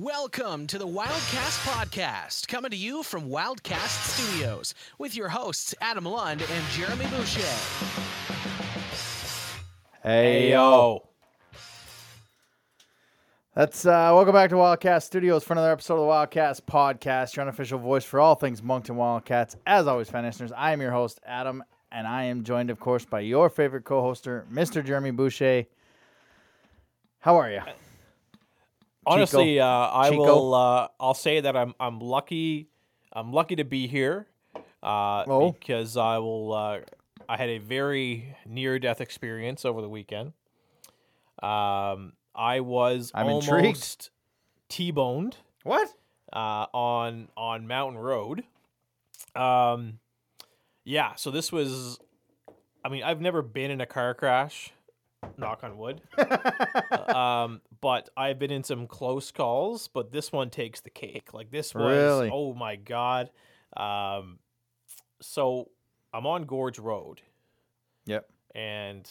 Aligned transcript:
Welcome 0.00 0.66
to 0.68 0.78
the 0.78 0.86
Wildcast 0.86 1.62
Podcast, 1.68 2.48
coming 2.48 2.70
to 2.70 2.76
you 2.78 3.02
from 3.02 3.28
Wildcast 3.28 4.16
Studios 4.16 4.74
with 4.96 5.14
your 5.14 5.28
hosts 5.28 5.74
Adam 5.82 6.06
Lund 6.06 6.40
and 6.40 6.64
Jeremy 6.70 7.04
Boucher. 7.10 7.42
Hey 10.02 10.52
yo. 10.52 11.06
That's 13.54 13.84
uh 13.84 14.12
welcome 14.14 14.32
back 14.32 14.48
to 14.48 14.56
Wildcast 14.56 15.02
Studios 15.02 15.44
for 15.44 15.52
another 15.52 15.72
episode 15.72 15.96
of 15.96 16.00
the 16.00 16.06
Wildcast 16.06 16.62
Podcast, 16.62 17.36
your 17.36 17.42
unofficial 17.42 17.78
voice 17.78 18.02
for 18.04 18.20
all 18.20 18.36
things 18.36 18.62
Moncton 18.62 18.96
Wildcats. 18.96 19.58
As 19.66 19.86
always, 19.86 20.08
fan 20.08 20.24
listeners, 20.24 20.50
I 20.56 20.72
am 20.72 20.80
your 20.80 20.92
host, 20.92 21.20
Adam, 21.26 21.62
and 21.92 22.06
I 22.06 22.24
am 22.24 22.42
joined, 22.42 22.70
of 22.70 22.80
course, 22.80 23.04
by 23.04 23.20
your 23.20 23.50
favorite 23.50 23.84
co-hoster, 23.84 24.46
Mr. 24.50 24.82
Jeremy 24.82 25.10
Boucher. 25.10 25.66
How 27.18 27.36
are 27.36 27.50
you? 27.50 27.60
Honestly, 29.06 29.58
uh, 29.60 29.66
I 29.66 30.10
Chico? 30.10 30.22
will. 30.22 30.54
Uh, 30.54 30.88
I'll 31.00 31.14
say 31.14 31.40
that 31.40 31.56
I'm. 31.56 31.74
I'm 31.80 32.00
lucky. 32.00 32.68
I'm 33.12 33.32
lucky 33.32 33.56
to 33.56 33.64
be 33.64 33.86
here. 33.86 34.26
Uh, 34.82 35.24
Oh. 35.26 35.52
because 35.52 35.96
I 35.96 36.18
will. 36.18 36.52
Uh, 36.52 36.80
I 37.28 37.36
had 37.36 37.48
a 37.48 37.58
very 37.58 38.36
near-death 38.46 39.00
experience 39.00 39.64
over 39.64 39.80
the 39.80 39.88
weekend. 39.88 40.32
Um, 41.42 42.12
I 42.34 42.60
was 42.60 43.10
I'm 43.14 43.26
almost 43.26 43.48
intrigued. 43.48 44.10
t-boned 44.68 45.36
What? 45.62 45.88
uh, 46.32 46.66
on 46.74 47.28
on 47.36 47.66
Mountain 47.66 48.00
Road. 48.00 48.44
Um, 49.34 49.98
yeah. 50.84 51.14
So 51.14 51.30
this 51.30 51.50
was. 51.52 51.98
I 52.84 52.88
mean, 52.88 53.02
I've 53.02 53.20
never 53.20 53.42
been 53.42 53.70
in 53.70 53.80
a 53.80 53.86
car 53.86 54.14
crash. 54.14 54.72
Knock 55.36 55.64
on 55.64 55.76
wood. 55.78 56.00
um, 57.14 57.60
but 57.80 58.08
I've 58.16 58.38
been 58.38 58.50
in 58.50 58.62
some 58.64 58.86
close 58.86 59.30
calls, 59.30 59.88
but 59.88 60.12
this 60.12 60.32
one 60.32 60.50
takes 60.50 60.80
the 60.80 60.90
cake. 60.90 61.32
Like 61.32 61.50
this 61.50 61.74
was. 61.74 61.84
Really? 61.84 62.30
Oh 62.32 62.54
my 62.54 62.76
god. 62.76 63.30
Um, 63.76 64.38
so 65.20 65.70
I'm 66.12 66.26
on 66.26 66.44
Gorge 66.44 66.78
Road 66.78 67.20
Yep. 68.06 68.28
and 68.54 69.08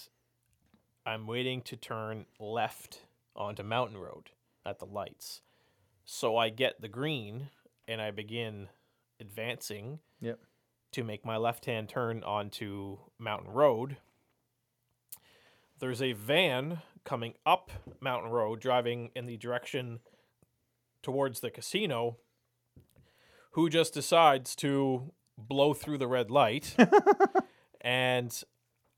I'm 1.05 1.27
waiting 1.27 1.61
to 1.63 1.75
turn 1.75 2.25
left 2.39 3.01
onto 3.35 3.63
Mountain 3.63 3.97
Road 3.97 4.31
at 4.65 4.79
the 4.79 4.85
lights. 4.85 5.41
So 6.05 6.35
I 6.37 6.49
get 6.49 6.81
the 6.81 6.87
green 6.89 7.49
and 7.87 8.01
I 8.01 8.11
begin 8.11 8.67
advancing 9.19 9.99
Yep. 10.21 10.39
to 10.93 11.03
make 11.03 11.23
my 11.25 11.37
left 11.37 11.65
hand 11.65 11.87
turn 11.89 12.23
onto 12.23 12.97
Mountain 13.17 13.51
Road. 13.51 13.97
There's 15.79 16.01
a 16.01 16.13
van 16.13 16.81
coming 17.03 17.33
up 17.45 17.71
Mountain 18.01 18.31
Road 18.31 18.59
driving 18.59 19.11
in 19.15 19.25
the 19.25 19.37
direction 19.37 19.99
towards 21.01 21.39
the 21.39 21.49
casino 21.49 22.17
who 23.51 23.69
just 23.69 23.93
decides 23.93 24.55
to 24.57 25.11
blow 25.37 25.73
through 25.73 25.97
the 25.97 26.07
red 26.07 26.29
light 26.29 26.75
and 27.81 28.43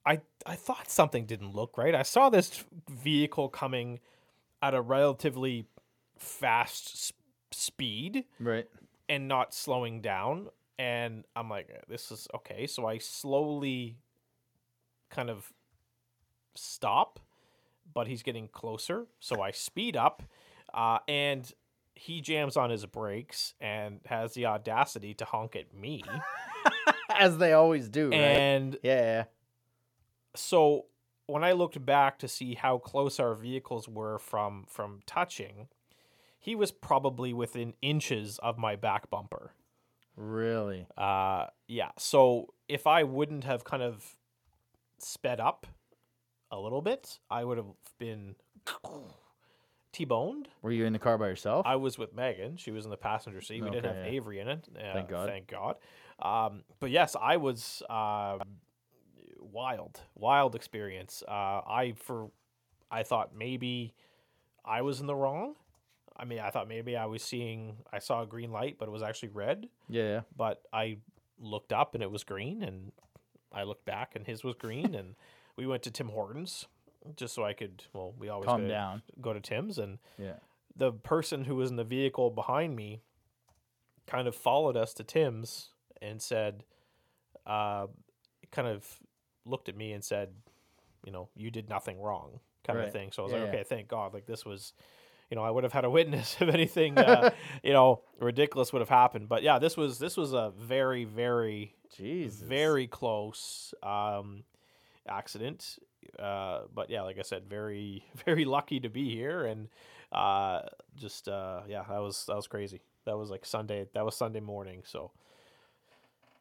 I 0.06 0.22
I 0.46 0.56
thought 0.56 0.90
something 0.90 1.26
didn't 1.28 1.54
look 1.56 1.78
right. 1.78 1.94
I 1.94 2.02
saw 2.02 2.30
this 2.30 2.64
vehicle 2.90 3.50
coming 3.50 4.00
at 4.62 4.74
a 4.74 4.82
relatively 4.82 5.68
fast 6.18 7.14
speed 7.52 8.26
Right. 8.40 8.68
and 9.08 9.28
not 9.28 9.54
slowing 9.54 10.02
down 10.02 10.48
and 10.80 11.26
I'm 11.36 11.50
like 11.50 11.70
eh, 11.72 11.82
this 11.88 12.12
is 12.12 12.28
okay. 12.34 12.66
So 12.66 12.88
I 12.88 12.97
slowly 12.97 13.97
kind 15.12 15.30
of 15.30 15.52
stop 16.56 17.19
but 17.94 18.07
he's 18.07 18.23
getting 18.23 18.47
closer. 18.47 19.07
So 19.19 19.41
I 19.41 19.51
speed 19.51 19.95
up 19.95 20.23
uh, 20.73 21.00
and 21.07 21.51
he 21.95 22.22
jams 22.22 22.57
on 22.57 22.69
his 22.69 22.85
brakes 22.85 23.53
and 23.59 24.00
has 24.06 24.34
the 24.34 24.45
audacity 24.45 25.13
to 25.16 25.25
honk 25.25 25.56
at 25.56 25.73
me. 25.73 26.03
As 27.16 27.38
they 27.38 27.53
always 27.53 27.90
do, 27.90 28.09
right? 28.09 28.17
and 28.17 28.78
yeah. 28.84 29.25
so 30.34 30.85
when 31.28 31.44
I 31.44 31.51
looked 31.51 31.85
back 31.85 32.17
to 32.19 32.28
see 32.28 32.56
how 32.56 32.78
close 32.78 33.19
our 33.19 33.35
vehicles 33.35 33.88
were 33.88 34.17
from 34.17 34.66
from 34.69 35.01
touching, 35.06 35.67
he 36.40 36.56
was 36.56 36.72
probably 36.72 37.34
within 37.34 37.73
inches 37.81 38.40
of 38.40 38.57
my 38.57 38.75
back 38.75 39.09
bumper. 39.09 39.53
Really. 40.16 40.88
Uh 40.97 41.47
yeah. 41.67 41.91
So 41.97 42.53
if 42.69 42.88
I 42.88 43.03
wouldn't 43.03 43.44
have 43.44 43.66
kind 43.66 43.84
of 43.84 44.16
sped 44.97 45.40
up 45.41 45.67
a 46.51 46.59
little 46.59 46.81
bit, 46.81 47.19
I 47.29 47.44
would 47.44 47.57
have 47.57 47.67
been 47.97 48.35
T-boned. 49.91 50.47
Were 50.62 50.72
you 50.72 50.85
in 50.85 50.94
the 50.94 51.00
car 51.00 51.17
by 51.17 51.28
yourself? 51.28 51.66
I 51.66 51.75
was 51.75 51.97
with 51.97 52.13
Megan. 52.16 52.57
She 52.57 52.72
was 52.72 52.85
in 52.85 52.91
the 52.91 52.97
passenger 52.97 53.41
seat. 53.41 53.63
We 53.63 53.69
didn't 53.69 53.85
have 53.94 54.06
yeah. 54.06 54.12
Avery 54.12 54.39
in 54.39 54.47
it. 54.47 54.67
Uh, 54.75 54.94
Thank 54.94 55.09
God. 55.09 55.29
Thank 55.29 55.47
God. 55.47 55.75
Um, 56.22 56.63
but 56.79 56.91
yes, 56.91 57.16
I 57.19 57.38
was 57.38 57.81
uh, 57.90 58.38
wild, 59.40 60.00
wild 60.16 60.56
experience. 60.56 61.23
Uh, 61.28 61.31
I 61.31 61.94
for 61.97 62.29
I 62.90 63.03
thought 63.03 63.35
maybe 63.35 63.94
I 64.63 64.81
was 64.81 65.01
in 65.01 65.07
the 65.07 65.16
wrong. 65.16 65.56
I 66.16 66.25
mean, 66.25 66.40
I 66.40 66.51
thought 66.51 66.67
maybe 66.67 66.95
I 66.95 67.06
was 67.06 67.23
seeing 67.23 67.78
I 67.91 68.00
saw 68.00 68.22
a 68.22 68.25
green 68.25 68.51
light, 68.51 68.75
but 68.78 68.88
it 68.88 68.91
was 68.91 69.01
actually 69.01 69.29
red. 69.29 69.67
yeah, 69.90 70.03
yeah. 70.03 70.22
But 70.35 70.61
I 70.72 70.97
looked 71.40 71.73
up 71.73 71.95
and 71.95 72.03
it 72.03 72.11
was 72.11 72.23
green, 72.23 72.61
and 72.61 72.91
I 73.51 73.63
looked 73.63 73.85
back 73.85 74.16
and 74.16 74.25
his 74.25 74.44
was 74.44 74.56
green, 74.56 74.94
and 74.94 75.16
we 75.61 75.67
went 75.67 75.83
to 75.83 75.91
Tim 75.91 76.09
Hortons 76.09 76.66
just 77.16 77.35
so 77.35 77.44
I 77.44 77.53
could. 77.53 77.83
Well, 77.94 78.16
we 78.17 78.29
always 78.29 78.47
Calm 78.47 78.63
go, 78.63 78.67
down. 78.67 79.03
go 79.22 79.31
to 79.31 79.39
Tim's 79.39 79.77
and 79.77 79.99
Yeah. 80.17 80.38
the 80.75 80.91
person 80.91 81.45
who 81.45 81.55
was 81.55 81.69
in 81.69 81.75
the 81.75 81.83
vehicle 81.83 82.31
behind 82.31 82.75
me 82.75 83.03
kind 84.07 84.27
of 84.27 84.33
followed 84.35 84.75
us 84.75 84.95
to 84.95 85.03
Tim's 85.03 85.69
and 86.01 86.19
said, 86.19 86.63
uh, 87.45 87.85
kind 88.51 88.67
of 88.67 88.88
looked 89.45 89.69
at 89.69 89.75
me 89.77 89.91
and 89.94 90.03
said, 90.03 90.29
you 91.05 91.11
know, 91.11 91.29
you 91.35 91.51
did 91.51 91.69
nothing 91.69 92.01
wrong, 92.01 92.39
kind 92.63 92.79
Right. 92.79 92.88
of 92.88 92.91
thing. 92.91 93.11
So 93.11 93.22
I 93.22 93.25
was 93.25 93.33
Yeah, 93.33 93.39
like, 93.41 93.53
yeah. 93.53 93.59
okay, 93.59 93.63
thank 93.69 93.88
God. 93.88 94.16
Like 94.16 94.25
this 94.25 94.43
was, 94.45 94.73
you 95.29 95.35
know, 95.35 95.43
I 95.43 95.51
would 95.51 95.63
have 95.63 95.73
had 95.73 95.85
a 95.85 95.91
witness 95.91 96.38
if 96.41 96.49
anything, 96.49 96.97
uh, 96.97 97.29
you 97.63 97.73
know, 97.73 98.01
ridiculous 98.19 98.73
would 98.73 98.79
have 98.81 98.89
happened. 98.89 99.29
But 99.29 99.43
yeah, 99.43 99.59
this 99.59 99.78
was 99.78 99.99
this 99.99 100.17
was 100.17 100.33
a 100.33 100.51
very 100.57 101.03
very 101.03 101.75
Jesus. 101.95 102.41
very 102.47 102.88
close 102.88 103.75
um, 103.83 104.43
accident. 105.07 105.79
Uh, 106.17 106.62
but 106.73 106.89
yeah, 106.89 107.01
like 107.01 107.19
I 107.19 107.22
said, 107.22 107.50
very 107.50 108.06
very 108.25 108.45
lucky 108.45 108.79
to 108.79 108.89
be 108.89 109.13
here, 109.16 109.45
and 109.45 109.69
uh, 110.12 110.62
just 110.95 111.28
uh, 111.28 111.62
yeah, 111.67 111.84
that 111.89 112.01
was 112.01 112.25
that 112.28 112.35
was 112.35 112.47
crazy. 112.47 112.81
That 113.06 113.17
was 113.17 113.29
like 113.29 113.45
Sunday. 113.45 113.88
That 113.94 114.06
was 114.06 114.16
Sunday 114.16 114.40
morning. 114.40 114.84
So 114.85 115.11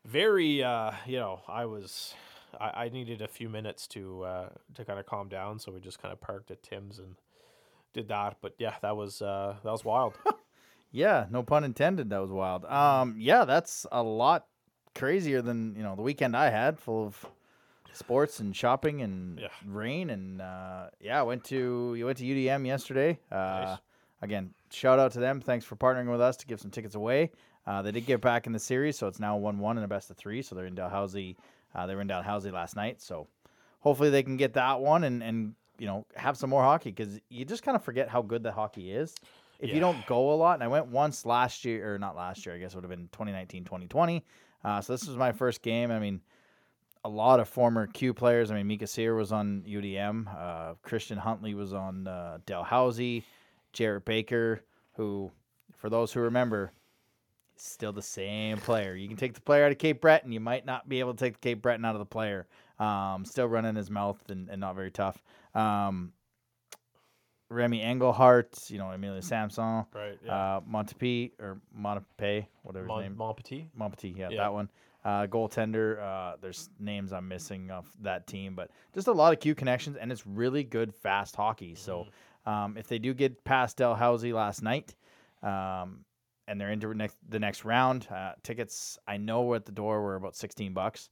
very, 0.04 0.62
uh, 0.62 0.92
you 1.06 1.18
know, 1.18 1.40
I 1.48 1.66
was. 1.66 2.14
I, 2.58 2.86
I 2.86 2.88
needed 2.88 3.22
a 3.22 3.28
few 3.28 3.48
minutes 3.48 3.86
to 3.88 4.24
uh, 4.24 4.48
to 4.74 4.84
kind 4.84 4.98
of 4.98 5.06
calm 5.06 5.28
down, 5.28 5.60
so 5.60 5.70
we 5.70 5.80
just 5.80 6.02
kind 6.02 6.12
of 6.12 6.20
parked 6.20 6.50
at 6.50 6.62
Tim's 6.62 6.98
and 6.98 7.14
did 7.92 8.08
that. 8.08 8.38
But 8.40 8.54
yeah, 8.58 8.74
that 8.82 8.96
was 8.96 9.22
uh, 9.22 9.56
that 9.62 9.70
was 9.70 9.84
wild. 9.84 10.14
Yeah, 10.92 11.26
no 11.30 11.42
pun 11.42 11.64
intended. 11.64 12.10
That 12.10 12.20
was 12.20 12.30
wild. 12.30 12.64
Um, 12.64 13.14
yeah, 13.18 13.44
that's 13.44 13.86
a 13.92 14.02
lot 14.02 14.46
crazier 14.94 15.40
than 15.40 15.74
you 15.76 15.82
know 15.82 15.94
the 15.94 16.02
weekend 16.02 16.36
I 16.36 16.50
had, 16.50 16.78
full 16.78 17.06
of 17.06 17.26
sports 17.92 18.40
and 18.40 18.54
shopping 18.54 19.02
and 19.02 19.38
Yeah. 19.38 19.48
rain 19.66 20.10
and 20.10 20.40
uh, 20.40 20.88
yeah, 21.00 21.20
I 21.20 21.22
went 21.22 21.44
to 21.44 21.94
you 21.96 22.06
went 22.06 22.18
to 22.18 22.24
UDM 22.24 22.66
yesterday. 22.66 23.18
Uh, 23.30 23.36
Nice. 23.36 23.78
Again, 24.22 24.52
shout 24.70 24.98
out 24.98 25.12
to 25.12 25.18
them. 25.18 25.40
Thanks 25.40 25.64
for 25.64 25.76
partnering 25.76 26.10
with 26.10 26.20
us 26.20 26.36
to 26.38 26.46
give 26.46 26.60
some 26.60 26.70
tickets 26.70 26.94
away. 26.94 27.30
Uh, 27.66 27.80
they 27.80 27.90
did 27.90 28.04
get 28.04 28.20
back 28.20 28.46
in 28.46 28.52
the 28.52 28.58
series, 28.58 28.98
so 28.98 29.06
it's 29.06 29.18
now 29.18 29.36
one 29.36 29.58
one 29.58 29.78
and 29.78 29.84
a 29.84 29.88
best 29.88 30.10
of 30.10 30.16
three. 30.18 30.42
So 30.42 30.54
they're 30.54 30.66
in 30.66 30.74
Dalhousie. 30.74 31.36
Uh, 31.74 31.86
they 31.86 31.94
were 31.94 32.02
in 32.02 32.06
Dalhousie 32.06 32.50
last 32.50 32.76
night, 32.76 33.00
so 33.00 33.28
hopefully 33.80 34.10
they 34.10 34.22
can 34.22 34.36
get 34.36 34.52
that 34.54 34.80
one 34.80 35.04
and 35.04 35.22
and 35.22 35.54
you 35.78 35.86
know 35.86 36.04
have 36.16 36.36
some 36.36 36.50
more 36.50 36.62
hockey 36.62 36.90
because 36.90 37.18
you 37.30 37.44
just 37.46 37.62
kind 37.62 37.76
of 37.76 37.82
forget 37.82 38.08
how 38.10 38.20
good 38.20 38.42
the 38.42 38.52
hockey 38.52 38.92
is 38.92 39.14
if 39.58 39.72
you 39.72 39.80
don't 39.80 40.04
go 40.06 40.32
a 40.32 40.36
lot, 40.36 40.54
and 40.54 40.62
I 40.64 40.68
went 40.68 40.86
once 40.88 41.24
last 41.26 41.64
year, 41.66 41.94
or 41.94 41.98
not 41.98 42.16
last 42.16 42.44
year, 42.46 42.54
I 42.54 42.58
guess 42.58 42.72
it 42.72 42.76
would 42.76 42.84
have 42.84 42.90
been 42.90 43.08
2019, 43.12 43.64
2020. 43.64 44.24
Uh, 44.64 44.80
so 44.80 44.92
this 44.94 45.06
was 45.06 45.16
my 45.18 45.32
first 45.32 45.60
game. 45.62 45.90
I 45.90 45.98
mean, 45.98 46.20
a 47.04 47.08
lot 47.08 47.40
of 47.40 47.48
former 47.48 47.86
Q 47.86 48.12
players. 48.14 48.50
I 48.50 48.54
mean, 48.54 48.66
Mika 48.66 48.86
Sear 48.86 49.14
was 49.14 49.32
on 49.32 49.62
UDM. 49.66 50.26
Uh, 50.36 50.74
Christian 50.82 51.18
Huntley 51.18 51.54
was 51.54 51.72
on 51.72 52.06
uh, 52.06 52.38
Dalhousie. 52.46 53.24
Jarrett 53.72 54.04
Baker, 54.04 54.62
who, 54.96 55.30
for 55.76 55.88
those 55.88 56.12
who 56.12 56.20
remember, 56.20 56.72
is 57.56 57.62
still 57.62 57.92
the 57.92 58.02
same 58.02 58.58
player. 58.58 58.94
You 58.94 59.08
can 59.08 59.16
take 59.16 59.34
the 59.34 59.40
player 59.40 59.64
out 59.64 59.72
of 59.72 59.78
Cape 59.78 60.00
Breton. 60.00 60.32
You 60.32 60.40
might 60.40 60.66
not 60.66 60.88
be 60.88 61.00
able 61.00 61.14
to 61.14 61.24
take 61.24 61.34
the 61.34 61.38
Cape 61.40 61.62
Breton 61.62 61.84
out 61.84 61.94
of 61.94 62.00
the 62.00 62.06
player. 62.06 62.46
Um, 62.78 63.24
still 63.24 63.46
running 63.46 63.76
his 63.76 63.90
mouth 63.90 64.22
and, 64.30 64.48
and 64.48 64.60
not 64.60 64.74
very 64.74 64.90
tough. 64.90 65.22
Um, 65.54 66.12
Remy 67.48 67.80
Engelhart, 67.80 68.70
you 68.70 68.78
know, 68.78 68.90
Emilio 68.90 69.20
Samson, 69.20 69.84
right. 69.92 70.18
Yeah. 70.24 70.56
uh, 70.56 70.60
Montepi 70.60 71.32
or 71.40 71.60
Montepe, 71.76 72.46
whatever 72.62 72.84
his 72.84 72.88
Mon- 72.88 73.02
name. 73.02 73.16
Montpetit. 73.16 73.66
Montpetit, 73.78 74.16
yeah, 74.16 74.28
Yeah. 74.30 74.42
that 74.42 74.52
one. 74.52 74.68
Uh, 75.02 75.26
goaltender. 75.26 75.98
Uh, 75.98 76.36
there's 76.42 76.68
names 76.78 77.12
I'm 77.12 77.26
missing 77.26 77.70
of 77.70 77.86
that 78.02 78.26
team, 78.26 78.54
but 78.54 78.70
just 78.94 79.06
a 79.08 79.12
lot 79.12 79.32
of 79.32 79.40
Q 79.40 79.54
connections, 79.54 79.96
and 79.96 80.12
it's 80.12 80.26
really 80.26 80.62
good, 80.62 80.94
fast 80.94 81.34
hockey. 81.36 81.74
So 81.74 82.06
Mm-hmm. 82.46 82.50
um, 82.50 82.76
if 82.76 82.86
they 82.86 82.98
do 82.98 83.14
get 83.14 83.42
past 83.44 83.78
Dalhousie 83.78 84.32
last 84.34 84.62
night, 84.62 84.94
Um, 85.42 86.04
and 86.48 86.60
they're 86.60 86.72
into 86.72 86.92
next 86.94 87.16
the 87.28 87.38
next 87.38 87.64
round. 87.64 88.08
Uh, 88.10 88.32
tickets 88.42 88.98
I 89.06 89.16
know 89.16 89.54
at 89.54 89.64
the 89.64 89.72
door 89.72 90.02
were 90.02 90.16
about 90.16 90.36
sixteen 90.36 90.74
bucks. 90.74 91.08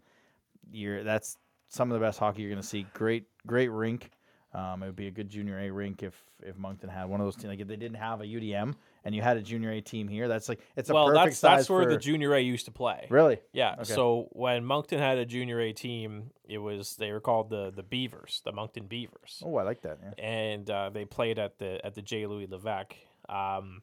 You're 0.71 1.03
that's 1.05 1.39
some 1.69 1.91
of 1.91 1.99
the 1.99 2.05
best 2.05 2.19
hockey 2.19 2.43
you're 2.43 2.51
going 2.51 2.61
to 2.63 2.67
see. 2.69 2.87
Great, 2.93 3.25
great 3.47 3.69
rink. 3.69 4.11
Um, 4.55 4.83
it 4.83 4.87
would 4.87 4.97
be 4.97 5.07
a 5.07 5.11
good 5.11 5.29
junior 5.29 5.59
A 5.61 5.71
rink 5.71 6.03
if 6.03 6.23
if 6.43 6.57
Moncton 6.59 6.91
had 6.91 7.05
one 7.09 7.21
of 7.21 7.27
those 7.27 7.37
teams. 7.37 7.51
Like 7.53 7.61
if 7.61 7.69
they 7.69 7.77
didn't 7.77 7.99
have 7.99 8.21
a 8.21 8.25
UDM 8.25 8.75
and 9.05 9.15
you 9.15 9.23
had 9.23 9.37
a 9.37 9.43
junior 9.43 9.71
A 9.73 9.81
team 9.81 10.09
here, 10.09 10.29
that's 10.29 10.49
like 10.49 10.61
it's 10.77 10.91
a 10.91 10.95
well, 10.95 11.07
perfect 11.07 11.25
that's 11.25 11.39
size 11.39 11.59
that's 11.59 11.71
where 11.71 11.85
for, 11.85 11.91
the 11.91 11.97
junior 11.97 12.35
A 12.35 12.41
used 12.41 12.67
to 12.67 12.71
play. 12.73 13.07
really. 13.11 13.39
Yeah. 13.53 13.75
Okay. 13.81 13.95
So 13.95 14.29
when 14.33 14.65
Moncton 14.65 14.99
had 14.99 15.19
a 15.19 15.25
junior 15.25 15.61
A 15.61 15.73
team, 15.73 16.31
it 16.45 16.59
was 16.59 16.97
they 16.97 17.13
were 17.13 17.21
called 17.21 17.51
the 17.51 17.71
the 17.75 17.83
Beavers, 17.83 18.43
the 18.45 18.53
Moncton 18.53 18.87
Beavers, 18.87 19.43
Oh, 19.45 19.57
I 19.57 19.63
like 19.63 19.83
that. 19.83 19.99
Yeah. 20.03 20.25
and 20.25 20.71
uh, 20.71 20.91
they 20.91 21.05
played 21.05 21.39
at 21.39 21.59
the 21.59 21.85
at 21.85 21.95
the 21.95 22.03
J. 22.03 22.27
Louis 22.27 22.47
Levesque. 22.47 22.95
Um, 23.29 23.83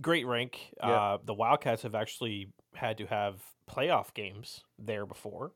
great 0.00 0.26
rink. 0.26 0.72
Yeah. 0.82 0.90
Uh, 0.90 1.18
the 1.24 1.34
Wildcats 1.34 1.82
have 1.82 1.94
actually 1.94 2.52
had 2.74 2.98
to 2.98 3.06
have 3.06 3.42
playoff 3.70 4.12
games 4.14 4.64
there 4.78 5.06
before 5.06 5.52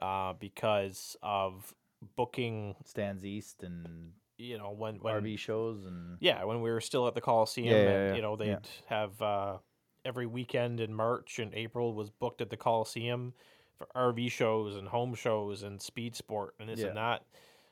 uh, 0.00 0.34
because 0.34 1.16
of 1.22 1.74
booking. 2.16 2.76
Stands 2.84 3.24
East 3.24 3.62
and 3.62 4.12
You 4.40 4.58
know 4.58 4.70
when 4.70 4.96
when 4.96 5.14
RV 5.22 5.38
shows 5.38 5.84
and 5.84 6.16
yeah, 6.20 6.44
when 6.44 6.62
we 6.62 6.70
were 6.70 6.80
still 6.80 7.06
at 7.06 7.14
the 7.14 7.20
Coliseum, 7.20 7.66
Yeah, 7.66 7.82
yeah, 7.82 7.90
and 7.90 8.08
yeah, 8.08 8.14
you 8.16 8.22
know 8.22 8.36
they'd 8.36 8.46
yeah. 8.48 8.58
have 8.86 9.20
uh, 9.22 9.58
every 10.04 10.26
weekend 10.26 10.80
in 10.80 10.94
March 10.94 11.38
and 11.38 11.54
April 11.54 11.94
was 11.94 12.10
booked 12.10 12.40
at 12.40 12.48
the 12.48 12.56
Coliseum 12.56 13.34
for 13.76 13.86
RV 13.94 14.30
shows 14.30 14.76
and 14.76 14.88
home 14.88 15.14
shows 15.14 15.62
and 15.62 15.80
speed 15.80 16.16
sport 16.16 16.54
and 16.58 16.68
this 16.68 16.80
and 16.80 16.96
that. 16.96 17.24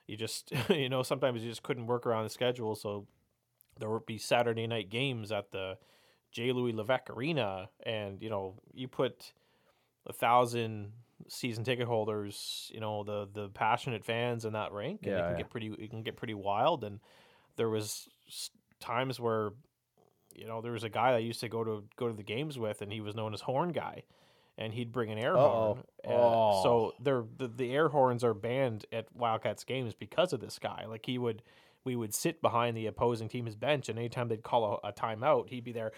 You 0.06 0.16
just 0.16 0.52
you 0.68 0.88
know 0.88 1.02
sometimes 1.02 1.42
you 1.42 1.48
just 1.48 1.62
couldn't 1.62 1.86
work 1.86 2.06
around 2.06 2.24
the 2.24 2.30
schedule, 2.30 2.74
so 2.74 3.06
there 3.78 3.90
would 3.90 4.06
be 4.06 4.18
Saturday 4.18 4.66
night 4.66 4.90
games 4.90 5.32
at 5.32 5.50
the 5.50 5.78
J. 6.32 6.52
Louis 6.52 6.72
Levesque 6.72 7.10
Arena, 7.10 7.70
and 7.82 8.22
you 8.22 8.28
know 8.28 8.54
you 8.74 8.88
put 8.88 9.32
a 10.06 10.12
thousand 10.12 10.92
season 11.26 11.64
ticket 11.64 11.86
holders, 11.86 12.70
you 12.72 12.80
know 12.80 13.04
the 13.04 13.28
the 13.32 13.48
passionate 13.48 14.04
fans 14.04 14.44
in 14.44 14.52
that 14.52 14.72
rink, 14.72 15.00
and 15.02 15.12
it 15.12 15.18
can 15.18 15.30
yeah. 15.30 15.36
get 15.36 15.50
pretty 15.50 15.66
it 15.78 15.90
can 15.90 16.02
get 16.02 16.16
pretty 16.16 16.34
wild. 16.34 16.84
And 16.84 17.00
there 17.56 17.68
was 17.68 18.08
times 18.80 19.18
where 19.18 19.50
you 20.34 20.46
know 20.46 20.60
there 20.60 20.72
was 20.72 20.84
a 20.84 20.88
guy 20.88 21.14
I 21.14 21.18
used 21.18 21.40
to 21.40 21.48
go 21.48 21.64
to 21.64 21.84
go 21.96 22.08
to 22.08 22.14
the 22.14 22.22
games 22.22 22.58
with, 22.58 22.82
and 22.82 22.92
he 22.92 23.00
was 23.00 23.14
known 23.14 23.34
as 23.34 23.40
Horn 23.40 23.72
Guy, 23.72 24.04
and 24.56 24.72
he'd 24.72 24.92
bring 24.92 25.10
an 25.10 25.18
air 25.18 25.34
horn. 25.34 25.78
Uh-oh. 26.04 26.12
Uh, 26.12 26.12
Oh. 26.12 26.62
So 26.62 26.94
they're 27.00 27.24
the, 27.36 27.48
the 27.48 27.74
air 27.74 27.88
horns 27.88 28.24
are 28.24 28.34
banned 28.34 28.86
at 28.92 29.06
Wildcats 29.14 29.64
games 29.64 29.94
because 29.94 30.32
of 30.32 30.40
this 30.40 30.58
guy. 30.58 30.84
Like 30.88 31.04
he 31.06 31.18
would. 31.18 31.42
We 31.88 31.96
would 31.96 32.12
sit 32.12 32.42
behind 32.42 32.76
the 32.76 32.84
opposing 32.84 33.30
team's 33.30 33.54
bench, 33.56 33.88
and 33.88 33.98
anytime 33.98 34.28
they'd 34.28 34.42
call 34.42 34.78
a, 34.84 34.88
a 34.88 34.92
timeout, 34.92 35.48
he'd 35.48 35.64
be 35.64 35.72
there, 35.72 35.92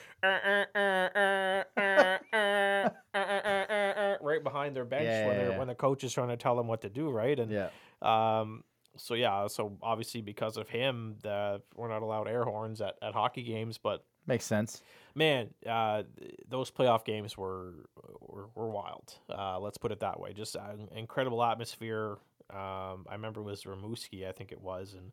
right 4.23 4.41
behind 4.43 4.77
their 4.77 4.85
bench 4.85 5.05
Yeah, 5.05 5.27
when 5.27 5.37
yeah, 5.37 5.43
they're 5.43 5.51
yeah. 5.53 5.59
when 5.59 5.67
the 5.67 5.75
coach 5.75 6.05
is 6.05 6.13
trying 6.13 6.29
to 6.29 6.37
tell 6.37 6.57
them 6.57 6.69
what 6.69 6.83
to 6.83 6.89
do, 6.89 7.11
right? 7.11 7.37
And 7.39 7.51
yeah. 7.51 7.71
um, 8.03 8.63
so 8.97 9.15
yeah, 9.15 9.47
so 9.49 9.77
obviously 9.83 10.21
because 10.21 10.57
of 10.57 10.69
him, 10.69 11.17
the, 11.23 11.61
we're 11.75 11.89
not 11.89 12.03
allowed 12.03 12.29
air 12.29 12.45
horns 12.45 12.81
at, 12.81 12.95
at 13.03 13.13
hockey 13.15 13.43
games. 13.43 13.79
But 13.79 14.05
Makes 14.27 14.45
sense. 14.45 14.83
man, 15.15 15.49
uh, 15.69 16.05
those 16.49 16.71
playoff 16.71 17.05
games 17.05 17.37
were 17.37 17.89
were, 18.21 18.49
were 18.55 18.71
wild. 18.71 19.15
Uh, 19.29 19.59
let's 19.59 19.79
put 19.79 19.91
it 19.91 20.01
that 20.01 20.21
way. 20.21 20.33
Just 20.35 20.55
an 20.55 20.89
incredible 20.95 21.43
atmosphere. 21.43 22.19
Um, 22.51 23.07
I 23.09 23.13
remember 23.13 23.41
it 23.41 23.45
was 23.45 23.63
Rimouski, 23.63 24.29
I 24.29 24.33
think 24.33 24.51
it 24.51 24.61
was, 24.61 24.95
and 24.95 25.13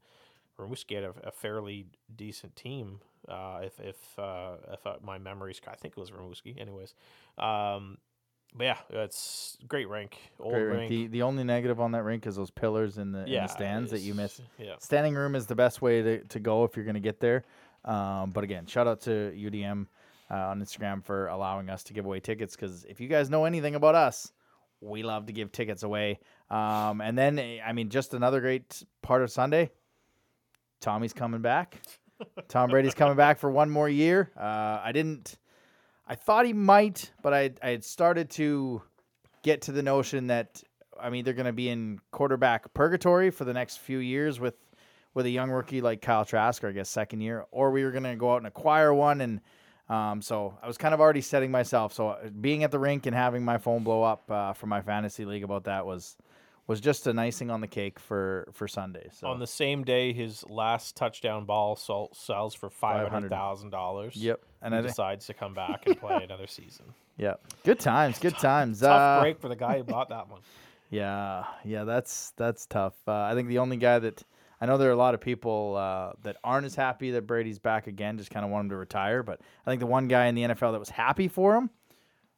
Rimouski 0.59 0.95
had 0.95 1.03
a, 1.03 1.13
a 1.23 1.31
fairly 1.31 1.87
decent 2.15 2.55
team. 2.55 2.99
Uh, 3.27 3.61
if 3.63 3.79
if 3.79 4.19
uh, 4.19 4.53
if 4.73 4.85
uh, 4.85 4.95
my 5.03 5.17
memories, 5.17 5.61
I 5.67 5.75
think 5.75 5.95
it 5.97 5.99
was 5.99 6.11
Rimouski. 6.11 6.59
Anyways, 6.59 6.95
um, 7.37 7.97
but 8.55 8.63
yeah, 8.63 8.77
it's 8.89 9.57
great 9.67 9.89
rink, 9.89 10.17
old 10.39 10.53
Great. 10.53 10.89
The 10.89 11.07
the 11.07 11.21
only 11.23 11.43
negative 11.43 11.79
on 11.79 11.91
that 11.91 12.03
rink 12.03 12.25
is 12.25 12.35
those 12.35 12.51
pillars 12.51 12.97
in 12.97 13.11
the, 13.11 13.25
in 13.25 13.33
the 13.33 13.47
stands 13.47 13.91
that 13.91 13.99
you 13.99 14.13
miss. 14.13 14.41
Yeah. 14.57 14.75
Standing 14.79 15.15
room 15.15 15.35
is 15.35 15.45
the 15.45 15.55
best 15.55 15.81
way 15.81 16.01
to, 16.01 16.23
to 16.25 16.39
go 16.39 16.63
if 16.63 16.75
you're 16.75 16.85
going 16.85 16.95
to 16.95 16.99
get 16.99 17.19
there. 17.19 17.43
Um, 17.85 18.31
but 18.31 18.43
again, 18.43 18.65
shout 18.65 18.87
out 18.87 19.01
to 19.01 19.09
UDM 19.35 19.87
uh, 20.29 20.35
on 20.35 20.61
Instagram 20.61 21.03
for 21.03 21.27
allowing 21.27 21.69
us 21.69 21.83
to 21.83 21.93
give 21.93 22.05
away 22.05 22.19
tickets 22.19 22.55
because 22.55 22.85
if 22.85 22.99
you 22.99 23.07
guys 23.07 23.29
know 23.29 23.45
anything 23.45 23.75
about 23.75 23.95
us, 23.95 24.31
we 24.81 25.03
love 25.03 25.25
to 25.27 25.33
give 25.33 25.51
tickets 25.51 25.83
away. 25.83 26.19
Um, 26.49 27.01
and 27.01 27.17
then, 27.17 27.39
I 27.65 27.73
mean, 27.73 27.89
just 27.89 28.13
another 28.13 28.41
great 28.41 28.83
part 29.01 29.21
of 29.21 29.31
Sunday. 29.31 29.71
Tommy's 30.79 31.13
coming 31.13 31.41
back. 31.41 31.81
Tom 32.47 32.69
Brady's 32.69 32.95
coming 32.95 33.15
back 33.15 33.37
for 33.37 33.49
one 33.49 33.69
more 33.69 33.89
year. 33.89 34.31
Uh, 34.37 34.81
I 34.83 34.91
didn't. 34.91 35.37
I 36.07 36.15
thought 36.15 36.45
he 36.45 36.53
might, 36.53 37.11
but 37.21 37.33
I 37.33 37.51
I 37.61 37.69
had 37.69 37.83
started 37.83 38.29
to 38.31 38.81
get 39.43 39.63
to 39.63 39.71
the 39.71 39.83
notion 39.83 40.27
that 40.27 40.63
I'm 40.99 41.15
either 41.15 41.33
going 41.33 41.45
to 41.45 41.53
be 41.53 41.69
in 41.69 41.99
quarterback 42.11 42.73
purgatory 42.73 43.29
for 43.29 43.45
the 43.45 43.53
next 43.53 43.77
few 43.77 43.99
years 43.99 44.39
with 44.39 44.55
with 45.13 45.25
a 45.25 45.29
young 45.29 45.49
rookie 45.49 45.81
like 45.81 46.01
Kyle 46.01 46.25
Trask, 46.25 46.63
or 46.63 46.69
I 46.69 46.71
guess 46.71 46.89
second 46.89 47.21
year, 47.21 47.45
or 47.51 47.71
we 47.71 47.83
were 47.83 47.91
going 47.91 48.03
to 48.03 48.15
go 48.15 48.33
out 48.33 48.37
and 48.37 48.47
acquire 48.47 48.93
one. 48.93 49.21
And 49.21 49.41
um, 49.89 50.21
so 50.21 50.57
I 50.61 50.67
was 50.67 50.77
kind 50.77 50.93
of 50.93 51.01
already 51.01 51.21
setting 51.21 51.49
myself. 51.49 51.93
So 51.93 52.09
uh, 52.09 52.29
being 52.29 52.63
at 52.63 52.71
the 52.71 52.79
rink 52.79 53.05
and 53.05 53.15
having 53.15 53.43
my 53.43 53.57
phone 53.57 53.83
blow 53.83 54.03
up 54.03 54.29
uh, 54.29 54.53
for 54.53 54.67
my 54.67 54.81
fantasy 54.81 55.25
league 55.25 55.43
about 55.43 55.63
that 55.63 55.85
was 55.85 56.17
was 56.67 56.79
just 56.81 57.07
an 57.07 57.17
icing 57.17 57.49
on 57.49 57.61
the 57.61 57.67
cake 57.67 57.97
for 57.99 58.47
for 58.53 58.67
Sunday. 58.67 59.07
So 59.13 59.27
On 59.27 59.39
the 59.39 59.47
same 59.47 59.83
day, 59.83 60.13
his 60.13 60.43
last 60.49 60.95
touchdown 60.95 61.45
ball 61.45 61.75
sol- 61.75 62.11
sells 62.13 62.53
for 62.53 62.69
five 62.69 63.07
hundred 63.09 63.31
thousand 63.31 63.69
dollars. 63.71 64.15
yep, 64.15 64.41
and 64.61 64.73
I 64.75 64.77
he 64.77 64.83
think, 64.83 64.91
decides 64.93 65.25
to 65.27 65.33
come 65.33 65.53
back 65.53 65.85
and 65.87 65.99
play 65.99 66.19
another 66.23 66.47
season. 66.47 66.85
yeah, 67.17 67.35
good 67.63 67.79
times, 67.79 68.19
good 68.19 68.37
times. 68.37 68.81
Tough 68.81 68.91
Uh, 69.19 69.21
break 69.21 69.39
for 69.39 69.49
the 69.49 69.55
guy 69.55 69.77
who 69.77 69.83
bought 69.95 70.09
that 70.09 70.29
one. 70.29 70.41
Yeah, 70.89 71.45
yeah, 71.65 71.83
that's 71.83 72.31
that's 72.37 72.65
tough. 72.65 72.93
Uh, 73.07 73.13
I 73.13 73.33
think 73.33 73.47
the 73.49 73.59
only 73.59 73.77
guy 73.77 73.99
that 73.99 74.23
I 74.61 74.65
know 74.65 74.77
there 74.77 74.89
are 74.89 74.93
a 74.93 74.95
lot 74.97 75.13
of 75.13 75.21
people 75.21 75.75
uh, 75.77 76.13
that 76.23 76.37
aren't 76.43 76.65
as 76.65 76.75
happy 76.75 77.11
that 77.11 77.27
Brady's 77.27 77.59
back 77.59 77.87
again, 77.87 78.17
just 78.17 78.31
kind 78.31 78.43
of 78.45 78.51
want 78.51 78.65
him 78.65 78.69
to 78.71 78.75
retire. 78.77 79.21
But 79.23 79.39
I 79.65 79.69
think 79.69 79.79
the 79.81 79.85
one 79.85 80.07
guy 80.07 80.27
in 80.27 80.35
the 80.35 80.43
NFL 80.43 80.71
that 80.71 80.79
was 80.79 80.89
happy 80.89 81.27
for 81.27 81.55
him 81.55 81.69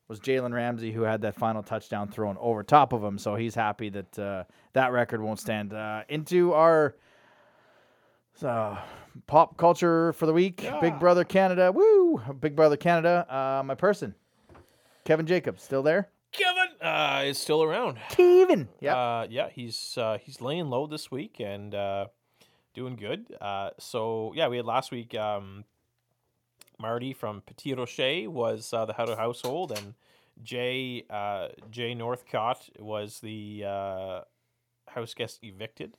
was 0.10 0.20
Jalen 0.20 0.54
Ramsey, 0.54 0.92
who 0.92 1.04
had 1.04 1.22
that 1.22 1.36
final 1.36 1.64
touchdown 1.64 2.10
thrown 2.10 2.36
over 2.40 2.64
top 2.64 2.92
of 2.92 3.04
him. 3.04 3.18
So 3.18 3.36
he's 3.36 3.56
happy 3.56 3.90
that 3.90 4.20
uh, 4.20 4.44
that 4.74 4.92
record 4.92 5.22
won't 5.22 5.40
stand. 5.40 5.72
Uh, 5.72 6.02
into 6.10 6.52
our 6.54 6.96
uh, 8.44 8.78
pop 9.28 9.56
culture 9.58 10.12
for 10.14 10.26
the 10.26 10.34
week, 10.34 10.68
Big 10.82 11.00
Brother 11.00 11.24
Canada, 11.24 11.72
woo! 11.72 12.22
Big 12.40 12.56
Brother 12.56 12.76
Canada, 12.78 13.26
uh, 13.30 13.64
my 13.64 13.76
person, 13.76 14.16
Kevin 15.06 15.28
Jacobs, 15.28 15.62
still 15.64 15.84
there? 15.84 16.10
Kevin 16.32 16.70
uh, 16.82 17.24
is 17.26 17.38
still 17.38 17.64
around. 17.64 17.98
Kevin, 18.10 18.68
yeah. 18.80 18.96
Uh, 18.96 19.28
yeah, 19.30 19.50
he's 19.50 19.98
uh, 19.98 20.18
he's 20.24 20.42
laying 20.42 20.70
low 20.70 20.88
this 20.88 21.12
week 21.12 21.40
and 21.40 21.74
uh, 21.74 22.06
doing 22.74 22.96
good. 22.96 23.28
Uh, 23.40 23.72
so 23.80 24.32
yeah, 24.36 24.48
we 24.48 24.58
had 24.58 24.66
last 24.66 24.92
week. 24.92 25.16
Um, 25.16 25.66
Marty 26.80 27.14
from 27.14 27.42
Petit 27.42 27.74
Rocher 27.74 28.30
was 28.30 28.74
uh, 28.74 28.86
the 28.86 28.94
head 28.94 29.10
of 29.10 29.18
household, 29.18 29.72
and 29.72 29.94
Jay 30.44 31.04
uh, 31.10 31.50
Jay 31.70 31.94
Northcott 31.94 32.70
was 32.80 33.20
the 33.20 33.64
uh, 33.68 34.22
house 34.88 35.14
guest 35.14 35.40
evicted. 35.44 35.96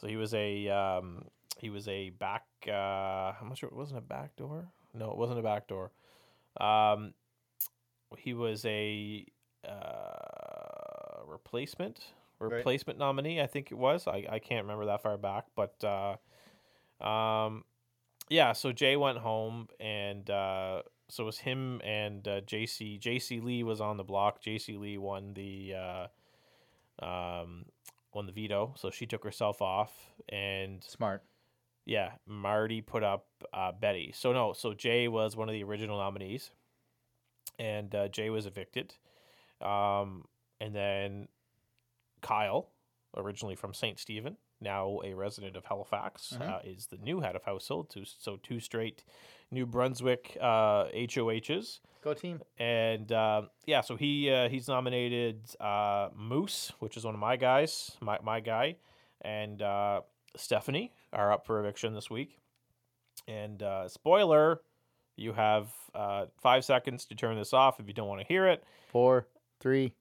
So 0.00 0.06
he 0.06 0.16
was 0.16 0.32
a 0.34 0.68
um, 0.68 1.24
he 1.58 1.70
was 1.70 1.86
a 1.88 2.10
back. 2.10 2.44
Uh, 2.66 2.72
I'm 3.40 3.48
not 3.48 3.58
sure 3.58 3.68
it 3.68 3.76
wasn't 3.76 3.98
a 3.98 4.02
back 4.02 4.34
door. 4.36 4.68
No, 4.94 5.10
it 5.10 5.16
wasn't 5.18 5.38
a 5.38 5.42
back 5.42 5.68
door. 5.68 5.90
Um, 6.58 7.12
he 8.16 8.32
was 8.32 8.64
a 8.64 9.26
uh, 9.68 11.22
replacement 11.26 12.00
Right. 12.40 12.52
replacement 12.58 13.00
nominee. 13.00 13.40
I 13.40 13.48
think 13.48 13.72
it 13.72 13.74
was. 13.74 14.06
I, 14.06 14.24
I 14.30 14.38
can't 14.38 14.62
remember 14.62 14.86
that 14.86 15.02
far 15.02 15.16
back, 15.18 15.46
but 15.56 15.74
uh, 15.84 17.04
um, 17.04 17.64
yeah. 18.28 18.52
So 18.52 18.72
Jay 18.72 18.96
went 18.96 19.18
home, 19.18 19.68
and 19.80 20.28
uh, 20.28 20.82
so 21.08 21.24
it 21.24 21.26
was 21.26 21.38
him 21.38 21.80
and 21.84 22.26
uh, 22.26 22.40
JC. 22.42 23.00
JC 23.00 23.42
Lee 23.42 23.62
was 23.62 23.80
on 23.80 23.96
the 23.96 24.04
block. 24.04 24.42
JC 24.42 24.78
Lee 24.78 24.98
won 24.98 25.34
the 25.34 25.74
uh, 25.74 27.04
um, 27.04 27.66
won 28.14 28.26
the 28.26 28.32
veto, 28.32 28.74
so 28.76 28.90
she 28.90 29.06
took 29.06 29.24
herself 29.24 29.62
off, 29.62 29.92
and 30.28 30.82
Smart. 30.84 31.22
yeah, 31.86 32.12
Marty 32.26 32.80
put 32.80 33.02
up 33.02 33.26
uh, 33.52 33.72
Betty. 33.72 34.12
So 34.14 34.32
no, 34.32 34.52
so 34.52 34.74
Jay 34.74 35.08
was 35.08 35.36
one 35.36 35.48
of 35.48 35.52
the 35.52 35.62
original 35.64 35.98
nominees, 35.98 36.50
and 37.58 37.94
uh, 37.94 38.08
Jay 38.08 38.30
was 38.30 38.46
evicted, 38.46 38.94
um, 39.62 40.24
and 40.60 40.74
then 40.74 41.28
Kyle, 42.20 42.68
originally 43.16 43.54
from 43.54 43.72
Saint 43.74 43.98
Stephen, 43.98 44.36
now 44.60 45.00
a 45.04 45.14
resident 45.14 45.56
of 45.56 45.64
Halifax, 45.64 46.36
Mhm. 46.40 46.48
uh, 46.48 46.60
is 46.64 46.86
the 46.88 46.96
new 46.98 47.20
head 47.20 47.36
of 47.36 47.44
household. 47.44 47.90
Two, 47.90 48.04
so 48.04 48.36
two 48.36 48.60
straight 48.60 49.04
New 49.50 49.64
Brunswick 49.66 50.36
uh, 50.40 50.86
HOHs. 50.92 51.80
Go 52.02 52.12
team. 52.14 52.40
And 52.58 53.10
uh, 53.10 53.42
yeah, 53.66 53.80
so 53.80 53.96
he 53.96 54.30
uh, 54.30 54.48
he's 54.48 54.68
nominated 54.68 55.40
uh, 55.60 56.10
Moose, 56.14 56.72
which 56.80 56.96
is 56.96 57.04
one 57.04 57.14
of 57.14 57.20
my 57.20 57.36
guys, 57.36 57.96
my 58.00 58.18
my 58.22 58.40
guy, 58.40 58.76
and 59.22 59.62
uh, 59.62 60.02
Stephanie 60.36 60.92
are 61.12 61.32
up 61.32 61.46
for 61.46 61.58
eviction 61.60 61.94
this 61.94 62.10
week. 62.10 62.38
And 63.26 63.62
uh, 63.62 63.88
spoiler, 63.88 64.60
You 65.16 65.32
have 65.32 65.72
uh, 65.94 66.26
five 66.40 66.64
seconds 66.64 67.04
to 67.06 67.14
turn 67.16 67.36
this 67.36 67.52
off 67.52 67.80
if 67.80 67.88
you 67.88 67.92
don't 67.94 68.06
want 68.06 68.20
to 68.20 68.26
hear 68.26 68.46
it. 68.46 68.62
Four, 68.88 69.26
three, 69.58 69.92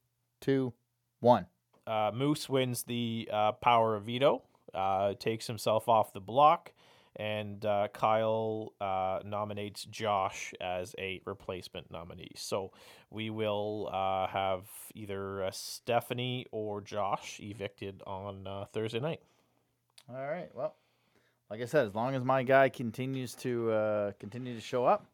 two, 0.41 0.73
one. 1.21 1.47
Uh, 1.87 2.11
Moose 2.13 2.49
wins 2.49 2.83
the 2.83 3.29
uh, 3.31 3.53
power 3.53 3.95
of 3.95 4.03
veto, 4.03 4.43
uh, 4.73 5.13
takes 5.13 5.47
himself 5.47 5.87
off 5.87 6.11
the 6.11 6.19
block, 6.19 6.73
and 7.15 7.65
uh, 7.65 7.87
Kyle 7.93 8.73
uh, 8.81 9.21
nominates 9.23 9.85
Josh 9.85 10.53
as 10.59 10.93
a 10.99 11.21
replacement 11.25 11.89
nominee. 11.89 12.31
So 12.35 12.73
we 13.09 13.29
will 13.29 13.89
uh, 13.91 14.27
have 14.27 14.65
either 14.95 15.47
Stephanie 15.53 16.45
or 16.51 16.81
Josh 16.81 17.39
evicted 17.41 18.03
on 18.05 18.67
Thursday 18.73 18.99
night. 18.99 19.21
All 20.09 20.27
right. 20.27 20.49
Well, 20.53 20.75
like 21.49 21.61
I 21.61 21.65
said, 21.65 21.87
as 21.87 21.95
long 21.95 22.15
as 22.15 22.23
my 22.23 22.43
guy 22.43 22.67
continues 22.67 23.33
to 23.35 24.13
continue 24.19 24.53
to 24.55 24.61
show 24.61 24.85
up, 24.85 25.05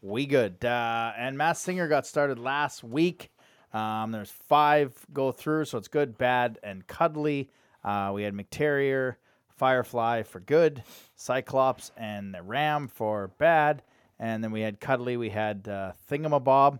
we 0.00 0.26
good. 0.26 0.64
And 0.64 1.36
Masked 1.36 1.64
Singer 1.64 1.88
got 1.88 2.06
started 2.06 2.38
last 2.38 2.84
week. 2.84 3.30
Um, 3.74 4.12
there's 4.12 4.30
five 4.30 4.94
go 5.12 5.32
through, 5.32 5.66
so 5.66 5.76
it's 5.78 5.88
good, 5.88 6.16
bad, 6.16 6.58
and 6.62 6.86
cuddly. 6.86 7.50
Uh, 7.82 8.12
we 8.14 8.22
had 8.22 8.32
McTerrier, 8.32 9.16
Firefly 9.56 10.22
for 10.22 10.40
good, 10.40 10.82
Cyclops, 11.16 11.90
and 11.96 12.32
the 12.32 12.42
Ram 12.42 12.88
for 12.88 13.28
bad. 13.38 13.82
And 14.18 14.42
then 14.42 14.52
we 14.52 14.60
had 14.60 14.80
cuddly. 14.80 15.16
We 15.16 15.28
had 15.28 15.68
uh, 15.68 15.92
Thingamabob. 16.10 16.78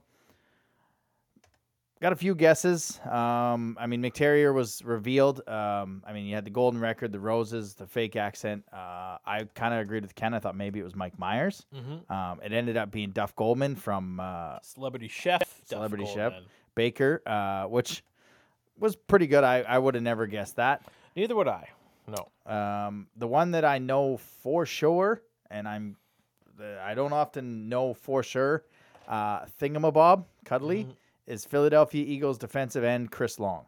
Got 2.01 2.13
a 2.13 2.17
few 2.17 2.35
guesses. 2.35 3.01
Um, 3.11 3.77
I 3.81 3.87
mean, 3.87 4.03
McTerrier 4.03 4.53
was 4.53 4.83
revealed. 4.85 5.41
Um, 5.49 6.03
I 6.07 6.13
mean, 6.13 6.27
you 6.27 6.35
had 6.35 6.45
the 6.45 6.51
golden 6.51 6.81
record, 6.81 7.13
the 7.13 7.21
roses, 7.21 7.75
the 7.75 7.87
fake 7.87 8.15
accent. 8.15 8.65
Uh, 8.73 9.19
I 9.25 9.49
kind 9.55 9.73
of 9.73 9.81
agreed 9.81 10.03
with 10.03 10.15
Ken. 10.15 10.35
I 10.35 10.39
thought 10.39 10.57
maybe 10.57 10.81
it 10.81 10.83
was 10.83 10.95
Mike 10.95 11.19
Myers. 11.19 11.65
Mm-hmm. 11.75 12.13
Um, 12.13 12.41
it 12.45 12.53
ended 12.53 12.77
up 12.77 12.91
being 12.91 13.11
Duff 13.11 13.35
Goldman 13.37 13.75
from 13.75 14.21
uh, 14.21 14.59
Celebrity 14.61 15.09
Chef. 15.09 15.41
Duff 15.41 15.63
Celebrity 15.67 16.05
Chef. 16.05 16.33
Goldman. 16.33 16.45
Baker, 16.75 17.23
uh, 17.27 17.65
which 17.65 18.03
was 18.79 18.97
pretty 18.97 19.27
good. 19.27 19.45
I, 19.45 19.63
I 19.63 19.79
would 19.79 19.95
have 19.95 20.03
never 20.05 20.27
guessed 20.27 20.57
that. 20.57 20.83
Neither 21.17 21.35
would 21.37 21.49
I. 21.49 21.69
No. 22.07 22.53
Um, 22.53 23.07
the 23.17 23.27
one 23.27 23.53
that 23.53 23.65
I 23.65 23.79
know 23.79 24.17
for 24.17 24.67
sure, 24.67 25.23
and 25.51 25.67
I'm 25.69 25.97
I 26.83 26.95
don't 26.95 27.13
often 27.13 27.69
know 27.69 27.95
for 27.95 28.23
sure, 28.23 28.65
uh, 29.09 29.41
Thingamabob 29.61 30.25
Cuddly 30.45 30.85
Mhm. 30.85 30.95
is 31.27 31.45
Philadelphia 31.45 32.05
Eagles 32.07 32.39
defensive 32.39 32.85
end 32.85 33.11
Chris 33.11 33.39
Long. 33.41 33.65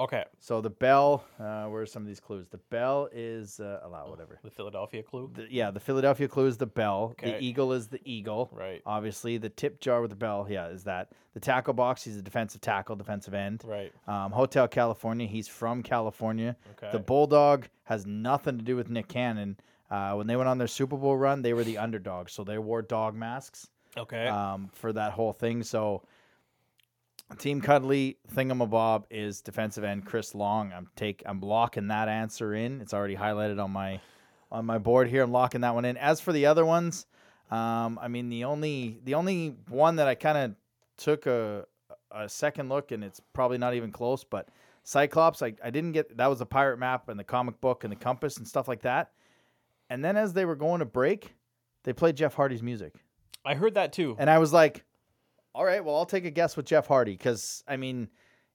Okay. 0.00 0.24
So 0.38 0.62
the 0.62 0.70
bell, 0.70 1.24
uh, 1.38 1.66
where 1.66 1.82
are 1.82 1.86
some 1.86 2.02
of 2.02 2.08
these 2.08 2.20
clues? 2.20 2.48
The 2.48 2.58
bell 2.70 3.08
is 3.12 3.60
uh, 3.60 3.80
allow 3.82 4.08
whatever. 4.08 4.38
The 4.42 4.50
Philadelphia 4.50 5.02
clue. 5.02 5.30
The, 5.34 5.46
yeah, 5.50 5.70
the 5.70 5.80
Philadelphia 5.80 6.26
clue 6.26 6.46
is 6.46 6.56
the 6.56 6.66
bell. 6.66 7.10
Okay. 7.12 7.32
The 7.32 7.44
eagle 7.44 7.74
is 7.74 7.88
the 7.88 8.00
eagle. 8.04 8.48
Right. 8.52 8.80
Obviously, 8.86 9.36
the 9.36 9.50
tip 9.50 9.78
jar 9.78 10.00
with 10.00 10.10
the 10.10 10.16
bell, 10.16 10.46
yeah, 10.48 10.68
is 10.68 10.84
that. 10.84 11.12
The 11.34 11.40
tackle 11.40 11.74
box, 11.74 12.02
he's 12.02 12.16
a 12.16 12.22
defensive 12.22 12.60
tackle, 12.60 12.96
defensive 12.96 13.34
end. 13.34 13.62
Right. 13.64 13.92
Um, 14.08 14.32
Hotel 14.32 14.66
California, 14.66 15.26
he's 15.26 15.48
from 15.48 15.82
California. 15.82 16.56
Okay. 16.78 16.90
The 16.90 16.98
Bulldog 16.98 17.68
has 17.84 18.06
nothing 18.06 18.58
to 18.58 18.64
do 18.64 18.76
with 18.76 18.88
Nick 18.88 19.08
Cannon. 19.08 19.56
Uh, 19.90 20.14
when 20.14 20.26
they 20.26 20.36
went 20.36 20.48
on 20.48 20.56
their 20.56 20.66
Super 20.66 20.96
Bowl 20.96 21.16
run, 21.16 21.42
they 21.42 21.52
were 21.52 21.64
the 21.64 21.78
underdogs, 21.84 22.32
so 22.32 22.42
they 22.42 22.58
wore 22.58 22.80
dog 22.80 23.14
masks 23.14 23.68
okay. 23.96 24.26
um, 24.28 24.70
for 24.72 24.92
that 24.92 25.12
whole 25.12 25.32
thing. 25.32 25.62
So, 25.62 26.02
Team 27.38 27.60
Cuddly 27.60 28.18
Thingamabob 28.34 29.04
is 29.10 29.40
defensive 29.40 29.84
end 29.84 30.04
Chris 30.04 30.34
Long. 30.34 30.72
I'm 30.72 30.88
take 30.96 31.22
I'm 31.26 31.40
locking 31.40 31.88
that 31.88 32.08
answer 32.08 32.54
in. 32.54 32.80
It's 32.80 32.92
already 32.92 33.16
highlighted 33.16 33.62
on 33.62 33.70
my 33.70 34.00
on 34.50 34.66
my 34.66 34.78
board 34.78 35.08
here. 35.08 35.22
I'm 35.22 35.32
locking 35.32 35.62
that 35.62 35.74
one 35.74 35.84
in. 35.84 35.96
As 35.96 36.20
for 36.20 36.32
the 36.32 36.46
other 36.46 36.66
ones, 36.66 37.06
um, 37.50 37.98
I 38.00 38.08
mean 38.08 38.28
the 38.28 38.44
only 38.44 39.00
the 39.04 39.14
only 39.14 39.56
one 39.68 39.96
that 39.96 40.08
I 40.08 40.14
kind 40.14 40.38
of 40.38 40.54
took 40.96 41.26
a 41.26 41.66
a 42.10 42.28
second 42.28 42.68
look, 42.68 42.90
and 42.90 43.04
it's 43.04 43.20
probably 43.32 43.58
not 43.58 43.74
even 43.74 43.92
close, 43.92 44.24
but 44.24 44.48
Cyclops. 44.82 45.42
I, 45.42 45.54
I 45.62 45.70
didn't 45.70 45.92
get 45.92 46.16
that 46.16 46.26
was 46.26 46.40
the 46.40 46.46
pirate 46.46 46.78
map 46.78 47.08
and 47.08 47.18
the 47.18 47.24
comic 47.24 47.60
book 47.60 47.84
and 47.84 47.92
the 47.92 47.96
compass 47.96 48.36
and 48.36 48.46
stuff 48.46 48.68
like 48.68 48.82
that. 48.82 49.12
And 49.88 50.04
then 50.04 50.16
as 50.16 50.32
they 50.32 50.44
were 50.44 50.56
going 50.56 50.80
to 50.80 50.84
break, 50.84 51.34
they 51.84 51.92
played 51.92 52.16
Jeff 52.16 52.34
Hardy's 52.34 52.62
music. 52.62 52.94
I 53.44 53.54
heard 53.54 53.74
that 53.74 53.92
too. 53.92 54.16
And 54.18 54.28
I 54.30 54.38
was 54.38 54.52
like, 54.52 54.84
all 55.54 55.64
right, 55.64 55.84
well, 55.84 55.96
I'll 55.96 56.06
take 56.06 56.24
a 56.24 56.30
guess 56.30 56.56
with 56.56 56.66
Jeff 56.66 56.86
Hardy 56.86 57.12
because, 57.12 57.64
I 57.66 57.76
mean, 57.76 58.08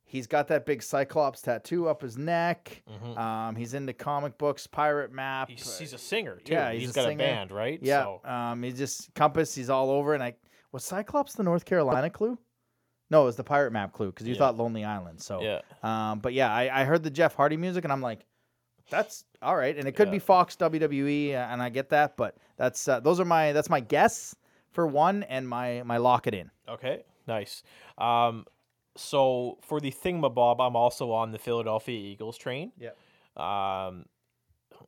he's 0.05 0.27
got 0.27 0.47
that 0.49 0.65
big 0.65 0.81
Cyclops 0.83 1.41
tattoo 1.41 1.87
up 1.89 2.01
his 2.01 2.17
neck. 2.17 2.83
Mhm. 2.89 3.17
Um, 3.17 3.55
he's 3.55 3.73
into 3.73 3.91
comic 3.93 4.37
books, 4.37 4.65
pirate 4.67 5.11
map. 5.11 5.49
He's, 5.49 5.77
he's 5.79 5.93
a 5.93 5.97
singer 5.97 6.39
too. 6.43 6.53
yeah, 6.53 6.71
he's 6.71 6.81
he's 6.83 6.91
a 6.91 6.93
got 6.93 7.05
singer. 7.05 7.23
a 7.23 7.27
band, 7.27 7.51
right? 7.51 7.79
yeah. 7.81 8.03
So, 8.03 8.21
Um, 8.23 8.63
he's 8.63 8.77
just 8.77 9.13
Compass. 9.13 9.53
He's 9.55 9.69
all 9.69 9.89
over. 9.89 10.13
And 10.13 10.23
I 10.23 10.35
was 10.71 10.83
Cyclops 10.83 11.33
the 11.33 11.43
North 11.43 11.65
Carolina 11.65 12.09
clue? 12.09 12.37
No, 13.11 13.23
it 13.23 13.25
was 13.25 13.35
the 13.35 13.43
pirate 13.43 13.71
map 13.71 13.93
clue 13.93 14.07
because 14.07 14.27
you 14.27 14.33
Yeah. 14.33 14.39
thought 14.39 14.57
Lonely 14.57 14.83
Island. 14.83 15.21
So, 15.21 15.41
yeah. 15.41 15.61
um, 15.83 16.19
but 16.19 16.33
yeah, 16.33 16.51
I, 16.53 16.81
I 16.81 16.83
heard 16.85 17.03
the 17.03 17.11
Jeff 17.11 17.35
Hardy 17.35 17.57
music 17.57 17.83
and 17.83 17.93
I'm 17.93 18.01
like, 18.01 18.25
that's 18.89 19.25
all 19.41 19.55
right. 19.55 19.75
And 19.77 19.87
it 19.87 19.93
could 19.95 20.07
Yeah. 20.07 20.13
be 20.13 20.19
Fox 20.19 20.55
WWE, 20.55 21.33
and 21.33 21.61
I 21.61 21.69
get 21.69 21.89
that, 21.89 22.15
but 22.17 22.37
that's 22.57 22.87
uh, 22.87 22.99
those 22.99 23.19
are 23.19 23.25
my 23.25 23.51
that's 23.51 23.69
my 23.69 23.79
guess 23.79 24.35
for 24.75 24.86
one 24.86 25.24
and 25.24 25.48
my 25.48 25.82
my 25.84 25.98
lock 25.98 26.27
it 26.27 26.36
in. 26.36 26.51
Okay. 26.70 27.03
Nice. 27.27 27.63
Um, 27.98 28.46
so 28.96 29.58
for 29.62 29.79
the 29.79 29.91
thingamabob, 29.91 30.58
I'm 30.60 30.75
also 30.75 31.12
on 31.12 31.32
the 31.32 31.39
Philadelphia 31.39 31.98
Eagles 31.98 32.38
train. 32.38 32.72
Yeah. 32.77 32.91
Um, 33.36 34.05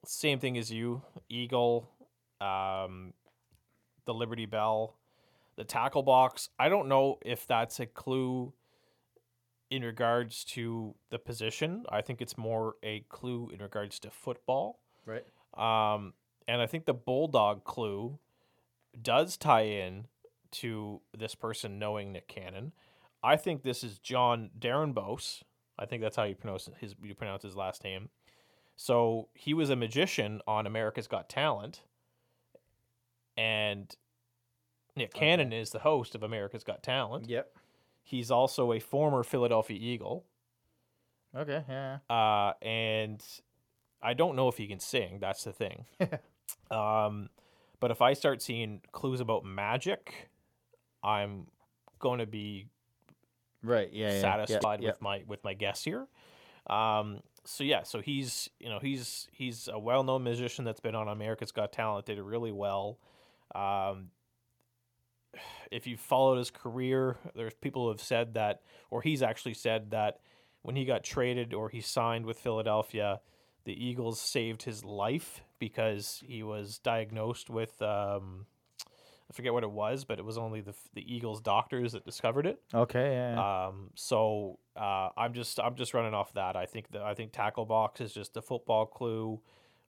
same 0.06 0.40
thing 0.40 0.58
as 0.58 0.72
you, 0.72 1.02
Eagle, 1.30 1.90
um, 2.40 3.14
the 4.06 4.14
Liberty 4.14 4.46
Bell, 4.46 4.96
the 5.56 5.64
tackle 5.64 6.04
box. 6.04 6.50
I 6.60 6.70
don't 6.70 6.88
know 6.88 7.18
if 7.26 7.48
that's 7.48 7.80
a 7.80 7.86
clue 7.86 8.54
in 9.70 9.84
regards 9.84 10.44
to 10.46 10.96
the 11.10 11.20
position. 11.20 11.86
I 11.90 12.02
think 12.02 12.22
it's 12.22 12.38
more 12.38 12.76
a 12.84 13.02
clue 13.10 13.50
in 13.54 13.60
regards 13.62 14.00
to 14.00 14.10
football. 14.10 14.80
Right. 15.06 15.26
Um, 15.58 16.14
and 16.48 16.62
I 16.62 16.68
think 16.68 16.86
the 16.86 16.94
bulldog 16.94 17.64
clue 17.66 18.20
does 19.02 19.38
tie 19.38 19.62
in 19.64 20.08
to 20.52 21.02
this 21.18 21.36
person 21.36 21.78
knowing 21.80 22.12
Nick 22.12 22.28
Cannon. 22.28 22.74
I 23.24 23.36
think 23.36 23.64
this 23.64 23.84
is 23.84 24.00
Jon 24.00 24.50
Dorenbos. 24.58 25.44
I 25.80 25.86
think 25.86 26.02
that's 26.02 26.16
how 26.16 26.24
you 26.24 26.36
pronounce 26.36 26.70
his 26.80 26.96
you 27.04 27.14
pronounce 27.16 27.44
his 27.44 27.56
last 27.56 27.84
name. 27.84 28.10
So 28.76 29.28
he 29.34 29.54
was 29.54 29.70
a 29.70 29.76
magician 29.76 30.42
on 30.48 30.68
America's 30.68 31.08
Got 31.08 31.30
Talent, 31.30 31.82
and 33.36 33.94
Nick 34.96 35.10
Okay. 35.16 35.20
Cannon 35.20 35.54
is 35.54 35.72
the 35.72 35.80
host 35.80 36.16
of 36.16 36.24
America's 36.24 36.64
Got 36.64 36.84
Talent. 36.84 37.30
Yep. 37.30 37.56
He's 38.04 38.32
also 38.32 38.72
a 38.72 38.80
former 38.80 39.24
Philadelphia 39.24 39.78
Eagle, 39.80 40.26
Okay. 41.36 41.64
Yeah. 41.68 41.98
uh, 42.10 42.54
and 42.62 43.22
I 44.02 44.14
don't 44.14 44.36
know 44.36 44.48
if 44.48 44.58
he 44.58 44.68
can 44.68 44.80
sing. 44.80 45.18
That's 45.20 45.44
the 45.44 45.52
thing. 45.52 45.86
um, 46.72 47.30
but 47.80 47.92
if 47.92 48.02
I 48.02 48.14
start 48.14 48.42
seeing 48.42 48.82
clues 48.92 49.20
about 49.20 49.46
magic, 49.46 50.30
I'm 51.04 51.48
going 52.00 52.20
to 52.20 52.26
be 52.26 52.68
Right. 53.64 53.90
Yeah. 53.92 54.14
yeah, 54.14 54.22
satisfied 54.22 54.82
yeah, 54.82 54.90
with 54.90 55.02
my 55.02 55.24
with 55.28 55.44
my 55.44 55.54
guess 55.54 55.84
here. 55.84 56.08
Um, 56.70 57.22
so 57.44 57.64
yeah, 57.64 57.84
so 57.84 58.02
he's 58.02 58.50
you 58.60 58.70
know 58.70 58.80
he's 58.80 59.28
he's 59.32 59.68
a 59.72 59.80
well 59.80 60.04
known 60.04 60.24
musician 60.24 60.66
that's 60.66 60.80
been 60.80 60.96
on 60.96 61.08
America's 61.08 61.52
Got 61.52 61.72
Talent, 61.72 62.06
did 62.06 62.18
it 62.18 62.24
really 62.24 62.52
well. 62.52 63.00
Um, 63.56 64.10
if 65.72 65.88
you 65.88 65.98
followed 65.98 66.38
his 66.38 66.52
career, 66.52 67.18
there's 67.36 67.54
people 67.56 67.84
who 67.84 67.90
have 67.90 68.02
said 68.02 68.36
that, 68.36 68.62
or 68.90 69.02
he's 69.02 69.22
actually 69.22 69.54
said 69.54 69.92
that 69.92 70.20
when 70.62 70.76
he 70.76 70.86
got 70.86 71.04
traded 71.04 71.54
or 71.54 71.70
he 71.70 71.82
signed 71.82 72.26
with 72.26 72.40
Philadelphia, 72.40 73.20
the 73.68 73.86
Eagles 73.86 74.20
saved 74.20 74.64
his 74.64 74.84
life 74.84 75.44
because 75.60 76.24
he 76.26 76.42
was 76.42 76.80
diagnosed 76.80 77.50
with 77.50 77.80
um, 77.82 78.46
I 79.30 79.34
forget 79.34 79.52
what 79.54 79.64
it 79.64 79.72
was, 79.72 80.06
but 80.06 80.20
it 80.20 80.26
was 80.26 80.38
only 80.38 80.62
the 80.62 80.74
the 80.94 81.04
Eagles 81.16 81.42
doctors 81.42 81.92
that 81.92 82.06
discovered 82.06 82.48
it. 82.48 82.60
Okay. 82.74 83.12
Yeah. 83.14 83.68
Um, 83.68 83.90
so 83.94 84.58
uh, 84.76 85.10
I'm 85.18 85.34
just 85.34 85.60
I'm 85.60 85.76
just 85.76 85.94
running 85.94 86.14
off 86.14 86.34
that. 86.34 86.56
I 86.56 86.66
think 86.66 86.92
that 86.92 87.02
I 87.02 87.14
think 87.14 87.34
tackle 87.34 87.66
box 87.66 88.02
is 88.02 88.14
just 88.14 88.36
a 88.38 88.42
football 88.42 88.86
clue. 88.86 89.40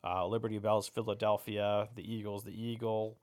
Uh, 0.04 0.26
Liberty 0.28 0.60
Bell's 0.60 0.88
Philadelphia, 0.88 1.88
the 1.96 2.04
Eagles, 2.14 2.44
the 2.44 2.52
Eagle, 2.52 3.18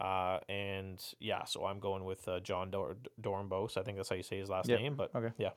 uh, 0.00 0.38
and 0.48 1.02
yeah. 1.18 1.44
So 1.44 1.64
I'm 1.66 1.80
going 1.80 2.04
with 2.04 2.26
uh, 2.28 2.40
John 2.40 2.70
Dor- 2.70 2.96
Dornbos. 3.20 3.76
I 3.78 3.82
think 3.82 3.96
that's 3.96 4.08
how 4.10 4.16
you 4.16 4.22
say 4.22 4.38
his 4.38 4.48
last 4.50 4.68
Yep. 4.68 4.80
name. 4.80 4.94
But 4.96 5.14
Okay. 5.14 5.32
yeah. 5.38 5.50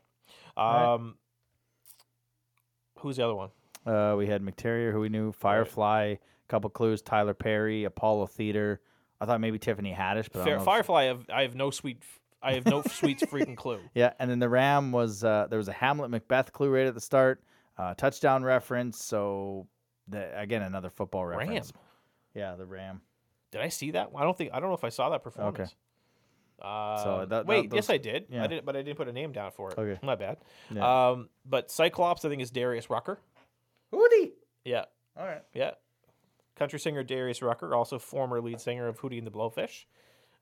right. 0.58 0.94
Um, 0.94 1.16
who's 3.00 3.18
the 3.18 3.24
other 3.26 3.36
one? 3.36 3.50
Uh, 3.88 4.16
we 4.18 4.28
had 4.28 4.42
McTerrier, 4.44 4.92
who 4.92 5.00
we 5.00 5.10
knew, 5.10 5.32
Firefly, 5.32 6.04
a 6.16 6.18
couple 6.50 6.70
clues, 6.70 7.02
Tyler 7.02 7.34
Perry, 7.34 7.86
Apollo 7.86 8.28
Theater. 8.28 8.82
I 9.22 9.26
thought 9.26 9.40
maybe 9.42 9.58
Tiffany 9.58 9.94
Haddish, 9.94 10.28
but 10.32 10.42
I 10.42 10.44
don't 10.44 10.46
Fair, 10.46 10.56
know 10.56 10.62
if- 10.62 10.66
Firefly. 10.66 11.02
I 11.02 11.06
have 11.06 11.26
I 11.34 11.42
have 11.44 11.56
no 11.56 11.72
sweet. 11.72 12.04
I 12.42 12.54
have 12.54 12.66
no 12.68 12.82
sweet 12.84 13.20
freaking 13.32 13.56
clue. 13.58 13.80
Yeah, 13.96 14.14
and 14.20 14.30
then 14.30 14.40
the 14.40 14.50
Ram 14.50 14.92
was 14.92 15.24
uh, 15.24 15.48
there 15.50 15.58
was 15.58 15.68
a 15.70 15.74
Hamlet 15.74 16.12
Macbeth 16.12 16.52
clue 16.54 16.70
right 16.70 16.86
at 16.86 16.94
the 16.94 17.02
start, 17.02 17.42
uh, 17.78 17.94
touchdown 17.96 18.44
reference. 18.44 19.04
So 19.04 19.68
the, 20.08 20.38
again, 20.40 20.62
another 20.62 20.90
football 20.90 21.26
Ram. 21.26 21.40
reference. 21.40 21.74
Yeah, 22.36 22.56
the 22.56 22.66
Ram. 22.66 23.02
Did 23.52 23.62
I 23.62 23.70
see 23.70 23.92
that? 23.92 24.12
I 24.16 24.24
don't 24.24 24.38
think 24.38 24.52
I 24.54 24.60
don't 24.60 24.70
know 24.70 24.76
if 24.76 24.84
I 24.84 24.90
saw 24.90 25.10
that 25.10 25.24
performance. 25.24 25.74
Uh, 26.62 27.20
that- 27.20 27.30
that- 27.30 27.46
wait, 27.46 27.66
yes, 27.74 27.88
those- 27.88 27.94
I 27.94 27.98
did. 27.98 28.26
yeah. 28.30 28.44
I 28.44 28.48
did, 28.48 28.66
but 28.66 28.76
I 28.76 28.82
didn't 28.82 28.98
put 28.98 29.08
a 29.08 29.14
name 29.14 29.32
down 29.32 29.52
for 29.52 29.72
it. 29.72 29.78
Okay. 29.78 30.00
my 30.04 30.16
bad. 30.16 30.38
Um, 30.78 31.30
but 31.46 31.72
Cyclops, 31.72 32.26
I 32.26 32.30
think, 32.30 32.42
is 32.42 32.52
Darius 32.52 32.90
Rucker. 32.90 33.20
Hootie. 33.94 34.32
Yeah, 34.66 34.86
All 35.18 35.26
right. 35.26 35.44
yeah. 35.54 35.72
Country 36.56 36.80
singer 36.80 37.04
Darius 37.04 37.42
Rucker, 37.42 37.76
also 37.76 38.00
former 38.00 38.42
lead 38.42 38.60
singer 38.60 38.88
of 38.88 39.00
Hootie 39.00 39.18
and 39.18 39.28
the 39.28 39.32
Blowfish. 39.32 39.86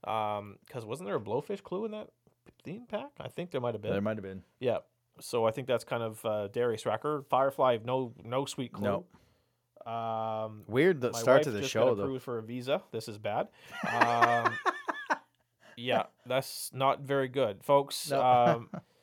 Um, 0.10 0.58
because 0.66 0.86
wasn't 0.86 1.08
there 1.08 1.16
a 1.18 1.20
Blowfish 1.22 1.62
clue 1.62 1.86
in 1.86 1.92
that 1.92 2.10
theme 2.64 2.86
pack? 2.88 3.10
I 3.20 3.28
think 3.28 3.52
there 3.52 3.62
might 3.62 3.74
have 3.74 3.82
been. 3.82 3.92
There 3.92 4.02
might 4.02 4.18
have 4.18 4.24
been. 4.24 4.44
Yeah. 4.60 4.80
So 5.20 5.46
I 5.46 5.52
think 5.52 5.68
that's 5.68 5.84
kind 5.84 6.04
of 6.04 6.26
uh, 6.26 6.48
Darius 6.48 6.86
Rucker. 6.86 7.24
Firefly, 7.30 7.80
no, 7.84 8.14
no 8.24 8.46
sweet 8.46 8.72
clue. 8.72 9.04
Nope. 9.86 9.88
Um, 9.88 10.64
Weird 10.68 11.00
the 11.00 11.14
start 11.14 11.44
to 11.44 11.52
the 11.52 11.68
show 11.68 11.94
though. 11.94 12.18
for 12.20 12.40
a 12.40 12.44
visa. 12.44 12.82
This 12.92 13.08
is 13.08 13.18
bad. 13.18 13.48
Um, 13.94 14.54
yeah, 15.78 16.04
that's 16.26 16.72
not 16.74 17.02
very 17.02 17.28
good, 17.28 17.64
folks. 17.64 18.10
No. 18.10 18.22
Um, 18.22 18.70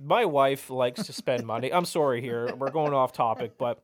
my 0.00 0.24
wife 0.24 0.70
likes 0.70 1.06
to 1.06 1.12
spend 1.12 1.46
money. 1.46 1.72
I'm 1.72 1.84
sorry 1.84 2.20
here, 2.20 2.54
we're 2.56 2.70
going 2.70 2.94
off 2.94 3.12
topic, 3.12 3.58
but 3.58 3.82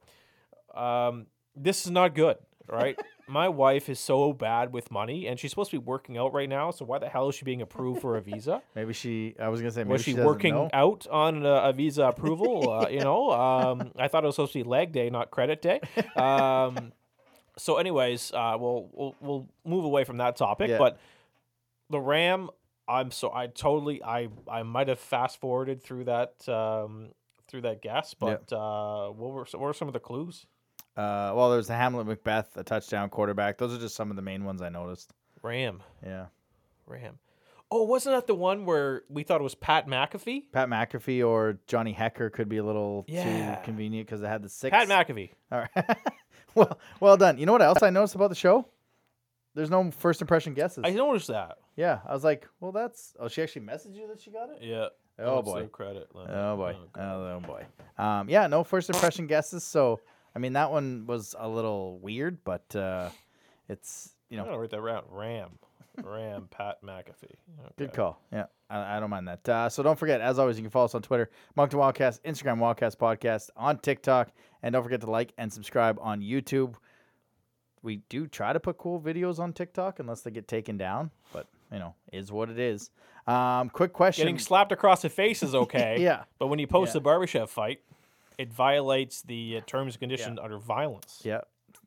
um, 0.74 1.26
this 1.56 1.84
is 1.84 1.90
not 1.90 2.14
good. 2.14 2.36
Right? 2.66 2.98
my 3.26 3.48
wife 3.48 3.88
is 3.88 3.98
so 3.98 4.32
bad 4.32 4.72
with 4.72 4.90
money, 4.90 5.26
and 5.26 5.38
she's 5.38 5.50
supposed 5.50 5.70
to 5.70 5.78
be 5.78 5.84
working 5.84 6.16
out 6.16 6.32
right 6.32 6.48
now. 6.48 6.70
So 6.70 6.84
why 6.84 6.98
the 6.98 7.08
hell 7.08 7.28
is 7.28 7.34
she 7.34 7.44
being 7.44 7.62
approved 7.62 8.00
for 8.00 8.16
a 8.16 8.20
visa? 8.20 8.62
Maybe 8.74 8.92
she. 8.92 9.34
I 9.38 9.48
was 9.48 9.60
gonna 9.60 9.70
say. 9.70 9.84
Maybe 9.84 9.92
Was 9.92 10.02
she, 10.02 10.12
doesn't 10.12 10.26
working 10.26 10.54
know. 10.54 10.70
out 10.72 11.06
on 11.10 11.44
a, 11.44 11.54
a 11.54 11.72
visa 11.72 12.04
approval? 12.04 12.70
uh, 12.84 12.88
you 12.88 13.00
know, 13.00 13.30
um, 13.30 13.92
I 13.98 14.08
thought 14.08 14.24
it 14.24 14.26
was 14.26 14.36
supposed 14.36 14.52
to 14.54 14.60
be 14.60 14.68
leg 14.68 14.92
day, 14.92 15.10
not 15.10 15.30
credit 15.30 15.62
day. 15.62 15.80
Um, 16.16 16.92
so, 17.56 17.76
anyways, 17.76 18.32
uh, 18.32 18.56
we'll, 18.58 18.88
we'll 18.92 19.14
we'll 19.20 19.48
move 19.64 19.84
away 19.84 20.04
from 20.04 20.18
that 20.18 20.36
topic. 20.36 20.70
Yeah. 20.70 20.78
But 20.78 20.98
the 21.90 22.00
Ram, 22.00 22.50
I'm 22.88 23.10
so 23.10 23.32
I 23.32 23.46
totally 23.46 24.02
I 24.02 24.28
I 24.48 24.62
might 24.62 24.88
have 24.88 24.98
fast 25.00 25.40
forwarded 25.40 25.82
through 25.82 26.04
that 26.04 26.46
um, 26.48 27.10
through 27.48 27.62
that 27.62 27.80
guess, 27.82 28.14
Yeah. 28.20 28.36
but 28.48 28.52
uh, 28.52 29.08
what 29.10 29.32
were 29.32 29.44
what 29.52 29.60
were 29.60 29.72
some 29.72 29.88
of 29.88 29.94
the 29.94 30.00
clues? 30.00 30.46
Uh, 30.96 31.32
well, 31.34 31.50
there's 31.50 31.66
the 31.66 31.74
Hamlet 31.74 32.06
Macbeth, 32.06 32.56
a 32.56 32.62
touchdown 32.62 33.08
quarterback. 33.08 33.58
Those 33.58 33.74
are 33.74 33.78
just 33.80 33.96
some 33.96 34.10
of 34.10 34.16
the 34.16 34.22
main 34.22 34.44
ones 34.44 34.62
I 34.62 34.68
noticed. 34.68 35.12
Ram, 35.42 35.82
Yeah. 36.04 36.26
Ram. 36.86 37.18
Oh, 37.70 37.82
wasn't 37.84 38.14
that 38.14 38.28
the 38.28 38.34
one 38.34 38.64
where 38.66 39.02
we 39.08 39.24
thought 39.24 39.40
it 39.40 39.42
was 39.44 39.56
Pat 39.56 39.88
McAfee? 39.88 40.52
Pat 40.52 40.68
McAfee 40.68 41.26
or 41.26 41.58
Johnny 41.66 41.92
Hekker 41.92 42.30
could 42.32 42.48
be 42.48 42.58
a 42.58 42.64
little 42.64 43.04
Yeah. 43.08 43.56
too 43.56 43.64
convenient 43.64 44.06
because 44.06 44.20
they 44.20 44.28
had 44.28 44.42
the 44.42 44.48
six. 44.48 44.70
Pat 44.70 44.86
McAfee. 44.86 45.30
All 45.50 45.64
right. 45.74 45.96
well, 46.54 46.78
well 47.00 47.16
done. 47.16 47.38
You 47.38 47.46
know 47.46 47.52
what 47.52 47.62
else 47.62 47.82
I 47.82 47.90
noticed 47.90 48.14
about 48.14 48.28
the 48.28 48.36
show? 48.36 48.68
There's 49.54 49.70
no 49.70 49.90
first 49.90 50.20
impression 50.20 50.54
guesses. 50.54 50.84
I 50.86 50.90
noticed 50.90 51.26
that. 51.28 51.58
Yeah, 51.76 52.00
I 52.06 52.12
was 52.12 52.24
like, 52.24 52.48
well, 52.60 52.72
that's. 52.72 53.14
Oh, 53.18 53.28
she 53.28 53.42
actually 53.42 53.66
messaged 53.66 53.94
you 53.94 54.06
that 54.08 54.20
she 54.20 54.30
got 54.30 54.50
it. 54.50 54.58
Yeah. 54.62 54.88
Oh 55.18 55.36
Let's 55.36 55.48
boy. 55.48 55.60
give 55.62 55.72
Credit. 55.72 56.08
Oh 56.14 56.56
boy. 56.56 56.76
Oh, 56.96 57.40
boy. 57.40 57.64
Um, 58.02 58.28
yeah, 58.28 58.46
no 58.48 58.64
first 58.64 58.90
impression 58.90 59.26
guesses. 59.26 59.62
So, 59.62 60.00
I 60.34 60.38
mean, 60.38 60.54
that 60.54 60.70
one 60.70 61.06
was 61.06 61.34
a 61.38 61.48
little 61.48 61.98
weird, 62.00 62.38
but 62.44 62.74
uh, 62.74 63.10
it's 63.68 64.14
you 64.28 64.36
know. 64.36 64.42
I'm 64.42 64.48
know 64.48 64.52
gonna 64.52 64.60
write 64.62 64.70
that 64.70 64.80
round. 64.80 65.06
Ram, 65.10 65.50
Ram, 66.02 66.48
Pat 66.50 66.82
McAfee. 66.82 67.36
Good 67.76 67.92
call. 67.92 68.20
Yeah, 68.32 68.46
I, 68.68 68.96
I 68.96 69.00
don't 69.00 69.10
mind 69.10 69.28
that. 69.28 69.48
Uh, 69.48 69.68
so 69.68 69.82
don't 69.84 69.98
forget, 69.98 70.20
as 70.20 70.38
always, 70.40 70.56
you 70.56 70.62
can 70.62 70.70
follow 70.70 70.86
us 70.86 70.94
on 70.96 71.02
Twitter, 71.02 71.30
Moncton 71.54 71.78
Wildcast, 71.78 72.20
Instagram 72.22 72.58
Wildcast 72.58 72.96
Podcast, 72.96 73.50
on 73.56 73.78
TikTok, 73.78 74.32
and 74.62 74.72
don't 74.72 74.82
forget 74.82 75.00
to 75.02 75.10
like 75.10 75.32
and 75.38 75.52
subscribe 75.52 75.98
on 76.00 76.20
YouTube. 76.20 76.74
We 77.82 77.96
do 78.08 78.26
try 78.26 78.52
to 78.52 78.58
put 78.58 78.78
cool 78.78 79.00
videos 79.00 79.38
on 79.38 79.52
TikTok 79.52 80.00
unless 80.00 80.22
they 80.22 80.30
get 80.32 80.48
taken 80.48 80.76
down, 80.76 81.10
but 81.32 81.46
you 81.74 81.80
know, 81.80 81.94
is 82.12 82.32
what 82.32 82.48
it 82.48 82.58
is. 82.58 82.90
Um, 83.26 83.68
quick 83.68 83.92
question. 83.92 84.22
Getting 84.24 84.38
slapped 84.38 84.72
across 84.72 85.02
the 85.02 85.08
face 85.08 85.42
is 85.42 85.54
okay. 85.54 85.96
Yeah. 86.00 86.24
But 86.38 86.46
when 86.46 86.58
you 86.58 86.66
post 86.66 86.90
Yeah. 86.90 86.94
the 86.94 87.00
barbershop 87.00 87.48
fight, 87.48 87.80
it 88.38 88.52
violates 88.52 89.22
the 89.22 89.58
uh, 89.58 89.60
terms 89.66 89.94
and 89.94 90.00
conditions 90.00 90.38
under 90.40 90.58
violence. 90.58 91.20
Yeah. 91.24 91.40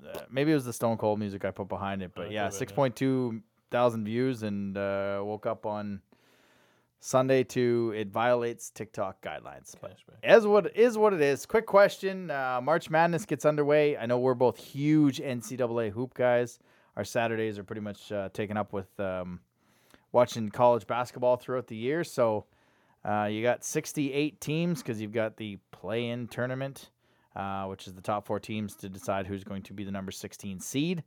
Uh, 0.05 0.19
maybe 0.29 0.51
it 0.51 0.55
was 0.55 0.65
the 0.65 0.73
Stone 0.73 0.97
Cold 0.97 1.19
music 1.19 1.45
I 1.45 1.51
put 1.51 1.69
behind 1.69 2.01
it, 2.03 2.11
but 2.13 2.27
it 2.27 2.31
yeah, 2.33 2.43
could've 2.43 2.51
been, 2.51 2.59
six 2.59 2.71
yeah. 2.71 2.75
point 2.75 2.95
two 2.95 3.41
thousand 3.71 4.03
views, 4.05 4.43
and 4.43 4.77
uh, 4.77 5.21
woke 5.23 5.45
up 5.45 5.65
on 5.65 6.01
Sunday 6.99 7.43
to 7.45 7.93
it 7.95 8.09
violates 8.09 8.69
TikTok 8.69 9.21
guidelines. 9.21 9.73
But 9.79 9.97
as 10.23 10.45
what 10.45 10.75
is 10.75 10.97
what 10.97 11.13
it 11.13 11.21
is. 11.21 11.45
Quick 11.45 11.65
question: 11.65 12.29
uh, 12.29 12.59
March 12.61 12.89
Madness 12.89 13.25
gets 13.25 13.45
underway. 13.45 13.97
I 13.97 14.05
know 14.05 14.19
we're 14.19 14.33
both 14.33 14.57
huge 14.57 15.19
NCAA 15.19 15.91
hoop 15.91 16.13
guys. 16.13 16.59
Our 16.95 17.03
Saturdays 17.03 17.57
are 17.57 17.63
pretty 17.63 17.81
much 17.81 18.11
uh, 18.11 18.29
taken 18.33 18.57
up 18.57 18.73
with 18.73 18.99
um, 18.99 19.39
watching 20.11 20.49
college 20.49 20.87
basketball 20.87 21.37
throughout 21.37 21.67
the 21.67 21.75
year. 21.75 22.03
So 22.03 22.45
uh, 23.05 23.25
you 23.25 23.41
got 23.43 23.63
68 23.63 24.39
teams 24.41 24.81
because 24.81 25.01
you've 25.01 25.13
got 25.13 25.37
the 25.37 25.57
play-in 25.71 26.27
tournament, 26.27 26.89
uh, 27.35 27.65
which 27.65 27.87
is 27.87 27.93
the 27.93 28.01
top 28.01 28.25
four 28.25 28.39
teams 28.39 28.75
to 28.77 28.89
decide 28.89 29.27
who's 29.27 29.43
going 29.43 29.63
to 29.63 29.73
be 29.73 29.83
the 29.83 29.91
number 29.91 30.11
16 30.11 30.59
seed. 30.59 31.03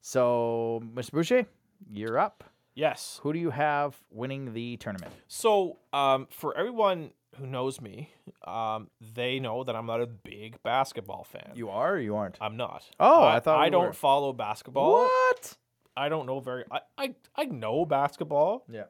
So, 0.00 0.82
Mr. 0.94 1.12
Boucher, 1.12 1.46
you're 1.90 2.18
up. 2.18 2.44
Yes. 2.74 3.20
Who 3.22 3.32
do 3.32 3.38
you 3.38 3.50
have 3.50 3.96
winning 4.10 4.52
the 4.52 4.76
tournament? 4.78 5.12
So, 5.28 5.78
um, 5.92 6.26
for 6.30 6.56
everyone 6.56 7.12
who 7.38 7.46
knows 7.46 7.80
me, 7.80 8.10
um, 8.46 8.88
they 9.14 9.38
know 9.38 9.64
that 9.64 9.74
I'm 9.76 9.86
not 9.86 10.00
a 10.00 10.06
big 10.06 10.62
basketball 10.62 11.24
fan. 11.24 11.52
You 11.54 11.70
are 11.70 11.94
or 11.94 11.98
you 12.00 12.16
aren't? 12.16 12.36
I'm 12.40 12.56
not. 12.56 12.84
Oh, 12.98 13.24
I 13.24 13.40
thought 13.40 13.60
I 13.60 13.64
we 13.66 13.70
don't 13.70 13.86
were. 13.86 13.92
follow 13.92 14.32
basketball. 14.32 14.92
What? 15.04 15.56
I 15.96 16.08
don't 16.08 16.26
know 16.26 16.40
very. 16.40 16.64
I, 16.70 16.80
I 16.98 17.14
I 17.36 17.44
know 17.44 17.84
basketball. 17.86 18.64
Yeah. 18.70 18.84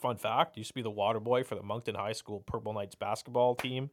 Fun 0.00 0.16
fact: 0.16 0.56
used 0.56 0.68
to 0.68 0.74
be 0.74 0.82
the 0.82 0.90
water 0.90 1.20
boy 1.20 1.44
for 1.44 1.54
the 1.54 1.62
Moncton 1.62 1.94
High 1.94 2.12
School 2.12 2.40
Purple 2.40 2.72
Knights 2.72 2.94
basketball 2.94 3.54
team. 3.54 3.88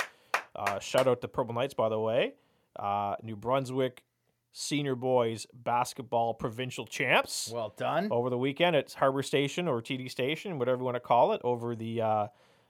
Uh, 0.55 0.79
shout 0.79 1.07
out 1.07 1.21
to 1.21 1.27
Purple 1.27 1.53
Knights, 1.53 1.73
by 1.73 1.87
the 1.89 1.99
way. 1.99 2.33
Uh, 2.77 3.15
New 3.23 3.35
Brunswick 3.35 4.03
senior 4.53 4.95
boys 4.95 5.47
basketball 5.53 6.33
provincial 6.33 6.85
champs 6.85 7.49
Well 7.53 7.73
done. 7.77 8.09
over 8.11 8.29
the 8.29 8.37
weekend 8.37 8.75
at 8.75 8.91
Harbor 8.91 9.23
Station 9.23 9.69
or 9.69 9.81
TD 9.81 10.11
Station, 10.11 10.59
whatever 10.59 10.79
you 10.79 10.83
want 10.85 10.95
to 10.95 10.99
call 10.99 11.31
it. 11.31 11.39
Over 11.45 11.73
the, 11.73 12.01
uh, 12.01 12.27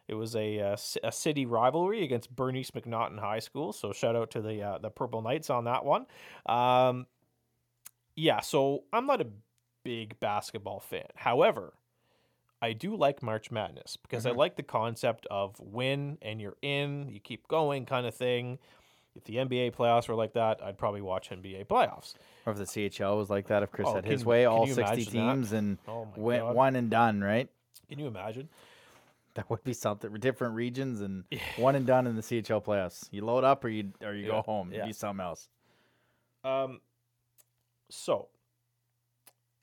it 0.07 0.13
was 0.13 0.35
a, 0.35 0.59
uh, 0.59 0.75
ci- 0.75 0.99
a 1.03 1.11
city 1.11 1.47
rivalry 1.47 2.03
against 2.03 2.35
Bernice 2.35 2.69
MacNaughton 2.69 3.19
High 3.19 3.39
School. 3.39 3.73
So 3.73 3.93
shout 3.93 4.15
out 4.15 4.29
to 4.31 4.41
the 4.41 4.61
uh, 4.61 4.77
the 4.77 4.91
Purple 4.91 5.23
Knights 5.23 5.49
on 5.49 5.63
that 5.63 5.83
one. 5.83 6.05
Um, 6.45 7.07
yeah, 8.15 8.41
so 8.41 8.83
I'm 8.93 9.07
not 9.07 9.21
a 9.21 9.27
big 9.83 10.19
basketball 10.19 10.79
fan. 10.79 11.07
However, 11.15 11.73
I 12.61 12.73
do 12.73 12.95
like 12.95 13.23
March 13.23 13.49
Madness 13.51 13.97
because 13.97 14.25
I 14.25 14.31
Mhm. 14.31 14.37
like 14.37 14.55
the 14.55 14.63
concept 14.63 15.25
of 15.31 15.59
win 15.59 16.17
and 16.21 16.39
you're 16.41 16.57
in, 16.61 17.09
you 17.09 17.19
keep 17.19 17.47
going 17.47 17.85
kind 17.85 18.05
of 18.05 18.13
thing. 18.15 18.59
If 19.15 19.23
the 19.25 19.37
NBA 19.39 19.71
playoffs 19.71 20.07
were 20.07 20.15
like 20.15 20.33
that, 20.33 20.63
I'd 20.63 20.77
probably 20.77 21.01
watch 21.01 21.31
NBA 21.31 21.65
playoffs. 21.65 22.13
Or 22.45 22.53
if 22.53 22.57
the 22.57 22.65
CHL 22.65 23.17
was 23.17 23.29
like 23.29 23.47
that, 23.47 23.61
if 23.63 23.71
Chris 23.71 23.87
Oh, 23.89 23.95
had 23.95 24.05
his 24.05 24.25
way, 24.25 24.45
all 24.45 24.65
60 24.65 24.81
imagine 24.81 25.03
that? 25.05 25.11
teams 25.11 25.51
and 25.51 25.77
Oh 25.87 26.07
went 26.15 26.45
god! 26.45 26.55
one 26.55 26.75
and 26.75 26.89
done, 26.89 27.21
right? 27.21 27.49
Can 27.89 27.99
you 27.99 28.07
imagine? 28.07 28.49
That 29.33 29.49
would 29.49 29.63
be 29.63 29.73
something. 29.73 30.13
Different 30.13 30.55
regions 30.55 31.01
and 31.01 31.25
Yeah. 31.31 31.39
one 31.55 31.75
and 31.75 31.85
done 31.85 32.05
in 32.07 32.15
the 32.15 32.21
CHL 32.21 32.61
playoffs. 32.61 33.07
You 33.11 33.25
load 33.25 33.43
up 33.43 33.63
or 33.65 33.69
you 33.69 33.91
or 34.01 34.13
you 34.13 34.23
Yeah, 34.25 34.31
go 34.31 34.41
home. 34.43 34.71
It'd 34.71 34.85
be 34.85 34.93
something 34.93 35.23
else. 35.25 35.49
Um, 36.43 36.81
so 37.89 38.29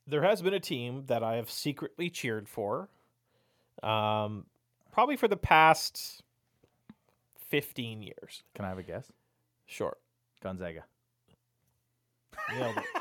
there 0.09 0.23
has 0.23 0.43
been 0.43 0.55
a 0.55 0.61
team 0.61 1.05
that 1.07 1.23
I 1.23 1.37
have 1.37 1.51
secretly 1.51 2.11
cheered 2.11 2.49
for, 2.49 2.89
um, 3.83 4.47
probably 4.91 5.17
for 5.17 5.29
the 5.29 5.37
past 5.37 6.23
fifteen 7.37 8.03
years. 8.03 8.43
Can 8.55 8.65
I 8.65 8.69
have 8.69 8.79
a 8.79 8.83
guess? 8.83 9.13
Sure. 9.67 9.97
Gonzaga. 10.43 10.85
Nailed 12.53 12.77
it. 12.79 12.85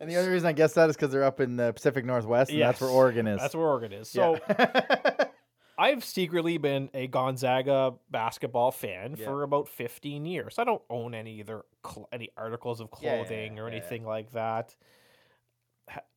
And 0.00 0.08
the 0.08 0.16
only 0.16 0.30
reason 0.30 0.46
I 0.46 0.52
guess 0.52 0.74
that 0.74 0.88
is 0.90 0.94
because 0.96 1.10
they're 1.10 1.24
up 1.24 1.40
in 1.40 1.56
the 1.56 1.72
Pacific 1.72 2.04
Northwest, 2.04 2.52
and 2.52 2.60
that's 2.60 2.80
where 2.80 2.90
Oregon 2.90 3.26
is. 3.26 3.40
That's 3.40 3.54
where 3.56 3.66
Oregon 3.66 3.92
is. 3.92 4.08
So 4.08 4.38
Yeah. 4.48 5.24
I've 5.78 6.04
secretly 6.04 6.56
been 6.58 6.88
a 6.94 7.08
Gonzaga 7.08 7.94
basketball 8.08 8.70
fan 8.70 9.16
Yeah. 9.18 9.24
for 9.24 9.42
about 9.42 9.66
15 9.68 10.24
years. 10.24 10.56
I 10.58 10.62
don't 10.64 10.82
own 10.88 11.14
any 11.14 11.40
either 11.40 11.64
cl- 11.84 12.08
any 12.12 12.30
articles 12.36 12.80
of 12.80 12.90
Yeah, 13.00 13.10
yeah, 13.10 13.16
clothing 13.24 13.56
yeah, 13.56 13.62
or 13.62 13.66
yeah, 13.68 13.74
yeah. 13.74 13.80
anything 13.80 14.04
like 14.04 14.30
that. 14.34 14.76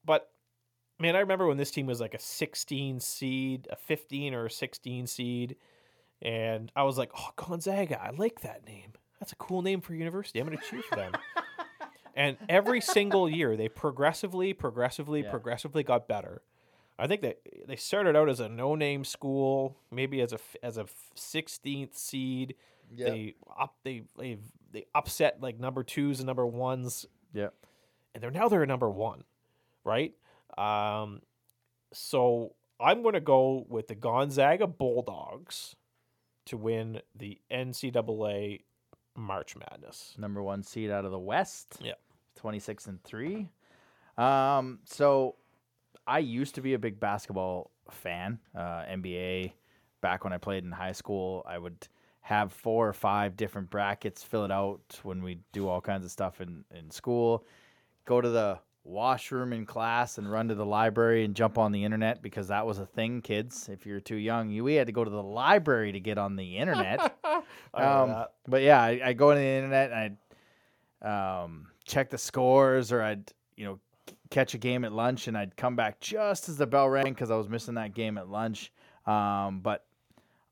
But 0.05 0.29
man, 0.99 1.15
I 1.15 1.19
remember 1.19 1.47
when 1.47 1.57
this 1.57 1.71
team 1.71 1.85
was 1.87 1.99
like 2.01 2.13
a 2.13 2.19
16 2.19 2.99
seed, 2.99 3.67
a 3.71 3.75
15 3.75 4.33
or 4.33 4.45
a 4.45 4.49
16 4.51 5.07
seed, 5.07 5.55
and 6.21 6.71
I 6.75 6.83
was 6.83 6.97
like, 6.97 7.11
"Oh, 7.17 7.29
Gonzaga! 7.35 8.01
I 8.01 8.11
like 8.11 8.41
that 8.41 8.65
name. 8.65 8.93
That's 9.19 9.31
a 9.31 9.35
cool 9.37 9.61
name 9.61 9.81
for 9.81 9.93
a 9.93 9.97
university. 9.97 10.39
I'm 10.39 10.45
going 10.47 10.57
to 10.57 10.63
cheer 10.63 10.81
for 10.83 10.95
them." 10.95 11.13
and 12.15 12.37
every 12.49 12.81
single 12.81 13.29
year, 13.29 13.55
they 13.55 13.69
progressively, 13.69 14.53
progressively, 14.53 15.21
Yeah. 15.23 15.29
progressively 15.31 15.83
got 15.83 16.07
better. 16.07 16.41
I 16.99 17.07
think 17.07 17.21
that 17.21 17.39
they 17.67 17.75
started 17.77 18.15
out 18.15 18.29
as 18.29 18.39
a 18.39 18.47
no-name 18.49 19.03
school, 19.05 19.75
maybe 19.89 20.21
as 20.21 20.33
a 20.33 20.39
as 20.61 20.77
a 20.77 20.85
sixteenth 21.15 21.97
seed. 21.97 22.55
yeah. 22.93 23.09
They 23.09 23.35
up 23.59 23.75
they 23.83 24.03
they 24.19 24.37
they 24.71 24.85
upset 24.93 25.41
like 25.41 25.59
number 25.59 25.83
twos 25.83 26.19
and 26.19 26.27
number 26.27 26.45
ones, 26.45 27.07
yeah. 27.33 27.47
and 28.13 28.21
they're 28.21 28.29
now 28.29 28.47
they're 28.49 28.61
a 28.61 28.67
number 28.67 28.89
one, 28.89 29.23
right? 29.83 30.13
Um, 30.57 31.21
so 31.93 32.55
I'm 32.79 33.01
going 33.01 33.13
to 33.13 33.21
go 33.21 33.65
with 33.69 33.87
the 33.87 33.95
Gonzaga 33.95 34.67
Bulldogs 34.67 35.75
to 36.45 36.57
win 36.57 37.01
the 37.15 37.39
NCAA 37.51 38.61
March 39.15 39.55
Madness. 39.55 40.15
Number 40.17 40.41
one 40.41 40.63
seed 40.63 40.89
out 40.89 41.05
of 41.05 41.11
the 41.11 41.19
West. 41.19 41.77
Yeah. 41.81 41.93
26 42.35 42.87
and 42.87 43.03
3. 43.03 43.49
Um, 44.17 44.79
so 44.85 45.35
I 46.07 46.19
used 46.19 46.55
to 46.55 46.61
be 46.61 46.73
a 46.73 46.79
big 46.79 46.99
basketball 46.99 47.71
fan, 47.89 48.39
uh, 48.55 48.83
NBA. 48.89 49.53
Back 50.01 50.23
when 50.23 50.33
I 50.33 50.37
played 50.37 50.63
in 50.63 50.71
high 50.71 50.93
school, 50.93 51.45
I 51.47 51.57
would 51.57 51.87
have 52.21 52.51
four 52.51 52.87
or 52.87 52.93
five 52.93 53.35
different 53.35 53.69
brackets, 53.69 54.23
fill 54.23 54.45
it 54.45 54.51
out 54.51 54.99
when 55.03 55.23
we 55.23 55.39
do 55.51 55.67
all 55.67 55.81
kinds 55.81 56.05
of 56.05 56.11
stuff 56.11 56.41
in, 56.41 56.63
in 56.73 56.89
school. 56.89 57.45
Go 58.05 58.21
to 58.21 58.29
the 58.29 58.59
washroom 58.83 59.53
in 59.53 59.65
class 59.65 60.17
and 60.17 60.31
run 60.31 60.47
to 60.47 60.55
the 60.55 60.65
library 60.65 61.23
and 61.23 61.35
jump 61.35 61.57
on 61.57 61.71
the 61.71 61.83
internet 61.83 62.21
because 62.21 62.47
that 62.47 62.65
was 62.65 62.79
a 62.79 62.85
thing, 62.85 63.21
kids. 63.21 63.69
If 63.69 63.85
you're 63.85 63.99
too 63.99 64.15
young, 64.15 64.49
you 64.49 64.63
we 64.63 64.75
had 64.75 64.87
to 64.87 64.93
go 64.93 65.03
to 65.03 65.09
the 65.09 65.23
library 65.23 65.91
to 65.91 65.99
get 65.99 66.17
on 66.17 66.35
the 66.35 66.57
internet. 66.57 67.17
Um, 67.73 68.25
but 68.47 68.61
yeah, 68.61 68.81
I, 68.81 68.99
I 69.03 69.13
go 69.13 69.31
on 69.31 69.37
the 69.37 69.43
internet 69.43 69.91
and 69.91 70.17
I'd 71.01 71.43
um, 71.43 71.67
check 71.85 72.09
the 72.09 72.17
scores, 72.17 72.91
or 72.91 73.01
I'd 73.01 73.31
you 73.55 73.65
know 73.65 73.79
catch 74.29 74.53
a 74.53 74.57
game 74.57 74.83
at 74.83 74.91
lunch, 74.91 75.27
and 75.27 75.37
I'd 75.37 75.55
come 75.55 75.75
back 75.75 75.99
just 76.01 76.49
as 76.49 76.57
the 76.57 76.67
bell 76.67 76.89
rang 76.89 77.13
because 77.13 77.31
I 77.31 77.35
was 77.35 77.47
missing 77.47 77.75
that 77.75 77.93
game 77.93 78.17
at 78.17 78.29
lunch. 78.29 78.71
Um, 79.05 79.61
but 79.61 79.85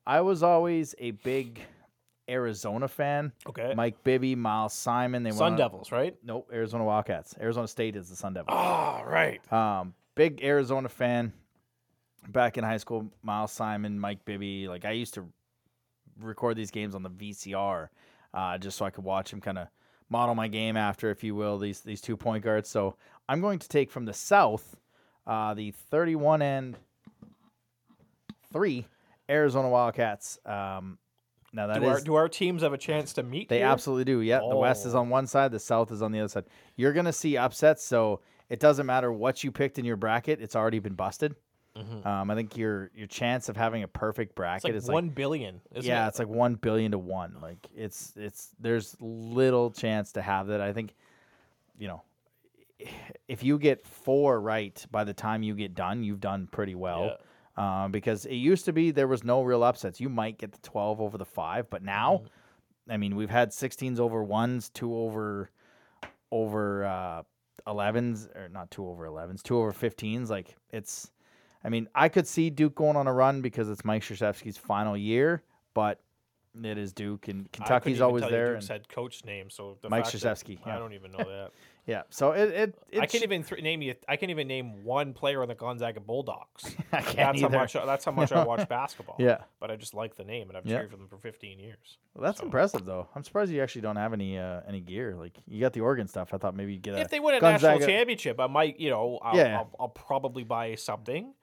I 0.08 0.22
was 0.22 0.42
always 0.42 0.96
a 1.00 1.12
big 1.12 1.62
Arizona 2.30 2.88
fan. 2.88 3.32
Okay. 3.48 3.74
Mike 3.76 4.04
Bibby, 4.04 4.36
Miles 4.36 4.74
Simon. 4.74 5.24
They 5.24 5.32
Sun 5.32 5.40
went 5.40 5.52
on- 5.54 5.58
Devils, 5.58 5.92
right? 5.92 6.16
Nope, 6.24 6.50
Arizona 6.54 6.84
Wildcats. 6.86 7.36
Arizona 7.42 7.68
State 7.68 7.96
is 7.96 8.10
the 8.10 8.16
Sun 8.16 8.34
Devils. 8.36 8.56
Oh, 8.58 9.02
right. 9.06 9.42
Um, 9.52 9.94
big 10.16 10.44
Arizona 10.44 10.88
fan. 10.90 11.34
Back 12.28 12.58
in 12.58 12.64
high 12.64 12.78
school, 12.78 13.10
Miles 13.24 13.52
Simon, 13.52 14.00
Mike 14.00 14.24
Bibby. 14.26 14.68
Like 14.68 14.86
I 14.86 14.92
used 14.92 15.14
to 15.16 15.26
record 16.22 16.58
these 16.58 16.70
games 16.70 16.94
on 16.94 17.02
the 17.02 17.10
VCR, 17.10 17.88
uh, 18.34 18.58
just 18.58 18.78
so 18.78 18.86
I 18.86 18.90
could 18.90 19.06
watch 19.06 19.32
him 19.34 19.40
kind 19.42 19.58
of 19.58 19.68
model 20.10 20.36
my 20.36 20.48
game 20.50 20.76
after, 20.76 21.10
if 21.12 21.24
you 21.24 21.34
will, 21.34 21.58
these 21.58 21.80
these 21.82 22.02
two 22.02 22.18
point 22.18 22.44
guards. 22.44 22.68
So 22.70 22.96
I'm 23.30 23.40
going 23.42 23.58
to 23.60 23.68
take 23.70 23.90
from 23.90 24.04
the 24.06 24.14
South, 24.14 24.76
uh, 25.26 25.54
the 25.54 25.72
31 25.72 26.42
and 26.42 26.78
three 28.52 28.86
Arizona 29.30 29.70
Wildcats. 29.70 30.40
Um, 30.46 30.98
now 31.54 31.68
that 31.68 31.80
Do 31.80 31.86
is 31.86 31.90
our, 31.90 32.02
do 32.02 32.16
our 32.16 32.30
teams 32.30 32.62
have 32.62 32.74
a 32.74 32.78
chance 32.78 33.14
to 33.14 33.24
meet? 33.24 33.50
they 33.50 33.58
here? 33.60 33.68
absolutely 33.68 34.06
do. 34.06 34.22
Yeah, 34.22 34.40
the 34.48 34.56
West 34.56 34.86
is 34.86 34.96
Oh. 34.96 35.00
on 35.00 35.10
one 35.10 35.28
side, 35.28 35.52
the 35.52 35.60
South 35.60 35.92
is 35.92 36.02
on 36.02 36.12
the 36.12 36.20
other 36.20 36.28
side. 36.30 36.46
You're 36.76 36.94
gonna 36.94 37.14
see 37.14 37.38
upsets, 37.38 37.84
so 37.84 38.22
it 38.50 38.60
doesn't 38.60 38.86
matter 38.86 39.12
what 39.12 39.44
you 39.44 39.52
picked 39.52 39.80
in 39.80 39.86
your 39.86 39.98
bracket; 39.98 40.42
it's 40.42 40.56
already 40.56 40.80
been 40.80 40.96
busted. 40.96 41.36
Um, 42.04 42.30
I 42.30 42.36
think 42.36 42.58
your 42.58 42.92
your 42.94 43.08
chance 43.08 43.48
of 43.48 43.56
having 43.56 43.84
a 43.84 43.88
perfect 43.88 44.36
bracket 44.36 44.66
like 44.66 44.74
is 44.74 44.90
one 44.90 45.06
like 45.08 45.16
billion. 45.16 45.62
Isn't 45.74 45.88
yeah, 45.88 46.06
it? 46.06 46.10
it's 46.10 46.20
like 46.20 46.28
one 46.28 46.56
billion 46.56 46.92
to 46.92 46.98
one. 46.98 47.38
Like 47.42 47.70
it's 47.74 48.12
it's 48.18 48.50
there's 48.60 48.98
little 49.00 49.72
chance 49.72 50.12
to 50.14 50.22
have 50.22 50.48
that. 50.48 50.60
I 50.60 50.74
think, 50.74 50.94
you 51.78 51.88
know, 51.88 52.02
if 53.30 53.44
you 53.44 53.58
get 53.60 53.86
four 53.86 54.42
right 54.42 54.86
by 54.92 55.06
the 55.06 55.14
time 55.14 55.42
you 55.42 55.56
get 55.56 55.74
done, 55.74 56.04
you've 56.04 56.20
done 56.20 56.48
pretty 56.52 56.76
well. 56.76 57.18
Um, 57.60 57.92
because 57.92 58.26
it 58.26 58.36
used 58.36 58.64
to 58.66 58.74
be 58.74 58.92
there 58.92 59.08
was 59.08 59.24
no 59.26 59.44
real 59.44 59.64
upsets. 59.64 60.00
You 60.00 60.08
might 60.08 60.38
get 60.38 60.54
the 60.54 60.60
twelve 60.60 61.02
over 61.02 61.18
the 61.18 61.26
five, 61.26 61.70
but 61.70 61.84
now, 61.84 62.24
I 62.90 62.96
mean, 62.96 63.18
we've 63.18 63.30
had 63.30 63.52
sixteens 63.52 64.00
over 64.00 64.24
ones, 64.24 64.70
two 64.70 64.96
over 64.96 65.50
over 66.32 66.86
uh, 66.86 67.24
11s, 67.68 68.36
or 68.36 68.50
not 68.50 68.72
two 68.72 68.88
over 68.88 69.06
11s, 69.06 69.42
two 69.42 69.58
over 69.58 69.72
15s. 69.72 70.30
Like 70.30 70.56
it's, 70.72 71.12
I 71.64 71.70
mean, 71.70 71.88
I 71.96 72.10
could 72.10 72.28
see 72.28 72.50
Duke 72.50 72.76
going 72.76 72.96
on 72.96 73.08
a 73.08 73.14
run 73.14 73.42
because 73.42 73.70
it's 73.70 73.84
Mike 73.84 74.04
Krzyzewski's 74.04 74.58
final 74.58 74.96
year, 74.96 75.44
but 75.74 76.00
it 76.64 76.78
is 76.78 76.94
Duke 76.94 77.28
and 77.28 77.52
Kentucky's 77.52 78.02
always 78.02 78.22
tell 78.22 78.32
you 78.32 78.38
there. 78.38 78.54
Duke's 78.54 78.70
and- 78.70 78.80
head 78.80 78.90
coach 78.90 79.26
name, 79.26 79.50
so 79.50 79.78
the 79.82 79.90
Mike 79.90 80.06
Krzyzewski, 80.06 80.66
I 80.66 80.78
don't 80.78 80.94
even 80.94 81.12
know 81.12 81.18
that. 81.20 81.52
yeah, 81.90 82.04
so 82.10 82.32
it 82.32 82.50
it, 82.50 82.76
it 82.92 83.00
I 83.00 83.06
can't 83.08 83.22
sh- 83.22 83.24
even 83.24 83.44
th- 83.44 83.62
name 83.64 83.82
you. 83.82 83.96
I 84.08 84.16
can't 84.16 84.30
even 84.30 84.48
name 84.48 84.84
one 84.84 85.14
player 85.14 85.42
on 85.42 85.48
the 85.48 85.56
Gonzaga 85.56 86.00
Bulldogs. 86.00 86.64
I 86.94 87.02
can't 87.02 87.16
that's 87.18 87.38
either. 87.42 87.50
how 87.50 87.62
much. 87.64 87.74
That's 87.74 88.06
how 88.06 88.12
much 88.12 88.32
I 88.32 88.44
watch 88.44 88.68
basketball. 88.78 89.16
Yeah. 89.18 89.40
but 89.60 89.72
I 89.72 89.76
just 89.76 89.94
like 89.94 90.16
the 90.16 90.24
name, 90.24 90.50
and 90.50 90.58
I've 90.58 90.66
Yeah. 90.66 90.78
cheered 90.78 90.92
for 90.92 90.98
them 90.98 91.08
for 91.08 91.18
15 91.18 91.60
years. 91.60 91.98
Well, 92.14 92.24
that's 92.24 92.40
so- 92.40 92.46
impressive 92.46 92.86
though. 92.86 93.08
I'm 93.16 93.24
surprised 93.24 93.52
you 93.52 93.62
actually 93.64 93.82
don't 93.82 93.96
have 93.98 94.14
any 94.14 94.38
uh, 94.38 94.62
any 94.68 94.82
gear. 94.82 95.16
Like 95.16 95.36
you 95.48 95.60
got 95.60 95.74
the 95.74 95.82
Oregon 95.82 96.08
stuff. 96.08 96.34
I 96.34 96.38
thought 96.38 96.56
maybe 96.56 96.74
you'd 96.74 96.84
get 96.84 96.94
a 96.96 97.00
If 97.02 97.10
they 97.10 97.20
win 97.20 97.36
a 97.36 97.40
Gonzaga- 97.40 97.74
national 97.80 97.88
championship, 97.88 98.40
I 98.40 98.48
might, 98.48 98.80
you 98.80 98.90
know, 98.90 99.20
I'll, 99.24 99.36
Yeah. 99.36 99.58
I'll, 99.58 99.72
I'll 99.80 99.88
probably 99.90 100.44
buy 100.44 100.76
something 100.76 101.34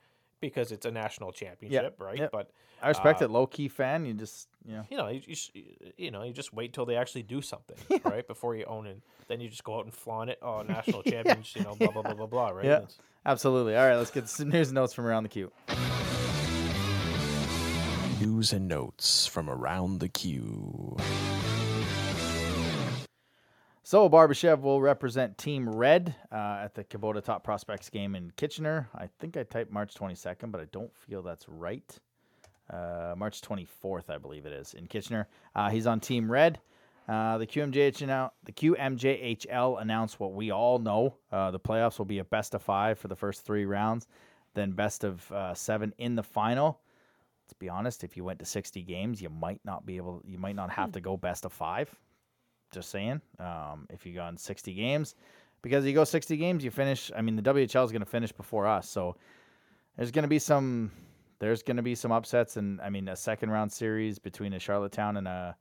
because 0.40 0.70
it's 0.70 0.86
a 0.86 0.90
national 0.90 1.32
championship, 1.32 1.96
right? 2.00 2.18
yep. 2.18 2.30
But 2.30 2.50
I 2.82 2.88
respect 2.88 3.22
uh, 3.22 3.24
it. 3.24 3.30
Low 3.30 3.46
key 3.46 3.68
fan. 3.68 4.04
You 4.04 4.14
just 4.14 4.48
you 4.66 4.76
know. 4.76 4.84
you 4.90 4.96
know, 4.96 5.08
you, 5.08 5.20
you, 5.26 5.32
s- 5.32 5.50
you 5.96 6.10
know, 6.10 6.22
you 6.22 6.32
just 6.32 6.52
wait 6.52 6.72
till 6.72 6.84
they 6.86 6.96
actually 6.96 7.22
do 7.22 7.40
something, 7.40 7.76
right? 8.04 8.26
Before 8.26 8.54
you 8.56 8.64
own 8.64 8.86
it, 8.86 9.00
then 9.28 9.40
you 9.40 9.48
just 9.48 9.64
go 9.64 9.78
out 9.78 9.84
and 9.84 9.94
flaunt 9.94 10.30
it. 10.30 10.38
Oh, 10.42 10.62
national 10.68 11.02
champions, 11.02 11.54
you 11.54 11.62
know, 11.62 11.74
blah 11.74 11.90
blah 11.90 12.02
blah 12.02 12.14
blah 12.14 12.26
blah, 12.26 12.48
right? 12.50 12.64
Yeah. 12.66 12.80
Absolutely. 13.24 13.76
All 13.76 13.86
right, 13.86 13.96
let's 13.96 14.10
get 14.10 14.28
some 14.28 14.50
news 14.50 14.68
and 14.68 14.74
notes 14.76 14.92
from 14.94 15.06
around 15.06 15.22
the 15.24 15.28
queue. 15.28 15.50
News 18.20 18.52
and 18.52 18.66
notes 18.66 19.26
from 19.26 19.50
around 19.50 19.98
the 19.98 20.08
queue. 20.08 20.96
So 23.82 24.08
Barbashev 24.08 24.62
will 24.62 24.80
represent 24.80 25.38
Team 25.38 25.68
Red 25.68 26.14
uh, 26.32 26.58
at 26.64 26.74
the 26.74 26.82
Kubota 26.82 27.22
Top 27.22 27.44
Prospects 27.44 27.88
game 27.88 28.16
in 28.16 28.32
Kitchener. 28.36 28.88
I 28.94 29.08
think 29.20 29.36
I 29.36 29.44
typed 29.44 29.70
March 29.70 29.94
22nd, 29.94 30.50
but 30.50 30.60
I 30.60 30.64
don't 30.72 30.92
feel 30.96 31.22
that's 31.22 31.48
right. 31.48 31.96
Uh, 32.70 33.14
March 33.16 33.40
24th, 33.40 34.10
I 34.10 34.18
believe 34.18 34.46
it 34.46 34.52
is, 34.52 34.74
in 34.74 34.86
Kitchener. 34.86 35.28
Uh, 35.54 35.70
he's 35.70 35.86
on 35.86 36.00
Team 36.00 36.30
Red. 36.30 36.58
Uh, 37.08 37.38
the 37.38 37.46
QMJH 37.46 38.04
now, 38.06 38.32
the 38.44 38.52
QMJHL 38.52 39.80
announced 39.80 40.18
what 40.18 40.32
we 40.32 40.50
all 40.50 40.78
know. 40.78 41.14
Uh, 41.30 41.52
the 41.52 41.60
playoffs 41.60 41.98
will 41.98 42.06
be 42.06 42.18
a 42.18 42.24
best 42.24 42.54
of 42.54 42.62
five 42.62 42.98
for 42.98 43.06
the 43.06 43.14
first 43.14 43.44
three 43.44 43.64
rounds, 43.64 44.08
then 44.54 44.72
best 44.72 45.04
of 45.04 45.30
uh, 45.30 45.54
seven 45.54 45.94
in 45.98 46.16
the 46.16 46.22
final. 46.22 46.80
Let's 47.44 47.52
be 47.52 47.68
honest, 47.68 48.02
if 48.02 48.16
you 48.16 48.24
went 48.24 48.40
to 48.40 48.44
60 48.44 48.82
games, 48.82 49.22
you 49.22 49.28
might 49.28 49.60
not 49.64 49.86
be 49.86 49.98
able, 49.98 50.20
you 50.24 50.36
might 50.36 50.56
not 50.56 50.70
have 50.70 50.90
to 50.92 51.00
go 51.00 51.16
best 51.16 51.44
of 51.44 51.52
five. 51.52 51.94
Just 52.72 52.90
saying. 52.90 53.20
Um, 53.38 53.86
if 53.88 54.04
you 54.04 54.12
go 54.12 54.26
in 54.26 54.36
60 54.36 54.74
games, 54.74 55.14
because 55.62 55.84
you 55.84 55.92
go 55.92 56.02
60 56.02 56.36
games, 56.36 56.64
you 56.64 56.72
finish. 56.72 57.12
I 57.16 57.22
mean, 57.22 57.36
the 57.36 57.42
WHL 57.42 57.84
is 57.84 57.92
going 57.92 58.00
to 58.00 58.06
finish 58.06 58.32
before 58.32 58.66
us, 58.66 58.88
so 58.88 59.14
there's 59.96 60.10
going 60.10 60.24
to 60.24 60.28
be 60.28 60.40
some. 60.40 60.90
There's 61.38 61.62
going 61.62 61.76
to 61.76 61.82
be 61.82 61.94
some 61.94 62.12
upsets, 62.12 62.56
and 62.56 62.80
I 62.80 62.88
mean, 62.90 63.08
a 63.08 63.16
second 63.16 63.50
round 63.50 63.72
series 63.72 64.18
between 64.18 64.52
a 64.52 64.58
Charlottetown 64.58 65.16
and 65.16 65.28
a 65.28 65.56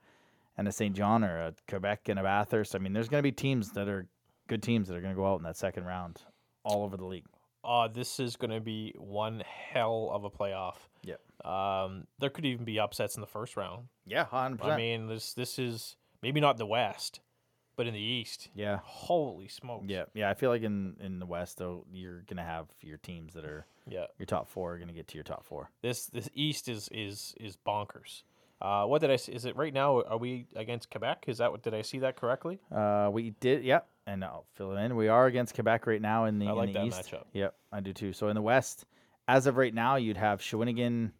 and 0.57 0.67
a 0.67 0.71
Saint 0.71 0.95
John 0.95 1.23
or 1.23 1.37
a 1.37 1.53
Quebec 1.67 2.07
and 2.07 2.17
a 2.19 2.23
Bathurst. 2.23 2.75
I 2.75 2.79
mean, 2.79 2.93
there's 2.93 3.09
going 3.09 3.19
to 3.19 3.23
be 3.23 3.31
teams 3.31 3.71
that 3.71 3.89
are 3.89 4.07
good 4.47 4.63
teams 4.63 4.87
that 4.87 4.95
are 4.95 5.01
going 5.01 5.13
to 5.13 5.17
go 5.19 5.27
out 5.27 5.37
in 5.37 5.43
that 5.43 5.57
second 5.57 5.85
round, 5.85 6.21
all 6.63 6.83
over 6.83 6.95
the 6.97 7.05
league. 7.05 7.25
Uh, 7.63 7.87
this 7.87 8.19
is 8.19 8.35
going 8.35 8.51
to 8.51 8.61
be 8.61 8.93
one 8.97 9.43
hell 9.71 10.11
of 10.13 10.23
a 10.23 10.29
playoff. 10.29 10.75
Yep. 11.03 11.19
Um, 11.45 12.05
there 12.19 12.29
could 12.29 12.45
even 12.45 12.63
be 12.63 12.79
upsets 12.79 13.15
in 13.15 13.21
the 13.21 13.27
first 13.27 13.57
round. 13.57 13.87
Yeah, 14.05 14.25
100%. 14.25 14.63
I 14.63 14.77
mean, 14.77 15.07
this 15.07 15.33
this 15.33 15.59
is 15.59 15.95
maybe 16.21 16.39
not 16.39 16.51
in 16.51 16.57
the 16.57 16.65
West, 16.67 17.19
but 17.75 17.87
in 17.87 17.93
the 17.93 17.99
East. 17.99 18.49
yeah, 18.55 18.79
Holy 18.83 19.47
smokes! 19.47 19.85
yeah, 19.89 20.05
yeah. 20.13 20.29
I 20.29 20.35
feel 20.35 20.51
like 20.51 20.61
in 20.61 20.95
in 20.99 21.19
the 21.19 21.25
West 21.25 21.57
though, 21.57 21.85
you're 21.91 22.21
going 22.21 22.37
to 22.37 22.43
have 22.43 22.67
your 22.81 22.97
teams 22.97 23.33
that 23.33 23.45
are 23.45 23.65
yeah. 23.87 24.05
your 24.17 24.25
top 24.25 24.49
four 24.49 24.73
are 24.73 24.77
going 24.77 24.87
to 24.87 24.93
get 24.93 25.07
to 25.09 25.15
your 25.15 25.23
top 25.23 25.45
four. 25.45 25.69
This 25.81 26.05
this 26.07 26.29
East 26.33 26.67
is 26.67 26.89
is 26.91 27.35
is 27.39 27.57
bonkers. 27.65 28.23
Uh, 28.61 28.85
what 28.85 29.01
did 29.01 29.11
I 29.11 29.17
see? 29.17 29.33
Is 29.33 29.45
it 29.45 29.55
right 29.55 29.73
now? 29.73 30.01
Are 30.03 30.17
we 30.17 30.47
against 30.55 30.89
Quebec? 30.89 31.25
Is 31.27 31.39
that 31.39 31.51
what? 31.51 31.61
Did 31.61 31.73
I 31.73 31.81
see 31.81 31.99
that 31.99 32.15
correctly? 32.15 32.59
Uh, 32.71 33.09
we 33.11 33.31
did, 33.41 33.63
yep, 33.63 33.87
and 34.07 34.23
I'll 34.23 34.45
fill 34.53 34.71
it 34.75 34.81
in. 34.81 34.95
We 34.95 35.09
are 35.09 35.25
against 35.25 35.55
Quebec 35.55 35.85
right 35.87 36.01
now 36.01 36.25
in 36.25 36.39
the, 36.39 36.47
I 36.47 36.63
in 36.63 36.73
the 36.73 36.79
that 36.79 36.85
East. 36.85 37.11
matchup. 37.11 37.23
Yep, 37.33 37.53
I 37.73 37.79
do 37.81 37.91
too. 37.91 38.13
So 38.13 38.29
in 38.29 38.35
the 38.35 38.41
West, 38.41 38.85
as 39.27 39.45
of 39.45 39.57
right 39.57 39.73
now, 39.73 39.97
you'd 39.97 40.17
have 40.17 40.39
Shawinigan, 40.39 41.11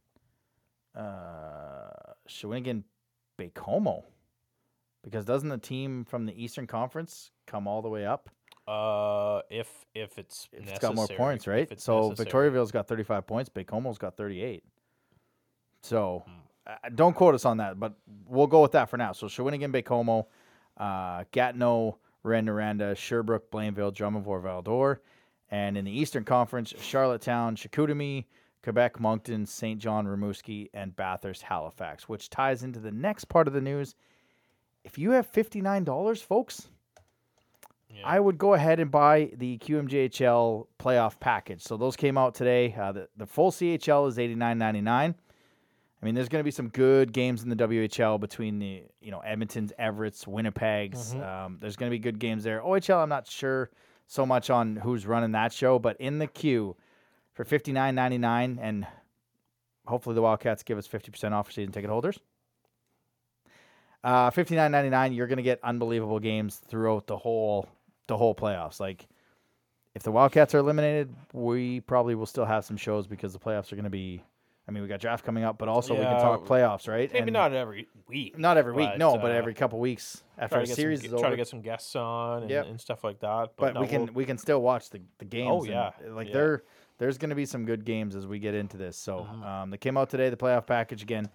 uh, 0.96 2.14
Shawinigan, 2.30 2.84
Baie-Comeau, 3.38 4.04
because 5.04 5.26
doesn't 5.26 5.50
the 5.50 5.58
team 5.58 6.06
from 6.06 6.26
the 6.26 6.42
Eastern 6.42 6.68
Conference 6.68 7.32
come 7.46 7.68
all 7.68 7.82
the 7.82 7.90
way 7.90 8.06
up? 8.06 8.30
Uh, 8.68 9.42
if 9.50 9.70
if 9.94 10.18
it's 10.18 10.50
If 10.52 10.68
It's 10.68 10.80
got 10.80 10.96
more 10.96 11.08
points, 11.08 11.46
right? 11.48 11.68
So 11.80 12.10
necessary. 12.10 12.26
Victoriaville's 12.50 12.72
got 12.72 12.88
35 12.88 13.28
points. 13.28 13.50
Baie-Comeau's 13.50 13.98
got 14.00 14.18
38. 14.18 14.64
So 15.82 16.24
Hmm. 16.26 16.32
uh, 16.68 16.90
don't 16.96 17.16
quote 17.16 17.36
us 17.36 17.46
on 17.46 17.58
that, 17.58 17.80
but 17.80 17.94
we'll 18.28 18.48
go 18.48 18.62
with 18.62 18.72
that 18.72 18.90
for 18.90 18.98
now. 18.98 19.12
So 19.12 19.28
Shawinigan, 19.28 19.72
Baie-Comeau, 19.72 20.26
uh, 20.78 21.26
Gatineau, 21.32 21.98
Rouyn-Noranda, 22.24 22.98
Sherbrooke, 22.98 23.52
Blainville, 23.52 23.94
Drummondville, 23.94 24.42
Val-d'Or. 24.42 25.00
And 25.52 25.78
in 25.78 25.86
the 25.86 25.92
Eastern 25.92 26.24
Conference, 26.24 26.74
Charlottetown, 26.80 27.56
Chicoutimi, 27.56 28.26
Quebec, 28.64 29.00
Moncton, 29.00 29.46
Saint 29.46 29.80
John, 29.80 30.08
Rimouski, 30.08 30.72
and 30.74 30.96
Bathurst, 30.96 31.44
Halifax, 31.44 32.10
which 32.10 32.32
ties 32.32 32.64
into 32.64 32.80
the 32.80 32.92
next 32.92 33.26
part 33.26 33.48
of 33.48 33.54
the 33.54 33.62
news. 33.62 33.94
If 34.84 34.98
you 34.98 35.12
have 35.12 35.32
$59, 35.32 36.24
folks, 36.24 36.70
Yeah. 37.96 38.02
I 38.06 38.20
would 38.20 38.38
go 38.38 38.54
ahead 38.54 38.80
and 38.80 38.92
buy 38.92 39.32
the 39.38 39.58
QMJHL 39.60 40.68
playoff 40.80 41.20
package. 41.20 41.62
So 41.64 41.78
those 41.78 41.96
came 41.96 42.18
out 42.18 42.36
today. 42.36 42.76
Uh, 42.78 42.92
the, 42.92 43.08
the 43.16 43.26
full 43.26 43.52
CHL 43.52 44.08
is 44.10 44.20
eighty 44.20 44.36
nine 44.36 44.58
ninety 44.58 44.82
nine. 44.82 45.16
I 46.02 46.06
mean, 46.06 46.14
there's 46.14 46.30
going 46.30 46.42
to 46.42 46.44
be 46.44 46.52
some 46.52 46.68
good 46.70 47.14
games 47.14 47.42
in 47.42 47.50
the 47.50 47.56
WHL 47.56 48.20
between 48.20 48.60
the 48.60 48.84
you 49.02 49.12
know 49.12 49.20
Edmonton's, 49.20 49.72
Everett's, 49.80 50.28
Winnipeg's. 50.28 51.14
Mhm. 51.16 51.26
Um, 51.26 51.58
there's 51.62 51.76
going 51.76 51.90
to 51.90 51.96
be 51.96 52.00
good 52.00 52.20
games 52.20 52.44
there. 52.44 52.62
OHL, 52.62 53.02
I'm 53.02 53.10
not 53.10 53.28
sure 53.28 53.72
so 54.08 54.26
much 54.26 54.50
on 54.50 54.76
who's 54.76 55.08
running 55.08 55.32
that 55.32 55.52
show, 55.54 55.80
but 55.80 55.98
in 56.00 56.20
the 56.20 56.28
queue 56.28 56.76
for 57.34 57.44
fifty 57.44 57.72
nine 57.72 57.96
ninety 57.96 58.18
nine, 58.18 58.60
and 58.62 58.86
hopefully 59.88 60.16
the 60.16 60.22
Wildcats 60.22 60.64
give 60.64 60.78
us 60.78 60.86
fifty 60.86 61.12
percent 61.12 61.34
off 61.34 61.48
for 61.48 61.54
season 61.54 61.72
ticket 61.72 61.90
holders. 61.90 62.20
Uh, 64.04 64.30
fifty 64.30 64.56
nine 64.56 64.72
ninety 64.72 64.90
nine, 64.92 65.14
you're 65.14 65.28
going 65.28 65.38
to 65.38 65.44
get 65.44 65.60
unbelievable 65.64 66.20
games 66.20 66.58
throughout 66.68 67.08
the 67.08 67.18
whole 67.18 67.68
the 68.08 68.18
whole 68.18 68.36
playoffs. 68.36 68.80
Like, 68.80 69.08
if 69.94 70.04
the 70.04 70.12
Wildcats 70.12 70.54
are 70.56 70.60
eliminated, 70.60 71.14
we 71.34 71.80
probably 71.82 72.16
will 72.16 72.26
still 72.26 72.46
have 72.46 72.66
some 72.66 72.78
shows 72.78 73.08
because 73.08 73.34
the 73.34 73.40
playoffs 73.40 73.72
are 73.72 73.76
going 73.76 73.84
to 73.86 73.90
be. 73.90 74.22
I 74.68 74.72
mean, 74.72 74.82
we 74.82 74.90
got 74.90 75.00
draft 75.00 75.24
coming 75.24 75.44
up, 75.44 75.60
but 75.60 75.68
also 75.70 75.94
we 75.94 76.02
can 76.02 76.20
talk 76.20 76.44
playoffs, 76.48 76.88
right? 76.88 77.08
Maybe 77.14 77.22
And 77.26 77.34
not 77.34 77.54
every 77.54 77.88
week. 78.08 78.36
not 78.40 78.58
every 78.58 78.74
week, 78.74 78.90
but, 78.90 78.98
no, 78.98 79.16
but 79.16 79.30
uh, 79.30 79.36
every 79.36 79.54
couple 79.54 79.78
weeks 79.80 80.24
after 80.40 80.58
a 80.58 80.66
get 80.66 80.76
series 80.76 81.04
some, 81.06 81.14
is 81.14 81.22
try 81.22 81.30
to 81.30 81.38
get 81.38 81.48
some 81.48 81.62
guests 81.62 81.96
on 81.96 82.42
and, 82.42 82.50
Yep. 82.50 82.66
and 82.66 82.82
stuff 82.82 83.04
like 83.04 83.20
that. 83.20 83.52
but 83.58 83.76
no, 83.76 83.82
we 83.82 83.88
can 83.88 84.06
we'll- 84.06 84.14
we 84.16 84.26
can 84.26 84.40
still 84.40 84.64
watch 84.64 84.90
the, 84.90 85.02
the 85.20 85.26
games. 85.26 85.52
Oh, 85.52 85.60
and, 85.60 85.68
yeah. 85.70 85.92
like 86.10 86.28
Yeah. 86.30 86.34
there 86.34 86.64
there's 86.98 87.20
going 87.20 87.30
to 87.30 87.36
be 87.36 87.46
some 87.46 87.64
good 87.66 87.86
games 87.86 88.16
as 88.16 88.26
we 88.26 88.40
get 88.40 88.56
into 88.56 88.76
this. 88.76 88.98
So 88.98 89.20
Mhm. 89.30 89.46
um, 89.46 89.70
they 89.70 89.78
came 89.78 89.98
out 89.98 90.10
today. 90.10 90.32
The 90.32 90.38
playoff 90.38 90.66
package 90.66 91.04
again. 91.04 91.30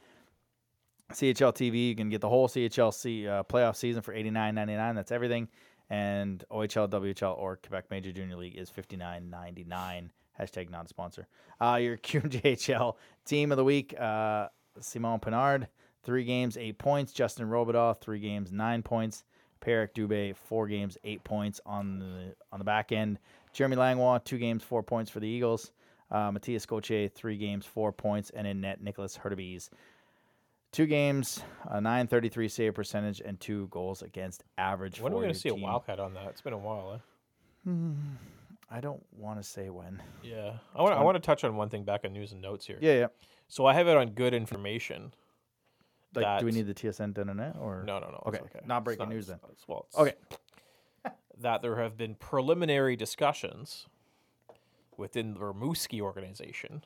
CHL 1.12 1.52
TV, 1.52 1.88
you 1.88 1.94
can 1.96 2.08
get 2.08 2.20
the 2.20 2.28
whole 2.28 2.48
CHL 2.48 2.92
C, 2.92 3.26
uh, 3.28 3.42
playoff 3.44 3.76
season 3.76 4.02
for 4.02 4.12
eighty 4.12 4.30
nine 4.30 4.54
ninety 4.56 4.74
nine. 4.74 4.94
That's 4.94 5.10
everything. 5.12 5.48
And 5.90 6.44
OHL, 6.50 6.88
WHL, 6.88 7.36
or 7.36 7.56
Quebec 7.56 7.86
Major 7.90 8.12
Junior 8.12 8.36
League 8.36 8.56
is 8.56 8.70
fifty 8.70 8.96
nine 8.96 9.28
ninety 9.28 9.64
nine. 9.64 10.12
Hashtag 10.38 10.70
not 10.70 10.86
a 10.86 10.88
sponsor. 10.88 11.26
Uh, 11.60 11.78
your 11.82 11.96
QMJHL 11.98 12.94
team 13.24 13.50
of 13.52 13.56
the 13.56 13.64
week, 13.64 13.94
uh, 13.98 14.48
Simon 14.78 15.18
Pinard, 15.20 15.66
three 16.04 16.24
games, 16.24 16.56
eight 16.56 16.78
points. 16.78 17.12
Justin 17.12 17.46
Robidas, 17.48 18.00
three 18.00 18.20
games, 18.20 18.52
nine 18.52 18.82
points. 18.82 19.24
Perrick 19.60 19.92
Dubé, 19.94 20.34
four 20.34 20.66
games, 20.68 20.96
eight 21.04 21.22
points 21.24 21.60
on 21.66 21.98
the 21.98 22.34
on 22.52 22.58
the 22.58 22.64
back 22.64 22.92
end. 22.92 23.18
Jeremy 23.52 23.76
Langlois, 23.76 24.18
two 24.18 24.38
games, 24.38 24.62
four 24.62 24.82
points 24.82 25.10
for 25.10 25.20
the 25.20 25.28
Eagles. 25.28 25.72
Uh, 26.10 26.32
Matthias 26.32 26.66
Gauthier, 26.66 27.08
three 27.08 27.36
games, 27.36 27.66
four 27.66 27.92
points, 27.92 28.30
and 28.30 28.46
in 28.46 28.60
net 28.60 28.82
Nicholas 28.82 29.16
Hurtubise, 29.16 29.70
two 30.72 30.86
games, 30.86 31.42
a 31.66 31.80
933 31.80 32.48
save 32.48 32.74
percentage, 32.74 33.20
and 33.20 33.38
two 33.40 33.68
goals 33.68 34.02
against 34.02 34.44
average. 34.58 35.00
when 35.00 35.12
are 35.12 35.16
we 35.16 35.22
going 35.22 35.34
to 35.34 35.38
see 35.38 35.48
a. 35.48 35.54
Wildcat 35.54 36.00
on 36.00 36.14
that? 36.14 36.26
It's 36.28 36.40
been 36.40 36.52
a 36.52 36.58
while. 36.58 37.00
Hmm, 37.64 37.94
I 38.70 38.80
don't 38.80 39.02
want 39.12 39.40
to 39.40 39.48
say 39.48 39.68
when. 39.70 40.02
Yeah, 40.22 40.54
I 40.74 40.82
want 40.82 40.94
I 40.94 41.02
want 41.02 41.16
to 41.16 41.20
touch 41.20 41.44
on 41.44 41.56
one 41.56 41.68
thing 41.68 41.84
back 41.84 42.04
on 42.04 42.12
news 42.12 42.32
and 42.32 42.40
notes 42.40 42.66
here. 42.66 42.78
Yeah, 42.80 42.94
yeah. 42.94 43.06
So 43.48 43.66
I 43.66 43.74
have 43.74 43.88
it 43.88 43.96
on 43.96 44.10
good 44.10 44.32
information. 44.32 45.12
Like, 46.14 46.40
do 46.40 46.46
we 46.46 46.52
need 46.52 46.66
the 46.66 46.74
TSN 46.74 47.16
internet 47.18 47.56
or 47.60 47.84
No, 47.86 48.00
no, 48.00 48.08
no. 48.10 48.22
Okay, 48.26 48.38
okay. 48.38 48.60
not 48.66 48.84
breaking 48.84 49.08
news 49.08 49.28
then. 49.28 49.36
it's- 49.44 49.62
Well, 49.68 49.86
it's 49.88 49.96
Okay. 49.98 50.14
that 51.38 51.62
there 51.62 51.76
have 51.76 51.96
been 51.96 52.16
preliminary 52.16 52.96
discussions 52.96 53.86
within 54.96 55.34
the 55.34 55.40
Rimouski 55.40 56.00
organization 56.00 56.84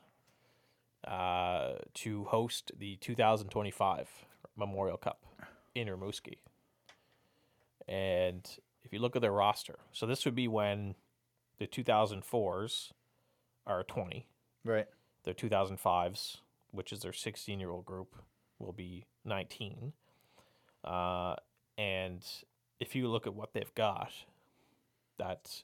uh, 1.07 1.73
to 1.93 2.25
host 2.25 2.71
the 2.77 2.97
2025 2.97 4.09
Memorial 4.57 4.97
Cup 4.97 5.23
in 5.73 5.87
Rimouski. 5.87 6.37
And 7.87 8.47
if 8.83 8.93
you 8.93 8.99
look 8.99 9.15
at 9.15 9.21
their 9.21 9.31
roster, 9.31 9.79
so 9.91 10.05
this 10.05 10.25
would 10.25 10.35
be 10.35 10.47
when 10.47 10.95
the 11.59 11.67
2004s 11.67 12.91
are 13.67 13.83
20, 13.83 14.27
right? 14.63 14.87
their 15.23 15.33
2005s, 15.33 16.37
which 16.71 16.91
is 16.91 17.01
their 17.01 17.13
16 17.13 17.59
year 17.59 17.69
old 17.69 17.85
group, 17.85 18.15
will 18.59 18.73
be 18.73 19.05
19. 19.25 19.93
Uh, 20.83 21.35
and 21.77 22.23
if 22.79 22.95
you 22.95 23.07
look 23.07 23.27
at 23.27 23.33
what 23.33 23.53
they've 23.53 23.73
got, 23.75 24.11
that 25.17 25.63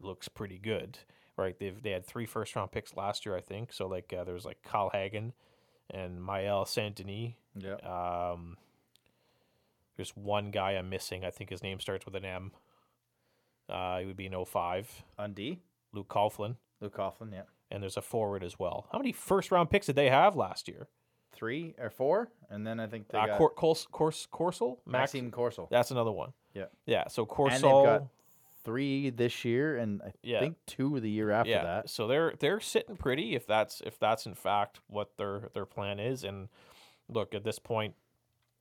looks 0.00 0.28
pretty 0.28 0.58
good, 0.58 0.98
right? 1.36 1.58
They've 1.58 1.80
they 1.82 1.90
had 1.90 2.04
three 2.06 2.26
first 2.26 2.54
round 2.56 2.70
picks 2.72 2.96
last 2.96 3.24
year, 3.26 3.36
I 3.36 3.40
think. 3.40 3.72
So 3.72 3.86
like 3.86 4.12
uh, 4.16 4.24
there 4.24 4.34
was 4.34 4.44
like 4.44 4.62
Kyle 4.62 4.90
Hagen 4.92 5.32
and 5.90 6.20
Mael 6.24 6.64
Saint 6.66 6.96
Denis. 6.96 7.32
Yeah. 7.56 7.74
Um, 7.84 8.56
there's 9.96 10.10
one 10.16 10.50
guy 10.50 10.72
I'm 10.72 10.88
missing. 10.88 11.24
I 11.24 11.30
think 11.30 11.50
his 11.50 11.62
name 11.62 11.78
starts 11.80 12.04
with 12.06 12.14
an 12.14 12.24
M. 12.24 12.52
Uh, 13.68 13.98
he 14.00 14.06
would 14.06 14.16
be 14.16 14.26
an 14.26 14.44
05. 14.44 15.04
On 15.18 15.32
D, 15.32 15.60
Luke 15.92 16.08
Coughlin. 16.08 16.56
Luke 16.80 16.96
Coughlin. 16.96 17.32
Yeah. 17.32 17.42
And 17.70 17.82
there's 17.82 17.96
a 17.96 18.02
forward 18.02 18.42
as 18.44 18.58
well. 18.58 18.86
How 18.92 18.98
many 18.98 19.12
first 19.12 19.50
round 19.50 19.70
picks 19.70 19.86
did 19.86 19.96
they 19.96 20.10
have 20.10 20.34
last 20.36 20.68
year? 20.68 20.88
Three 21.32 21.74
or 21.78 21.88
four, 21.88 22.30
and 22.50 22.66
then 22.66 22.78
I 22.78 22.86
think 22.86 23.08
they 23.08 23.16
Uh, 23.18 23.26
got 23.26 23.38
Cor- 23.38 23.54
Cors- 23.54 23.86
Cors- 23.90 24.26
Corsel? 24.30 24.80
Max- 24.84 25.14
Maxime 25.14 25.30
Corsel. 25.30 25.68
That's 25.70 25.90
another 25.90 26.12
one. 26.12 26.34
Yeah. 26.52 26.66
Yeah. 26.84 27.08
So 27.08 27.24
Corsel. 27.24 28.10
Three 28.64 29.10
this 29.10 29.44
year, 29.44 29.76
and 29.76 30.02
I 30.02 30.12
Yeah. 30.22 30.40
think 30.40 30.56
two 30.66 31.00
the 31.00 31.10
year 31.10 31.30
after 31.30 31.50
yeah. 31.50 31.62
that. 31.64 31.90
So 31.90 32.06
they're 32.06 32.34
they're 32.38 32.60
sitting 32.60 32.96
pretty 32.96 33.34
if 33.34 33.46
that's 33.46 33.80
if 33.82 33.98
that's 33.98 34.26
in 34.26 34.34
fact 34.34 34.80
what 34.86 35.16
their 35.16 35.50
their 35.54 35.66
plan 35.66 35.98
is. 36.00 36.24
And 36.24 36.48
look 37.08 37.34
at 37.34 37.44
this 37.44 37.58
point, 37.58 37.94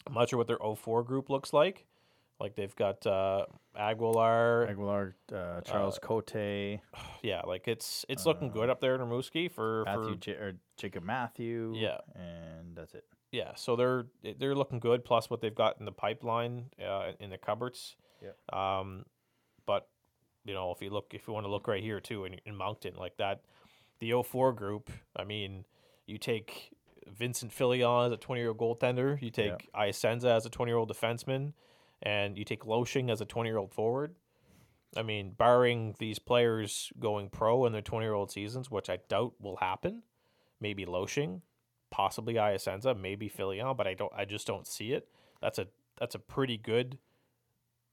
I'm 0.08 0.14
not 0.14 0.30
sure 0.30 0.38
what 0.38 0.48
their 0.48 0.60
04 0.60 1.04
group 1.04 1.30
looks 1.30 1.54
like. 1.54 1.86
Like 2.40 2.56
they've 2.56 2.76
got 2.76 3.06
uh, 3.06 3.46
Aguilar. 3.76 4.68
Aguilar, 4.68 5.16
uh, 5.32 5.62
Charles 5.62 6.00
Cote, 6.02 6.34
yeah, 7.22 7.42
like 7.46 7.68
it's 7.68 8.04
it's 8.10 8.26
looking 8.26 8.50
good 8.50 8.70
up 8.70 8.80
there 8.80 8.96
in 8.96 9.02
Rimouski 9.02 9.52
for 9.52 9.84
Matthew 9.86 10.14
for 10.14 10.20
J- 10.20 10.32
or 10.34 10.54
Jacob 10.78 11.04
Matthew. 11.04 11.74
Yeah. 11.76 12.00
and 12.16 12.76
that's 12.76 12.96
it. 12.96 13.06
yeah. 13.32 13.52
So 13.56 13.76
they're 13.76 14.06
they're 14.40 14.56
looking 14.56 14.80
good. 14.80 15.06
Plus 15.06 15.30
what 15.30 15.42
they've 15.42 15.54
got 15.54 15.78
in 15.80 15.86
the 15.86 15.92
pipeline 15.92 16.66
uh, 16.84 17.12
in 17.20 17.30
the 17.30 17.38
cupboards. 17.38 17.96
Yep. 18.24 18.58
Um, 18.58 19.06
but 19.65 19.88
you 20.43 20.54
know, 20.54 20.71
if 20.71 20.82
you 20.82 20.89
look, 20.89 21.13
if 21.13 21.28
you 21.28 21.34
want 21.34 21.45
to 21.45 21.52
look 21.52 21.67
right 21.67 21.84
here 21.84 22.00
too, 22.00 22.26
in, 22.26 22.36
in 22.45 22.56
Moncton, 22.56 22.95
like 22.95 23.17
that, 23.17 23.41
the 24.00 24.13
04 24.24 24.54
group. 24.54 24.89
I 25.15 25.24
mean, 25.24 25.65
you 26.08 26.17
take 26.17 26.71
Vincent 27.08 27.54
Filion 27.54 28.06
as 28.06 28.12
a 28.12 28.17
20 28.17 28.41
year 28.41 28.50
old 28.50 28.58
goaltender. 28.58 29.21
You 29.21 29.30
take 29.30 29.71
Iasenza 29.74 30.36
as 30.36 30.45
a 30.45 30.50
20 30.50 30.69
year 30.69 30.78
old 30.78 30.91
defenseman, 30.91 31.54
and 32.02 32.38
you 32.38 32.43
take 32.43 32.63
Loshing 32.63 33.12
as 33.12 33.21
a 33.21 33.26
20 33.26 33.50
year 33.50 33.58
old 33.58 33.74
forward. 33.74 34.15
I 34.95 35.04
mean, 35.04 35.34
barring 35.38 35.95
these 36.00 36.19
players 36.19 36.91
going 37.00 37.30
pro 37.30 37.65
in 37.65 37.71
their 37.71 37.82
20 37.82 38.06
year 38.06 38.13
old 38.13 38.32
seasons, 38.32 38.69
which 38.69 38.89
I 38.89 39.00
doubt 39.08 39.34
will 39.39 39.58
happen, 39.58 40.04
maybe 40.60 40.86
Loshing, 40.86 41.41
possibly 41.91 42.34
Iasenza, 42.34 43.00
maybe 43.00 43.30
Filion, 43.30 43.74
but 43.78 43.88
I 43.88 43.93
don't. 43.93 44.12
I 44.15 44.26
just 44.26 44.47
don't 44.47 44.67
see 44.67 44.91
it. 44.91 45.08
That's 45.41 45.60
a 45.60 45.67
that's 46.00 46.15
a 46.15 46.19
pretty 46.19 46.58
good. 46.58 46.97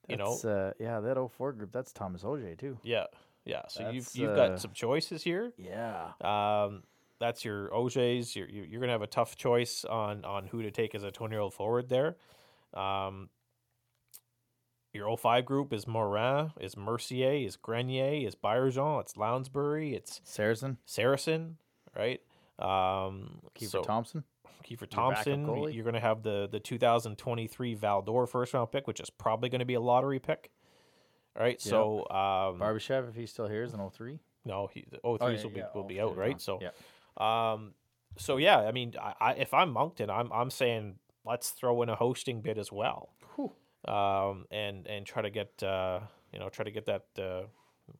You 0.09 0.16
know, 0.16 0.38
uh, 0.44 0.73
yeah, 0.79 1.01
that 1.01 1.16
04 1.37 1.53
group. 1.53 1.73
That's 1.73 1.92
Thomas 1.92 2.23
Oje 2.23 2.57
too. 2.57 2.79
Yeah, 2.83 3.05
yeah. 3.44 3.62
So 3.68 3.90
you've 3.90 4.09
you've 4.14 4.31
uh, 4.31 4.49
got 4.49 4.61
some 4.61 4.73
choices 4.73 5.23
here. 5.23 5.53
Yeah, 5.57 6.12
Um, 6.21 6.83
that's 7.21 7.44
your 7.44 7.68
OJ's. 7.68 8.35
You're 8.35 8.49
you're 8.49 8.81
gonna 8.81 8.92
have 8.92 9.03
a 9.03 9.07
tough 9.07 9.37
choice 9.37 9.85
on 9.85 10.25
on 10.25 10.47
who 10.47 10.62
to 10.62 10.71
take 10.71 10.94
as 10.94 11.03
a 11.03 11.11
twenty 11.11 11.35
year 11.35 11.40
old 11.40 11.55
forward 11.55 11.88
there. 11.88 12.16
Um, 12.75 13.29
your 14.92 15.16
05 15.16 15.44
group 15.44 15.73
is 15.73 15.87
Morin, 15.87 16.53
is 16.61 16.77
Mercier, 16.77 17.47
is 17.47 17.57
Grenier, 17.57 18.27
is 18.27 18.35
Byerjean, 18.35 19.01
it's 19.03 19.14
Lounsbury, 19.16 19.94
it's 19.94 20.21
Saracen, 20.25 20.79
Saracen, 20.87 21.59
right? 21.97 22.21
Um, 22.59 23.40
Kiefer 23.55 23.71
so 23.71 23.83
Thompson. 23.83 24.25
Kiefer 24.69 24.89
Thompson. 24.89 25.47
goalie. 25.47 25.75
You're 25.75 25.85
going 25.85 25.95
to 25.95 26.01
have 26.01 26.23
the 26.23 26.49
the 26.51 26.61
2023 26.61 27.75
Val-d'Or 27.75 28.27
first 28.27 28.55
round 28.55 28.71
pick, 28.73 28.87
which 28.87 29.01
is 29.01 29.11
probably 29.11 29.49
going 29.49 29.61
to 29.61 29.65
be 29.65 29.75
a 29.75 29.81
lottery 29.81 30.19
pick. 30.19 30.51
All 31.37 31.43
right, 31.43 31.53
Yep. 31.53 31.61
so 31.61 31.99
um, 32.11 32.59
Barbashev, 32.59 33.09
if 33.09 33.15
he's 33.15 33.31
still 33.31 33.47
here, 33.47 33.63
is 33.63 33.73
an 33.73 33.89
03. 33.91 34.19
no, 34.45 34.67
he, 34.73 34.85
the 34.91 34.99
03s 34.99 35.19
Oh, 35.21 35.29
yeah, 35.29 35.43
will 35.43 35.51
be 35.51 35.59
yeah, 35.61 35.67
will 35.75 35.85
be 35.85 36.01
out, 36.01 36.17
right? 36.17 36.41
So, 36.41 36.61
yeah. 36.61 37.53
um, 37.53 37.75
so 38.17 38.39
yeah, 38.39 38.59
I 38.59 38.73
mean, 38.73 38.95
I, 39.01 39.15
I 39.21 39.33
if 39.35 39.55
I'm 39.55 39.71
Moncton, 39.71 40.11
I'm 40.11 40.33
I'm 40.33 40.51
saying 40.51 40.97
let's 41.25 41.51
throw 41.51 41.81
in 41.83 41.89
a 41.89 41.95
hosting 41.95 42.41
bid 42.41 42.59
as 42.59 42.73
well, 42.73 43.11
Whew. 43.37 43.53
um, 43.93 44.47
and 44.51 44.87
and 44.89 45.07
try 45.07 45.23
to 45.23 45.31
get 45.31 45.63
uh, 45.63 46.01
you 46.33 46.39
know, 46.41 46.49
try 46.49 46.65
to 46.65 46.71
get 46.73 46.87
that. 46.87 47.05
Uh, 47.17 47.43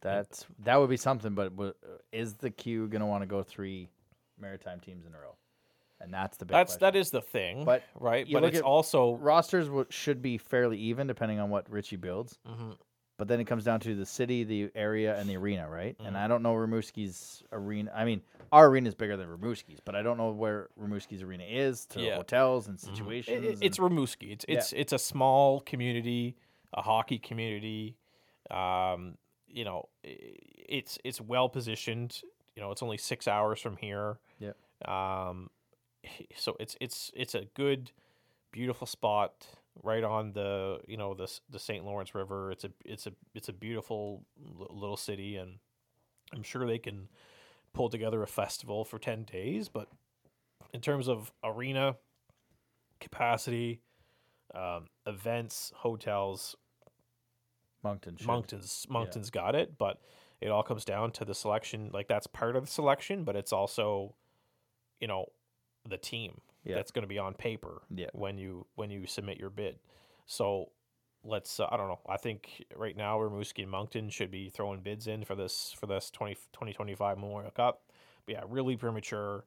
That's 0.01 0.45
that 0.65 0.77
would 0.81 0.91
be 0.91 0.97
something. 0.97 1.35
But 1.35 1.53
is 2.13 2.35
the 2.35 2.51
Q 2.51 2.89
going 2.89 3.01
to 3.01 3.07
want 3.07 3.23
to 3.23 3.27
go 3.27 3.43
three 3.45 3.89
maritime 4.41 4.81
teams 4.81 5.07
in 5.07 5.15
a 5.15 5.19
row? 5.19 5.37
And 6.01 6.13
that's 6.15 6.37
the 6.37 6.45
big. 6.45 6.53
that's 6.53 6.75
question. 6.77 6.81
that 6.95 6.97
is 6.97 7.11
the 7.11 7.21
thing, 7.21 7.65
But 7.65 7.83
right? 7.99 8.27
But 8.33 8.45
it's 8.45 8.61
also 8.61 9.15
rosters 9.17 9.69
should 9.91 10.23
be 10.23 10.39
fairly 10.39 10.79
even 10.79 11.07
depending 11.07 11.41
on 11.41 11.51
what 11.51 11.69
Richie 11.71 11.97
builds. 11.97 12.39
Mhm. 12.47 12.77
But 13.17 13.27
then 13.27 13.41
it 13.41 13.47
comes 13.47 13.65
down 13.65 13.81
to 13.81 13.97
the 13.97 14.07
city, 14.07 14.45
the 14.45 14.71
area, 14.77 15.19
and 15.19 15.29
the 15.29 15.37
arena, 15.37 15.69
right? 15.69 15.97
And 15.99 16.15
Mhm. 16.15 16.21
I 16.21 16.29
don't 16.29 16.41
know 16.41 16.55
Rimouski's 16.55 17.43
arena. 17.51 17.91
I 17.93 18.05
mean, 18.05 18.23
our 18.53 18.69
arena 18.69 18.87
is 18.89 18.95
bigger 18.95 19.17
than 19.17 19.27
Rimouski's, 19.29 19.81
but 19.81 19.97
I 19.97 20.03
don't 20.03 20.17
know 20.19 20.31
where 20.31 20.69
Rimouski's 20.81 21.23
arena 21.23 21.43
is 21.43 21.85
to 21.87 22.01
Yeah. 22.01 22.15
hotels 22.15 22.69
and 22.69 22.79
Mhm. 22.79 22.83
It- 22.85 22.87
situations. 22.97 23.45
it- 23.45 23.59
it's 23.61 23.79
and- 23.79 23.91
Rimouski. 23.91 24.31
It's 24.31 24.45
Yeah. 24.49 24.59
it's 24.59 24.73
it's 24.73 24.93
a 24.93 24.99
small 25.01 25.61
community, 25.63 26.37
a 26.73 26.83
hockey 26.83 27.19
community. 27.19 27.97
Um, 28.53 29.19
you 29.49 29.65
know, 29.65 29.89
it's 30.05 30.97
it's 31.03 31.21
well 31.21 31.49
positioned. 31.49 32.23
You 32.55 32.63
know, 32.63 32.71
it's 32.71 32.83
only 32.85 32.99
six 32.99 33.27
hours 33.27 33.61
from 33.61 33.77
here. 33.79 34.19
Yep. 34.39 34.57
Um, 34.89 35.51
so 36.37 36.57
it's 36.61 36.77
it's 36.81 37.11
it's 37.15 37.35
a 37.35 37.45
good, 37.55 37.91
beautiful 38.53 38.87
spot 38.87 39.47
right 39.83 40.03
on 40.05 40.33
the 40.33 40.81
you 40.87 40.97
know 40.97 41.15
the 41.15 41.31
the 41.51 41.59
St. 41.59 41.85
Lawrence 41.85 42.15
River. 42.15 42.51
It's 42.51 42.65
a 42.65 42.71
it's 42.85 43.07
a 43.07 43.13
it's 43.35 43.49
a 43.49 43.53
beautiful 43.53 44.25
little 44.37 44.97
city, 44.97 45.37
and 45.37 45.59
I'm 46.35 46.43
sure 46.43 46.67
they 46.67 46.79
can 46.79 47.09
pull 47.73 47.89
together 47.89 48.23
a 48.23 48.27
festival 48.27 48.85
for 48.85 48.99
ten 48.99 49.25
days. 49.25 49.69
But 49.69 49.89
in 50.73 50.81
terms 50.81 51.09
of 51.09 51.33
arena 51.43 51.97
capacity, 53.01 53.81
um, 54.55 54.87
events, 55.07 55.73
hotels, 55.77 56.57
Moncton. 57.83 58.17
Should. 58.17 58.27
Moncton's 58.27 58.87
Moncton's 58.89 59.31
got 59.31 59.55
it, 59.55 59.79
but 59.79 60.01
it 60.41 60.49
all 60.49 60.63
comes 60.63 60.85
down 60.85 61.13
to 61.13 61.25
the 61.25 61.35
selection. 61.35 61.91
Like 61.93 62.09
that's 62.09 62.27
part 62.27 62.57
of 62.57 62.67
the 62.67 62.71
selection, 62.71 63.25
but 63.25 63.37
it's 63.37 63.53
also, 63.53 64.15
you 65.01 65.07
know, 65.07 65.27
the 65.89 65.99
team 65.99 66.41
Yeah. 66.65 66.77
that's 66.77 66.91
going 66.91 67.03
to 67.03 67.09
be 67.09 67.19
on 67.19 67.35
paper 67.35 67.83
Yeah. 67.95 68.09
when 68.13 68.39
you 68.39 68.67
when 68.75 68.91
you 68.91 69.07
submit 69.07 69.39
your 69.39 69.51
bid. 69.51 69.79
So 70.27 70.71
let's 71.25 71.61
uh, 71.61 71.67
I 71.71 71.77
don't 71.77 71.89
know. 71.89 72.01
I 72.09 72.17
think 72.17 72.65
right 72.77 72.97
now 72.97 73.19
Rimouski 73.19 73.63
and 73.63 73.71
Moncton 73.71 74.11
should 74.11 74.31
be 74.31 74.49
throwing 74.49 74.81
bids 74.81 75.07
in 75.07 75.25
for 75.25 75.35
this 75.35 75.75
for 75.79 75.87
this 75.87 76.11
20, 76.11 76.35
2025 76.53 77.19
Memorial 77.19 77.51
Cup. 77.51 77.83
But 78.27 78.35
yeah, 78.35 78.43
really 78.49 78.77
premature. 78.77 79.45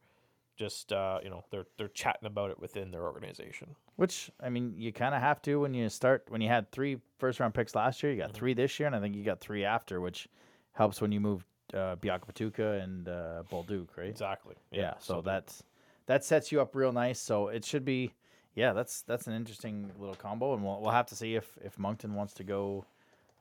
Just 0.57 0.91
uh, 0.93 1.19
you 1.23 1.29
know, 1.29 1.43
they're 1.49 1.65
they're 1.77 1.87
chatting 1.87 2.27
about 2.27 2.51
it 2.51 2.59
within 2.59 2.91
their 2.91 3.03
organization. 3.03 3.75
Which 3.95 4.29
I 4.39 4.49
mean, 4.49 4.73
you 4.75 4.91
kind 4.91 5.15
of 5.15 5.21
have 5.21 5.41
to 5.43 5.59
when 5.61 5.73
you 5.73 5.87
start. 5.89 6.25
When 6.29 6.41
you 6.41 6.49
had 6.49 6.71
three 6.71 6.97
first 7.17 7.39
round 7.39 7.53
picks 7.53 7.73
last 7.73 8.03
year, 8.03 8.11
you 8.11 8.17
got 8.19 8.31
Mhm. 8.31 8.35
three 8.35 8.53
this 8.53 8.79
year, 8.79 8.87
and 8.87 8.95
I 8.95 8.99
think 8.99 9.15
you 9.15 9.23
got 9.23 9.39
three 9.39 9.63
after, 9.63 10.01
which 10.01 10.27
helps 10.73 11.01
when 11.01 11.11
you 11.11 11.19
move 11.19 11.45
uh, 11.73 11.95
Biakabutuka 11.95 12.83
and 12.83 13.07
uh, 13.07 13.43
Bolduc, 13.49 13.95
right? 13.97 14.07
Exactly. 14.09 14.55
Yeah. 14.71 14.95
so 14.99 15.15
they're- 15.21 15.33
that's 15.35 15.63
that 16.07 16.23
sets 16.23 16.51
you 16.51 16.61
up 16.61 16.75
real 16.75 16.91
nice. 16.91 17.19
So 17.19 17.47
it 17.49 17.63
should 17.65 17.85
be. 17.85 18.13
Yeah, 18.55 18.73
that's 18.73 19.01
that's 19.03 19.27
an 19.27 19.33
interesting 19.33 19.91
little 19.97 20.15
combo, 20.15 20.53
and 20.53 20.63
we'll 20.63 20.81
we'll 20.81 20.91
have 20.91 21.05
to 21.07 21.15
see 21.15 21.35
if 21.35 21.57
if 21.63 21.79
Moncton 21.79 22.13
wants 22.15 22.33
to 22.35 22.43
go 22.43 22.85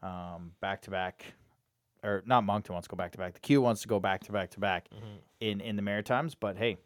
um, 0.02 0.52
back 0.60 0.82
to 0.82 0.90
back, 0.90 1.24
or 2.04 2.22
not 2.26 2.44
Moncton 2.44 2.74
wants 2.74 2.86
to 2.86 2.90
go 2.92 2.96
back 2.96 3.10
to 3.12 3.18
back. 3.18 3.34
The 3.34 3.40
Q 3.40 3.60
wants 3.60 3.82
to 3.82 3.88
go 3.88 3.98
back 3.98 4.22
to 4.24 4.32
back 4.32 4.50
to 4.50 4.60
back 4.60 4.88
Mhm. 4.90 5.18
in 5.40 5.60
in 5.60 5.74
the 5.76 5.82
Maritimes. 5.82 6.34
But 6.36 6.56
hey, 6.58 6.78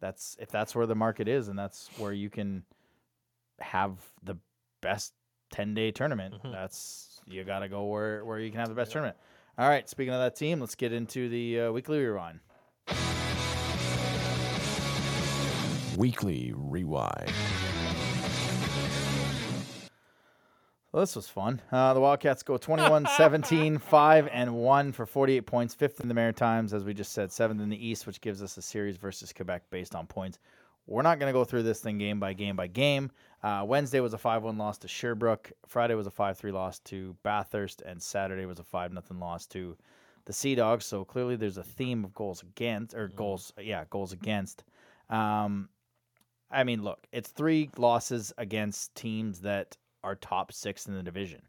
that's 0.00 0.36
if 0.38 0.50
that's 0.50 0.74
where 0.74 0.86
the 0.86 0.94
market 0.94 1.26
is, 1.26 1.48
and 1.48 1.58
that's 1.58 1.88
where 1.98 2.12
you 2.12 2.28
can 2.28 2.64
have 3.60 3.96
the 4.22 4.36
best 4.82 5.14
ten 5.50 5.72
day 5.72 5.90
tournament. 5.90 6.34
Mhm. 6.42 6.52
That's 6.52 7.20
you 7.26 7.44
got 7.44 7.60
to 7.60 7.68
go 7.68 7.84
where 7.84 8.24
where 8.26 8.38
you 8.38 8.50
can 8.50 8.60
have 8.60 8.68
the 8.68 8.74
best 8.74 8.92
tournament. 8.92 9.16
All 9.56 9.68
right, 9.68 9.88
speaking 9.88 10.12
of 10.12 10.20
that 10.20 10.36
team, 10.36 10.60
let's 10.60 10.74
get 10.74 10.92
into 10.92 11.28
the 11.30 11.60
uh, 11.60 11.72
weekly 11.72 11.98
rewind. 12.04 12.40
Weekly 15.96 16.52
Rewind. 16.54 17.32
Well, 20.92 21.00
this 21.00 21.16
was 21.16 21.28
fun. 21.28 21.60
Uh, 21.72 21.92
the 21.92 22.00
Wildcats 22.00 22.42
go 22.42 22.56
21 22.56 23.06
17, 23.16 23.78
5 23.78 24.28
and 24.32 24.54
1 24.54 24.92
for 24.92 25.06
48 25.06 25.40
points, 25.40 25.74
fifth 25.74 26.00
in 26.00 26.08
the 26.08 26.14
Maritimes, 26.14 26.72
as 26.72 26.84
we 26.84 26.94
just 26.94 27.12
said, 27.12 27.32
seventh 27.32 27.60
in 27.60 27.68
the 27.68 27.86
East, 27.86 28.06
which 28.06 28.20
gives 28.20 28.42
us 28.42 28.56
a 28.56 28.62
series 28.62 28.96
versus 28.96 29.32
Quebec 29.32 29.64
based 29.70 29.94
on 29.94 30.06
points. 30.06 30.38
We're 30.86 31.02
not 31.02 31.18
going 31.18 31.30
to 31.30 31.36
go 31.36 31.44
through 31.44 31.62
this 31.62 31.80
thing 31.80 31.98
game 31.98 32.20
by 32.20 32.32
game 32.34 32.56
by 32.56 32.66
game. 32.66 33.10
Uh, 33.42 33.64
Wednesday 33.66 34.00
was 34.00 34.14
a 34.14 34.18
5 34.18 34.42
1 34.42 34.58
loss 34.58 34.78
to 34.78 34.88
Sherbrooke. 34.88 35.52
Friday 35.66 35.94
was 35.94 36.06
a 36.06 36.10
5 36.10 36.38
3 36.38 36.52
loss 36.52 36.78
to 36.80 37.16
Bathurst. 37.22 37.82
And 37.82 38.02
Saturday 38.02 38.46
was 38.46 38.58
a 38.58 38.64
5 38.64 38.90
0 38.92 39.02
loss 39.18 39.46
to 39.46 39.76
the 40.26 40.32
Sea 40.32 40.54
Dogs. 40.54 40.84
So 40.84 41.04
clearly 41.04 41.36
there's 41.36 41.58
a 41.58 41.62
theme 41.62 42.04
of 42.04 42.14
goals 42.14 42.42
against, 42.42 42.94
or 42.94 43.08
goals, 43.08 43.52
yeah, 43.60 43.84
goals 43.90 44.12
against. 44.12 44.64
Um, 45.10 45.68
I 46.54 46.64
mean, 46.64 46.82
look, 46.82 47.06
it's 47.12 47.28
three 47.30 47.70
losses 47.76 48.32
against 48.38 48.94
teams 48.94 49.40
that 49.40 49.76
are 50.02 50.14
top 50.14 50.52
six 50.52 50.86
in 50.86 50.94
the 50.94 51.02
division, 51.02 51.42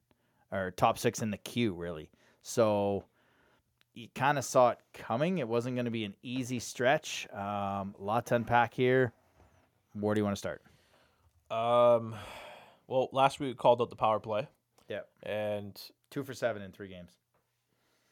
or 0.51 0.71
top 0.71 0.97
six 0.97 1.21
in 1.21 1.31
the 1.31 1.37
queue, 1.37 1.73
really. 1.73 2.09
So 2.41 3.05
you 3.93 4.07
kind 4.15 4.37
of 4.37 4.43
saw 4.45 4.71
it 4.71 4.79
coming. 4.93 5.37
It 5.37 5.47
wasn't 5.47 5.75
going 5.75 5.85
to 5.85 5.91
be 5.91 6.05
an 6.05 6.15
easy 6.23 6.59
stretch. 6.59 7.27
Um, 7.33 7.95
a 7.99 8.03
lot 8.03 8.25
to 8.27 8.35
unpack 8.35 8.73
here. 8.73 9.13
Where 9.93 10.13
do 10.15 10.19
you 10.19 10.25
want 10.25 10.35
to 10.35 10.39
start? 10.39 10.61
Um, 11.51 12.15
well, 12.87 13.09
last 13.11 13.39
week 13.39 13.49
we 13.49 13.53
called 13.55 13.81
out 13.81 13.89
the 13.89 13.95
power 13.95 14.19
play, 14.19 14.47
Yeah. 14.89 15.01
and 15.23 15.79
Two 16.11 16.23
for 16.23 16.33
seven 16.33 16.61
in 16.61 16.71
three 16.71 16.87
games. 16.87 17.11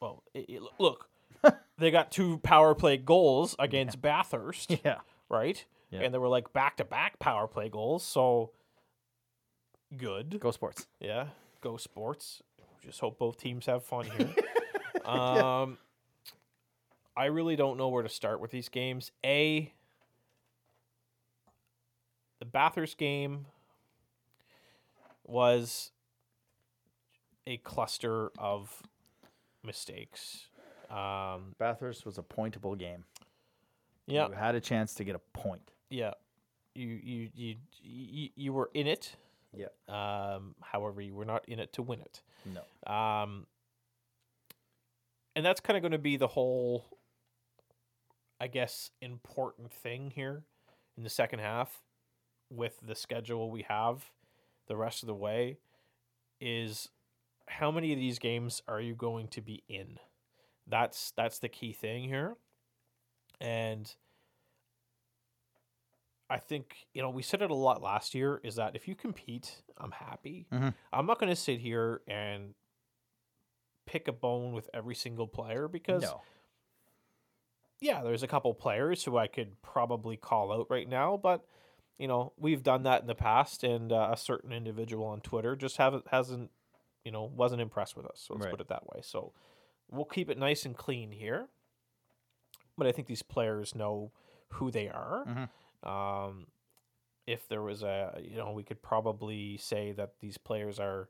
well, 0.00 0.22
it, 0.34 0.46
it- 0.48 0.62
look, 0.78 1.08
they 1.78 1.90
got 1.90 2.10
two 2.12 2.38
power 2.38 2.74
play 2.74 2.96
goals 2.96 3.56
against 3.58 4.00
Bathurst, 4.00 4.70
Yeah. 4.84 4.98
right? 5.28 5.64
Yeah. 5.90 6.00
And 6.00 6.12
they 6.12 6.18
were 6.18 6.28
like 6.28 6.52
back 6.52 6.76
to 6.78 6.84
back 6.84 7.18
power 7.18 7.46
play 7.46 7.68
goals, 7.68 8.02
so 8.02 8.50
good. 9.96 10.38
Go 10.40 10.50
sports. 10.50 10.86
Yeah, 11.00 11.28
go 11.60 11.76
sports. 11.76 12.42
Just 12.84 13.00
hope 13.00 13.18
both 13.18 13.38
teams 13.38 13.66
have 13.66 13.84
fun 13.84 14.06
here. 14.06 14.34
um, 15.04 15.78
I 17.16 17.26
really 17.26 17.56
don't 17.56 17.78
know 17.78 17.88
where 17.88 18.02
to 18.02 18.08
start 18.08 18.40
with 18.40 18.50
these 18.50 18.68
games. 18.68 19.12
A, 19.24 19.72
the 22.40 22.44
Bathurst 22.44 22.98
game 22.98 23.46
was 25.24 25.92
a 27.46 27.56
cluster 27.58 28.30
of 28.38 28.82
mistakes. 29.62 30.48
Um, 30.90 31.54
Bathurst 31.58 32.04
was 32.04 32.18
a 32.18 32.22
pointable 32.22 32.76
game. 32.76 33.04
yeah, 34.06 34.28
You 34.28 34.34
had 34.34 34.54
a 34.54 34.60
chance 34.60 34.94
to 34.94 35.04
get 35.04 35.14
a 35.14 35.20
point. 35.32 35.70
Yeah. 35.94 36.12
You 36.74 36.88
you 36.88 37.28
you 37.34 37.54
you, 37.80 38.28
you 38.34 38.52
were 38.52 38.70
in 38.74 38.86
it. 38.86 39.16
Yeah. 39.52 39.66
Um, 39.88 40.56
however, 40.60 41.00
you 41.00 41.14
were 41.14 41.24
not 41.24 41.48
in 41.48 41.60
it 41.60 41.72
to 41.74 41.82
win 41.82 42.00
it. 42.00 42.22
No. 42.44 42.92
Um, 42.92 43.46
and 45.36 45.46
that's 45.46 45.60
kind 45.60 45.76
of 45.76 45.82
going 45.82 45.92
to 45.92 45.98
be 45.98 46.16
the 46.16 46.26
whole, 46.26 46.84
I 48.40 48.48
guess, 48.48 48.90
important 49.00 49.72
thing 49.72 50.10
here 50.10 50.42
in 50.96 51.04
the 51.04 51.10
second 51.10 51.38
half 51.38 51.82
with 52.50 52.78
the 52.84 52.96
schedule 52.96 53.50
we 53.50 53.62
have 53.62 54.10
the 54.66 54.76
rest 54.76 55.02
of 55.02 55.06
the 55.06 55.14
way 55.14 55.58
is 56.40 56.88
how 57.46 57.70
many 57.70 57.92
of 57.92 57.98
these 57.98 58.18
games 58.18 58.62
are 58.66 58.80
you 58.80 58.94
going 58.96 59.28
to 59.28 59.40
be 59.40 59.62
in? 59.68 59.98
That's 60.66 61.12
that's 61.16 61.38
the 61.38 61.48
key 61.48 61.72
thing 61.72 62.04
here. 62.08 62.34
And 63.40 63.94
I 66.30 66.38
think, 66.38 66.86
you 66.94 67.02
know, 67.02 67.10
we 67.10 67.22
said 67.22 67.42
it 67.42 67.50
a 67.50 67.54
lot 67.54 67.82
last 67.82 68.14
year 68.14 68.40
is 68.42 68.56
that 68.56 68.74
if 68.74 68.88
you 68.88 68.94
compete, 68.94 69.62
I'm 69.78 69.90
happy. 69.92 70.46
Mhm. 70.50 70.74
I'm 70.92 71.06
not 71.06 71.18
going 71.20 71.30
to 71.30 71.36
sit 71.36 71.60
here 71.60 72.02
and 72.08 72.54
pick 73.86 74.08
a 74.08 74.12
bone 74.12 74.52
with 74.54 74.70
every 74.72 74.94
single 74.94 75.28
player 75.28 75.68
because 75.68 76.02
No. 76.02 76.22
yeah, 77.80 78.02
there's 78.02 78.22
a 78.22 78.26
couple 78.28 78.54
players 78.54 79.04
who 79.04 79.18
I 79.18 79.26
could 79.26 79.60
probably 79.62 80.16
call 80.16 80.52
out 80.52 80.66
right 80.70 80.88
now, 80.88 81.16
but 81.16 81.44
you 81.98 82.08
know, 82.08 82.32
we've 82.36 82.62
done 82.64 82.82
that 82.84 83.02
in 83.02 83.06
the 83.06 83.14
past, 83.14 83.62
and 83.62 83.92
uh, 83.92 84.08
a 84.12 84.16
certain 84.16 84.50
individual 84.52 85.06
on 85.06 85.20
Twitter 85.20 85.54
just 85.54 85.76
haven't 85.76 86.08
hasn't, 86.08 86.50
you 87.04 87.12
know, 87.12 87.22
wasn't 87.24 87.60
impressed 87.62 87.96
with 87.96 88.04
us. 88.06 88.20
So 88.26 88.34
let's 88.34 88.46
Right. 88.46 88.50
put 88.50 88.60
it 88.60 88.66
that 88.68 88.84
way. 88.86 89.00
So 89.02 89.32
we'll 89.88 90.04
keep 90.06 90.28
it 90.28 90.36
nice 90.36 90.64
and 90.64 90.76
clean 90.76 91.12
here, 91.12 91.50
but 92.76 92.86
I 92.88 92.92
think 92.92 93.06
these 93.06 93.22
players 93.22 93.74
know 93.76 94.10
who 94.54 94.70
they 94.72 94.88
are. 94.88 95.24
Mhm. 95.26 95.50
Um, 95.84 96.46
if 97.26 97.48
there 97.48 97.62
was 97.62 97.82
a, 97.82 98.18
you 98.22 98.36
know, 98.36 98.52
we 98.52 98.62
could 98.64 98.82
probably 98.82 99.56
say 99.58 99.92
that 99.92 100.14
these 100.20 100.36
players 100.38 100.78
are 100.78 101.08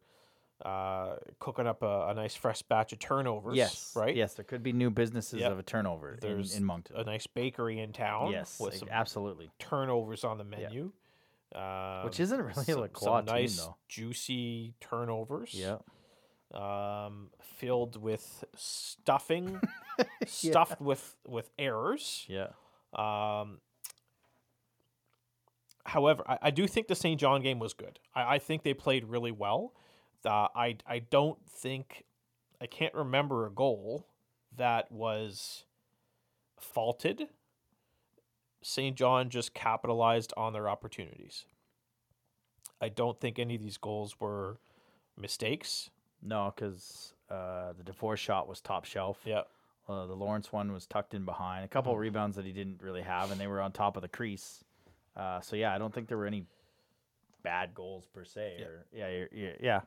uh, 0.64 1.16
cooking 1.40 1.66
up 1.66 1.82
a, 1.82 2.08
a 2.08 2.14
nice 2.14 2.34
fresh 2.34 2.62
batch 2.62 2.92
of 2.92 2.98
turnovers. 2.98 3.56
Yes. 3.56 3.92
right. 3.96 4.14
Yes, 4.14 4.34
there 4.34 4.44
could 4.44 4.62
be 4.62 4.72
new 4.72 4.90
businesses 4.90 5.40
Yep. 5.40 5.52
of 5.52 5.58
a 5.58 5.62
turnover 5.62 6.16
There's 6.20 6.54
in 6.56 6.64
Moncton. 6.64 6.96
a 6.96 7.04
nice 7.04 7.26
bakery 7.26 7.80
in 7.80 7.92
town. 7.92 8.30
yes, 8.30 8.58
with 8.60 8.76
some 8.76 8.88
absolutely. 8.90 9.50
turnovers 9.58 10.22
on 10.24 10.38
the 10.38 10.44
menu. 10.44 10.92
Um, 11.54 12.04
Which 12.04 12.18
isn't 12.20 12.38
really 12.40 12.52
a 12.62 12.64
some, 12.64 12.80
Lacroix 12.80 13.16
some 13.18 13.24
nice 13.26 13.68
juicy 13.88 14.74
turnovers. 14.80 15.54
Yeah. 15.54 15.76
Um, 16.52 17.30
filled 17.42 18.00
with 18.00 18.44
stuffing, 18.56 19.60
stuffed 20.26 20.80
with 20.80 21.16
with 21.26 21.50
errors. 21.58 22.26
Yeah. 22.28 22.48
Um, 22.92 23.58
however, 25.86 26.22
I, 26.26 26.38
I 26.42 26.50
do 26.50 26.66
think 26.66 26.88
the 26.88 26.94
Saint 26.94 27.20
John 27.20 27.42
game 27.42 27.58
was 27.58 27.72
good. 27.72 27.98
I, 28.14 28.34
I 28.34 28.38
think 28.38 28.62
they 28.62 28.74
played 28.74 29.04
really 29.04 29.32
well. 29.32 29.72
Uh, 30.24 30.48
I 30.54 30.76
I 30.86 31.00
don't 31.00 31.38
think 31.48 32.04
I 32.60 32.66
can't 32.66 32.94
remember 32.94 33.46
a 33.46 33.50
goal 33.50 34.06
that 34.56 34.90
was 34.90 35.64
faulted. 36.58 37.28
Saint 38.62 38.96
John 38.96 39.28
just 39.28 39.52
capitalized 39.52 40.32
on 40.36 40.52
their 40.54 40.68
opportunities. 40.68 41.44
I 42.80 42.88
don't 42.88 43.20
think 43.20 43.38
any 43.38 43.54
of 43.56 43.62
these 43.62 43.76
goals 43.76 44.18
were 44.18 44.58
mistakes. 45.16 45.90
No, 46.22 46.52
because 46.54 47.12
Uh, 47.30 47.72
the 47.72 47.82
DeForest 47.82 48.18
shot 48.18 48.46
was 48.48 48.60
top 48.60 48.84
shelf. 48.84 49.18
Yeah. 49.24 49.42
Uh, 49.88 50.06
the 50.06 50.14
Lawrence 50.14 50.52
one 50.52 50.72
was 50.72 50.86
tucked 50.86 51.14
in 51.14 51.24
behind. 51.24 51.64
A 51.64 51.68
couple 51.68 51.92
of 51.92 51.98
rebounds 51.98 52.36
that 52.36 52.44
he 52.44 52.52
didn't 52.52 52.80
really 52.82 53.02
have, 53.02 53.30
and 53.30 53.40
they 53.40 53.46
were 53.46 53.60
on 53.60 53.72
top 53.72 53.96
of 53.96 54.02
the 54.02 54.08
crease. 54.08 54.64
Uh, 55.16 55.40
so 55.40 55.56
yeah, 55.56 55.74
I 55.74 55.78
don't 55.78 55.92
think 55.94 56.08
there 56.08 56.18
were 56.18 56.26
any 56.26 56.44
bad 57.42 57.74
goals 57.74 58.06
per 58.12 58.24
se. 58.24 58.56
Yeah. 58.58 58.64
Or, 58.66 58.86
yeah, 58.92 59.08
you're- 59.08 59.28
yeah, 59.32 59.52
yeah. 59.60 59.80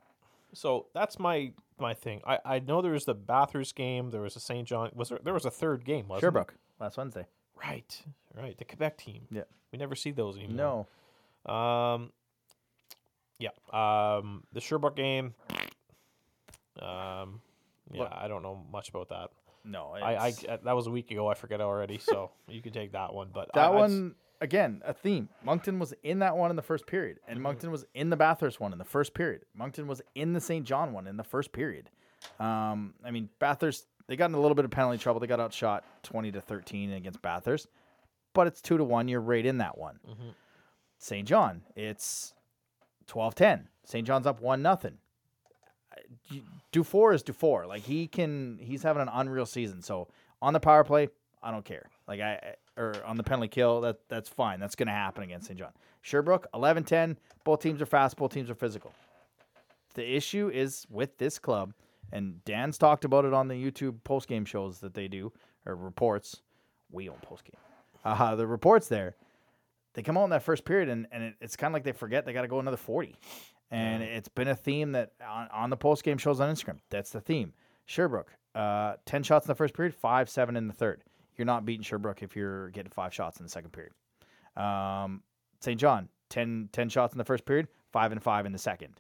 So 0.54 0.88
that's 0.94 1.20
my 1.20 1.52
my 1.80 1.94
thing. 1.94 2.22
I, 2.26 2.40
I 2.46 2.60
know 2.60 2.82
there 2.82 2.94
was 2.94 3.04
the 3.06 3.14
Bathurst 3.14 3.76
game. 3.76 4.12
There 4.12 4.22
was 4.22 4.36
a 4.38 4.40
Saint 4.40 4.68
John. 4.68 4.90
Was 4.96 5.10
there? 5.10 5.20
There 5.22 5.34
was 5.34 5.46
a 5.46 5.52
third 5.52 5.84
game. 5.84 6.08
Wasn't 6.08 6.22
Sherbrooke 6.22 6.56
last 6.80 6.98
Wednesday. 6.98 7.26
Right. 7.62 8.02
Right. 8.34 8.58
The 8.58 8.64
Quebec 8.64 8.98
team. 8.98 9.24
Yeah. 9.30 9.42
We 9.74 9.78
never 9.80 9.96
see 9.96 10.12
those 10.12 10.38
anymore. 10.38 10.88
No, 11.46 11.54
Um. 11.54 12.12
Yeah. 13.40 13.50
Um. 13.74 14.44
The 14.54 14.62
Sherbrooke 14.62 14.96
game. 14.96 15.34
Um. 16.82 17.42
Yeah. 17.92 18.02
Look- 18.04 18.12
I 18.14 18.28
don't 18.28 18.44
know 18.44 18.64
much 18.72 18.90
about 18.90 19.10
that. 19.10 19.30
no. 19.66 19.92
I, 19.94 20.14
I 20.14 20.28
it's- 20.30 20.60
that 20.64 20.74
was 20.76 20.88
a 20.88 20.92
week 20.92 21.12
ago. 21.12 21.28
I 21.28 21.34
forget 21.34 21.60
already. 21.62 21.98
So 21.98 22.32
you 22.48 22.62
can 22.62 22.72
take 22.74 22.94
that 22.94 23.14
one. 23.14 23.30
But 23.34 23.50
I- 23.54 23.60
that 23.60 23.72
I'd 23.72 23.76
one 23.76 24.16
again 24.42 24.82
a 24.86 24.94
theme. 24.94 25.30
Moncton 25.44 25.80
was 25.80 25.94
in 26.04 26.20
that 26.20 26.36
one 26.38 26.50
in 26.50 26.56
the 26.56 26.62
first 26.62 26.86
period, 26.88 27.18
Mm-hmm. 27.24 27.32
and 27.32 27.42
Moncton 27.42 27.72
was 27.72 27.86
in 27.94 28.10
the 28.10 28.18
Bathurst 28.18 28.60
one 28.60 28.72
in 28.72 28.78
the 28.78 28.86
first 28.86 29.14
period. 29.14 29.42
Moncton 29.56 29.88
was 29.88 30.02
in 30.16 30.34
the 30.34 30.42
Saint 30.42 30.66
John 30.66 30.94
one 30.94 31.08
in 31.08 31.18
the 31.18 31.24
first 31.24 31.52
period. 31.52 31.90
Um, 32.40 32.94
I 33.04 33.12
mean 33.12 33.30
Bathurst 33.40 33.88
they 34.08 34.16
got 34.16 34.30
in 34.30 34.36
a 34.36 34.40
little 34.40 34.56
bit 34.56 34.66
of 34.66 34.72
penalty 34.72 34.98
trouble. 34.98 35.20
They 35.20 35.28
got 35.28 35.40
outshot 35.40 35.84
twenty 36.04 36.32
to 36.32 36.42
thirteen 36.42 36.92
against 36.94 37.22
Bathurst, 37.22 37.68
but 38.34 38.48
it's 38.48 38.62
two 38.62 38.78
to 38.78 38.84
one. 38.84 39.08
You're 39.08 39.22
right 39.22 39.46
in 39.46 39.58
that 39.60 39.78
one. 39.78 40.00
Mm-hmm. 40.08 40.30
Saint 41.00 41.28
John 41.28 41.62
it's 41.76 42.34
12-10. 43.08 43.68
Saint 43.86 44.06
John's 44.06 44.28
up 44.28 44.42
one 44.42 44.62
nothing. 44.62 44.98
Dufour 46.72 47.14
is 47.14 47.24
Dufour. 47.24 47.66
Like 47.66 47.84
he 47.84 48.08
can, 48.08 48.58
he's 48.62 48.84
having 48.84 49.02
an 49.02 49.10
unreal 49.12 49.46
season. 49.46 49.82
So 49.82 50.08
on 50.42 50.54
the 50.54 50.60
power 50.60 50.84
play, 50.84 51.08
I 51.42 51.52
don't 51.52 51.64
care. 51.66 51.90
Like 52.08 52.20
I, 52.20 52.56
or 52.78 52.96
on 53.06 53.18
the 53.18 53.24
penalty 53.24 53.48
kill, 53.48 53.82
that 53.82 53.98
that's 54.08 54.30
fine. 54.30 54.60
That's 54.60 54.76
going 54.76 54.88
to 54.88 54.94
happen 54.94 55.24
against 55.24 55.48
Saint 55.48 55.60
John. 55.60 55.72
Sherbrooke, 56.02 56.48
11-10. 56.54 57.18
Both 57.44 57.62
teams 57.62 57.82
are 57.82 57.86
fast. 57.86 58.16
Both 58.18 58.34
teams 58.34 58.50
are 58.50 58.56
physical. 58.56 58.94
The 59.96 60.16
issue 60.16 60.50
is 60.54 60.86
with 60.90 61.18
this 61.18 61.40
club, 61.40 61.74
and 62.12 62.44
Dan's 62.46 62.78
talked 62.78 63.04
about 63.04 63.26
it 63.26 63.34
on 63.34 63.48
the 63.48 63.56
YouTube 63.56 64.04
post 64.04 64.28
game 64.28 64.46
shows 64.46 64.80
that 64.80 64.94
they 64.94 65.08
do 65.08 65.34
or 65.66 65.76
reports. 65.76 66.42
We 66.92 67.10
own 67.10 67.18
post 67.22 67.44
game. 67.44 67.60
Uh, 68.06 68.36
the 68.36 68.48
reports 68.48 68.88
there, 68.88 69.16
they 69.94 70.04
come 70.04 70.18
out 70.18 70.26
in 70.26 70.30
that 70.30 70.44
first 70.44 70.64
period, 70.64 70.90
and, 70.90 71.08
and 71.12 71.24
it, 71.24 71.36
it's 71.42 71.56
kind 71.56 71.72
of 71.72 71.74
like 71.74 71.84
they 71.84 71.92
forget 71.92 72.26
they 72.26 72.32
got 72.32 72.44
to 72.44 72.48
go 72.48 72.60
another 72.60 72.78
40. 72.78 73.16
And 73.70 74.02
it's 74.02 74.30
been 74.30 74.48
a 74.48 74.56
theme 74.56 74.94
that 74.94 75.12
on, 75.28 75.50
on 75.50 75.70
the 75.70 75.76
post 75.76 76.04
game 76.04 76.18
shows 76.18 76.40
on 76.40 76.54
Instagram. 76.54 76.78
That's 76.90 77.10
the 77.10 77.20
theme. 77.20 77.52
Sherbrooke, 77.86 78.32
uh, 78.56 78.94
10 79.06 79.24
shots 79.24 79.46
in 79.46 79.50
the 79.50 79.56
first 79.56 79.74
period, 79.74 79.94
5 79.94 80.30
7 80.30 80.56
in 80.56 80.68
the 80.68 80.74
third. 80.74 81.04
You're 81.38 81.46
not 81.46 81.66
beating 81.66 81.84
Sherbrooke 81.84 82.24
if 82.24 82.36
you're 82.36 82.70
getting 82.70 82.92
five 82.92 83.14
shots 83.14 83.40
in 83.40 83.46
the 83.46 83.50
second 83.50 83.72
period. 83.72 83.94
Um, 84.56 85.22
Saint 85.62 85.80
John, 85.80 86.10
10, 86.30 86.70
10 86.72 86.90
shots 86.90 87.14
in 87.14 87.18
the 87.18 87.24
first 87.26 87.46
period, 87.46 87.68
5 87.92 88.12
and 88.12 88.22
5 88.24 88.46
in 88.46 88.52
the 88.52 88.58
second. 88.58 89.00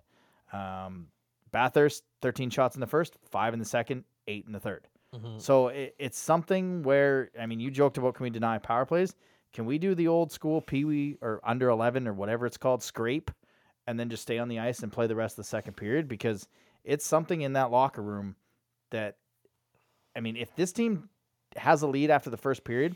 Um, 0.53 1.07
Bathurst, 1.51 2.03
13 2.21 2.49
shots 2.49 2.75
in 2.75 2.79
the 2.81 2.88
first, 2.88 3.17
5 3.31 3.53
in 3.53 3.59
the 3.59 3.65
second, 3.65 4.03
8 4.27 4.45
in 4.45 4.53
the 4.53 4.59
3rd 4.59 4.81
Mhm. 5.15 5.41
So 5.41 5.69
it, 5.69 5.95
it's 5.97 6.17
something 6.17 6.83
where, 6.83 7.29
I 7.39 7.45
mean, 7.45 7.59
you 7.59 7.71
joked 7.71 7.97
about 7.97 8.15
can 8.15 8.23
we 8.25 8.29
deny 8.29 8.57
power 8.57 8.85
plays? 8.85 9.15
Can 9.53 9.65
we 9.65 9.77
do 9.77 9.95
the 9.95 10.07
old 10.09 10.31
school 10.31 10.61
Pee 10.61 10.83
Wee 10.85 11.17
or 11.21 11.39
under 11.43 11.69
11 11.69 12.07
or 12.07 12.13
whatever 12.13 12.45
it's 12.45 12.57
called, 12.57 12.83
scrape, 12.83 13.31
and 13.88 13.97
then 13.99 14.09
just 14.09 14.23
stay 14.23 14.38
on 14.38 14.49
the 14.49 14.59
ice 14.59 14.79
and 14.83 14.91
play 14.91 15.07
the 15.07 15.15
rest 15.15 15.33
of 15.33 15.38
the 15.38 15.49
second 15.49 15.75
period? 15.75 16.07
Because 16.09 16.47
it's 16.83 17.05
something 17.05 17.41
in 17.41 17.53
that 17.53 17.71
locker 17.71 18.01
room 18.01 18.35
that, 18.91 19.17
I 20.15 20.19
mean, 20.19 20.35
if 20.35 20.53
this 20.55 20.73
team 20.73 21.09
has 21.56 21.82
a 21.82 21.88
lead 21.88 22.10
after 22.12 22.30
the 22.30 22.38
first 22.38 22.64
period, 22.64 22.95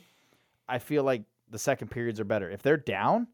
I 0.68 0.80
feel 0.80 1.04
like 1.04 1.24
the 1.50 1.60
second 1.60 1.90
periods 1.90 2.20
are 2.20 2.24
better. 2.26 2.50
If 2.50 2.62
they're 2.62 2.78
down, 2.78 3.28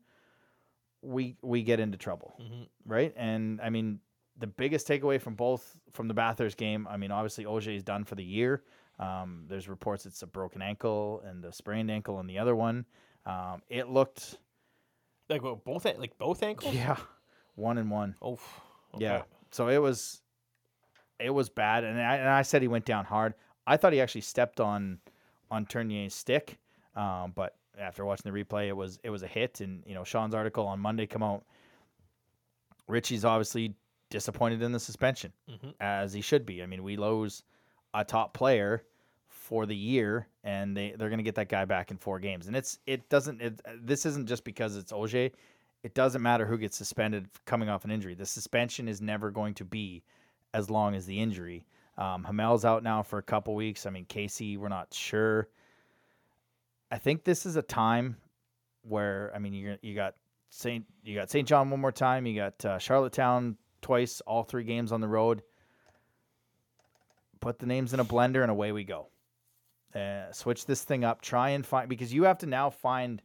we 1.02 1.36
we 1.42 1.64
get 1.64 1.80
into 1.80 1.98
trouble, 1.98 2.36
Mhm. 2.42 2.68
right? 2.86 3.14
And 3.16 3.62
I 3.62 3.70
mean, 3.70 4.00
the 4.38 4.48
biggest 4.48 4.88
takeaway 4.88 5.22
from 5.22 5.36
both 5.36 5.76
from 5.92 6.08
the 6.08 6.14
Bathurst 6.14 6.58
game, 6.58 6.88
I 6.88 6.98
mean, 6.98 7.12
obviously 7.12 7.46
OJ 7.46 7.76
is 7.76 7.84
done 7.84 8.04
for 8.04 8.16
the 8.16 8.24
year. 8.24 8.64
Um, 9.00 9.46
there's 9.48 9.70
reports 9.70 10.06
it's 10.08 10.24
a 10.24 10.28
broken 10.28 10.62
ankle 10.62 11.22
and 11.26 11.46
a 11.46 11.52
sprained 11.52 11.92
ankle 11.92 12.20
in 12.20 12.26
the 12.28 12.40
other 12.40 12.56
one. 12.56 12.86
Um, 13.28 13.62
it 13.70 13.90
looked, 13.90 14.38
Like 15.30 15.44
what, 15.44 15.64
both 15.64 15.86
like 15.86 16.18
both 16.18 16.42
ankles. 16.42 16.74
yeah, 16.74 16.98
one 17.56 17.78
and 17.78 17.92
one. 17.92 18.16
Oh. 18.22 18.40
Yeah. 18.98 19.24
So 19.52 19.68
it 19.68 19.78
was 19.78 20.22
it 21.20 21.30
was 21.32 21.50
bad 21.50 21.84
and 21.84 22.00
I, 22.00 22.16
and 22.18 22.30
I 22.30 22.42
said 22.44 22.62
he 22.62 22.68
went 22.68 22.86
down 22.86 23.06
hard. 23.06 23.34
I 23.68 23.78
thought 23.78 23.92
he 23.94 24.02
actually 24.02 24.22
stepped 24.22 24.60
on 24.60 25.00
on 25.52 25.66
Turnier's 25.66 26.14
stick. 26.14 26.58
Um, 26.96 27.32
but 27.36 27.56
after 27.80 28.04
watching 28.06 28.32
the 28.32 28.44
replay 28.44 28.68
it 28.68 28.76
was 28.76 29.00
it 29.04 29.12
was 29.12 29.22
a 29.22 29.28
hit 29.28 29.62
and 29.62 29.84
you 29.86 29.94
know 29.94 30.04
Sean's 30.04 30.34
article 30.34 30.66
on 30.68 30.80
Monday 30.80 31.06
come 31.06 31.22
out 31.22 31.44
Richie's 32.88 33.26
obviously 33.26 33.76
disappointed 34.10 34.62
in 34.62 34.72
the 34.72 34.80
suspension 34.80 35.34
Mhm. 35.50 35.74
as 35.80 36.14
he 36.14 36.22
should 36.22 36.46
be. 36.46 36.64
I 36.64 36.66
mean, 36.66 36.82
we 36.84 36.96
lose 36.96 37.44
a 37.94 38.06
top 38.06 38.34
player 38.34 38.84
for 39.28 39.66
the 39.66 39.76
year 39.76 40.28
and 40.44 40.76
they 40.76 40.92
they're 40.98 41.10
going 41.10 41.20
to 41.20 41.24
get 41.24 41.36
that 41.36 41.50
guy 41.50 41.66
back 41.66 41.92
in 41.92 41.98
four 41.98 42.20
games. 42.20 42.48
And 42.48 42.56
it's 42.56 42.80
it 42.86 43.10
doesn't 43.10 43.42
it, 43.42 43.62
this 43.86 44.06
isn't 44.06 44.28
just 44.28 44.44
because 44.44 44.76
it's 44.76 44.92
OJ 44.92 45.32
it 45.84 45.94
doesn't 45.94 46.22
matter 46.22 46.46
who 46.46 46.58
gets 46.58 46.76
suspended 46.76 47.30
coming 47.46 47.70
off 47.70 47.86
an 47.86 47.92
injury. 47.92 48.16
The 48.16 48.26
suspension 48.26 48.88
is 48.88 49.02
never 49.02 49.30
going 49.30 49.54
to 49.56 49.66
be 49.66 50.04
as 50.54 50.70
long 50.70 50.96
as 50.96 51.06
the 51.06 51.20
injury. 51.22 51.66
Um, 51.98 52.24
Hamel's 52.24 52.64
out 52.66 52.84
now 52.84 53.02
for 53.04 53.18
a 53.18 53.24
couple 53.24 53.56
weeks. 53.56 53.86
I 53.86 53.90
mean, 53.90 54.06
Casey, 54.06 54.56
we're 54.58 54.68
not 54.70 54.94
sure. 54.94 55.48
I 56.92 56.98
think 57.00 57.24
this 57.24 57.46
is 57.46 57.56
a 57.56 57.62
time 57.62 58.18
where 58.84 59.32
I 59.36 59.40
mean, 59.40 59.54
you 59.54 59.78
you 59.82 59.96
got 59.96 60.16
Saint 60.50 60.86
you 61.04 61.16
got 61.16 61.30
Saint 61.30 61.48
John 61.48 61.70
one 61.70 61.82
more 61.82 61.92
time. 61.92 62.26
You 62.26 62.36
got 62.36 62.64
uh, 62.66 62.78
Charlottetown 62.80 63.58
twice, 63.82 64.22
all 64.22 64.44
three 64.44 64.64
games 64.64 64.92
on 64.92 65.02
the 65.02 65.08
road. 65.08 65.42
Put 67.40 67.60
the 67.60 67.66
names 67.66 67.94
in 67.94 68.00
a 68.00 68.06
blender 68.06 68.42
and 68.42 68.52
away 68.52 68.72
we 68.72 68.84
go. 68.84 69.08
Uh, 69.94 70.32
switch 70.32 70.66
this 70.66 70.84
thing 70.84 71.04
up. 71.04 71.22
Try 71.22 71.50
and 71.50 71.66
find 71.66 71.88
because 71.90 72.14
you 72.14 72.24
have 72.24 72.38
to 72.40 72.46
now 72.46 72.70
find 72.70 73.22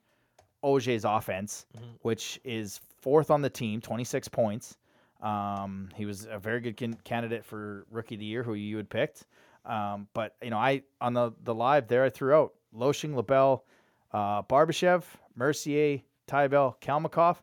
OJ's 0.63 1.05
offense, 1.05 1.67
Mhm. 1.77 1.99
which 2.03 2.41
is 2.45 2.81
fourth 3.01 3.31
on 3.31 3.43
the 3.43 3.51
team, 3.51 3.81
26 3.81 4.29
points. 4.29 4.77
Um, 5.23 5.89
he 5.95 6.05
was 6.05 6.27
a 6.31 6.39
very 6.39 6.61
good 6.61 6.77
can- 6.77 6.99
candidate 7.05 7.45
for 7.45 7.87
rookie 7.91 8.17
of 8.17 8.19
the 8.19 8.27
year, 8.27 8.43
who 8.43 8.55
you 8.55 8.77
had 8.77 8.91
picked. 8.91 9.25
Um, 9.65 10.09
but 10.13 10.35
you 10.43 10.51
know, 10.51 10.59
I 10.59 10.83
on 11.01 11.15
the 11.15 11.33
the 11.45 11.55
live 11.55 11.87
there, 11.89 12.05
I 12.05 12.11
threw 12.11 12.35
out 12.35 12.55
Loshing, 12.75 13.15
LaBelle, 13.15 13.65
uh, 14.13 14.43
Barbashev, 14.43 15.05
Mercier, 15.37 16.03
Tybell, 16.27 16.75
Kalmakov, 16.81 17.37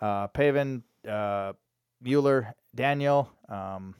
uh, 0.00 0.26
Pavin, 0.28 0.82
uh, 1.08 1.54
Mueller, 2.02 2.54
Daniel, 2.74 3.30
um, 3.48 3.94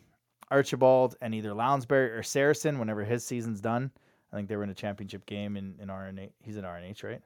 Archibald, 0.50 1.16
and 1.20 1.34
either 1.34 1.54
Lounsbury 1.54 2.10
or 2.10 2.22
Saracen 2.22 2.78
whenever 2.78 3.04
his 3.04 3.24
season's 3.24 3.60
done. 3.60 3.90
I 4.32 4.36
think 4.36 4.48
they 4.48 4.56
were 4.56 4.64
in 4.64 4.70
a 4.70 4.74
championship 4.74 5.26
game 5.26 5.56
in, 5.56 5.76
in 5.80 5.88
RNH. 5.88 6.32
He's 6.42 6.56
in 6.56 6.64
RNH, 6.64 7.04
right? 7.04 7.22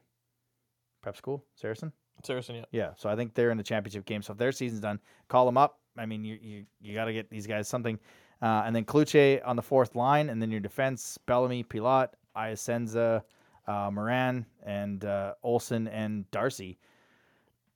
Prep 1.01 1.17
school, 1.17 1.43
Saracen? 1.55 1.91
Saracen, 2.23 2.55
yeah. 2.55 2.65
Yeah, 2.71 2.89
so 2.97 3.09
I 3.09 3.15
think 3.15 3.33
they're 3.33 3.51
in 3.51 3.57
the 3.57 3.63
championship 3.63 4.05
game. 4.05 4.21
So 4.21 4.33
if 4.33 4.39
their 4.39 4.51
season's 4.51 4.81
done, 4.81 4.99
call 5.27 5.45
them 5.45 5.57
up. 5.57 5.79
I 5.97 6.05
mean, 6.05 6.23
you 6.23 6.37
you, 6.41 6.65
you 6.81 6.93
got 6.93 7.05
to 7.05 7.13
get 7.13 7.29
these 7.29 7.47
guys 7.47 7.67
something. 7.67 7.99
Uh, 8.41 8.63
and 8.65 8.75
then 8.75 8.85
Kluche 8.85 9.41
on 9.45 9.55
the 9.55 9.61
fourth 9.61 9.95
line, 9.95 10.29
and 10.29 10.41
then 10.41 10.51
your 10.51 10.61
defense: 10.61 11.17
Bellamy, 11.25 11.63
Pilat, 11.63 12.09
Iasenza, 12.35 13.23
uh, 13.67 13.89
Moran, 13.91 14.45
and 14.65 15.03
uh, 15.03 15.33
Olson 15.43 15.87
and 15.87 16.29
Darcy. 16.31 16.77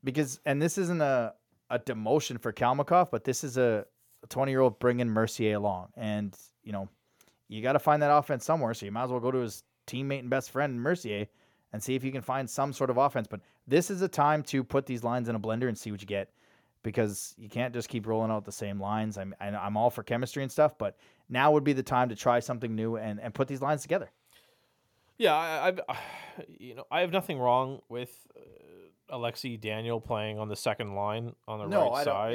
Because 0.04 0.40
and 0.46 0.62
this 0.62 0.78
isn't 0.78 1.02
a 1.02 1.34
a 1.70 1.80
demotion 1.80 2.40
for 2.40 2.54
Kalmakov, 2.54 3.10
but 3.12 3.24
this 3.24 3.44
is 3.44 3.58
a 3.58 3.86
20 4.30 4.52
year 4.52 4.62
old 4.62 4.80
bringing 4.80 5.10
Mercier 5.10 5.56
along, 5.56 5.90
and 5.98 6.38
you 6.64 6.72
know 6.72 6.88
you 7.50 7.62
got 7.62 7.74
to 7.74 7.80
find 7.80 8.02
that 8.02 8.16
offense 8.16 8.46
somewhere. 8.46 8.74
So 8.74 8.86
you 8.86 8.92
might 8.92 9.06
as 9.06 9.12
well 9.12 9.20
go 9.20 9.32
to 9.32 9.40
his 9.40 9.64
teammate 9.88 10.20
and 10.20 10.30
best 10.30 10.52
friend 10.52 10.82
Mercier 10.82 11.28
and 11.72 11.84
see 11.84 11.96
if 11.96 12.04
you 12.04 12.12
can 12.12 12.22
find 12.22 12.50
some 12.50 12.72
sort 12.74 12.90
of 12.90 12.98
offense. 12.98 13.28
But 13.28 13.42
this 13.68 13.90
is 13.90 14.02
a 14.02 14.08
time 14.08 14.44
to 14.44 14.64
put 14.64 14.86
these 14.86 15.04
lines 15.04 15.30
in 15.30 15.36
a 15.36 15.40
blender 15.40 15.68
and 15.68 15.78
see 15.78 15.92
what 15.92 16.02
you 16.02 16.08
get 16.08 16.30
because 16.84 17.34
you 17.38 17.50
can't 17.50 17.74
just 17.74 17.88
keep 17.90 18.06
rolling 18.06 18.30
out 18.32 18.44
the 18.46 18.52
same 18.52 18.80
lines. 18.80 19.18
I'm 19.18 19.34
I- 19.40 19.48
I'm 19.50 19.78
all 19.78 19.90
for 19.90 20.04
chemistry 20.04 20.44
and 20.44 20.52
stuff, 20.52 20.78
but 20.78 20.98
now 21.30 21.52
would 21.52 21.64
be 21.64 21.74
the 21.74 21.84
time 21.84 22.10
to 22.10 22.16
try 22.16 22.40
something 22.40 22.76
new 22.76 22.98
and, 22.98 23.20
and 23.20 23.34
put 23.34 23.48
these 23.48 23.62
lines 23.62 23.82
together. 23.82 24.12
Yeah, 25.18 25.34
I, 25.36 25.68
I've, 25.68 25.80
you 26.60 26.76
know, 26.76 26.86
I 26.92 27.02
have 27.02 27.12
nothing 27.12 27.40
wrong 27.40 27.82
with 27.90 28.28
uh, 28.36 29.16
Alexi 29.16 29.60
Daniel 29.60 30.02
playing 30.02 30.40
on 30.40 30.50
the 30.50 30.56
second 30.56 30.96
line 30.96 31.36
on 31.48 31.60
the 31.60 31.68
right 31.68 32.04
side. 32.04 32.34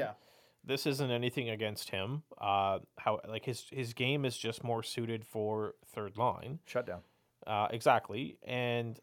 This 0.65 0.87
isn't 0.87 1.11
anything 1.11 1.49
against 1.51 1.91
him. 1.91 2.23
Uh, 2.39 2.81
how 2.99 3.21
like 3.29 3.45
his 3.45 3.67
his 3.71 3.95
game 3.95 4.25
is 4.25 4.37
just 4.37 4.63
more 4.65 4.83
suited 4.83 5.25
for 5.25 5.75
third 5.95 6.17
line. 6.19 6.59
Shut 6.67 6.87
down. 6.87 7.01
Uh, 7.47 7.69
exactly, 7.71 8.37
and 8.47 8.99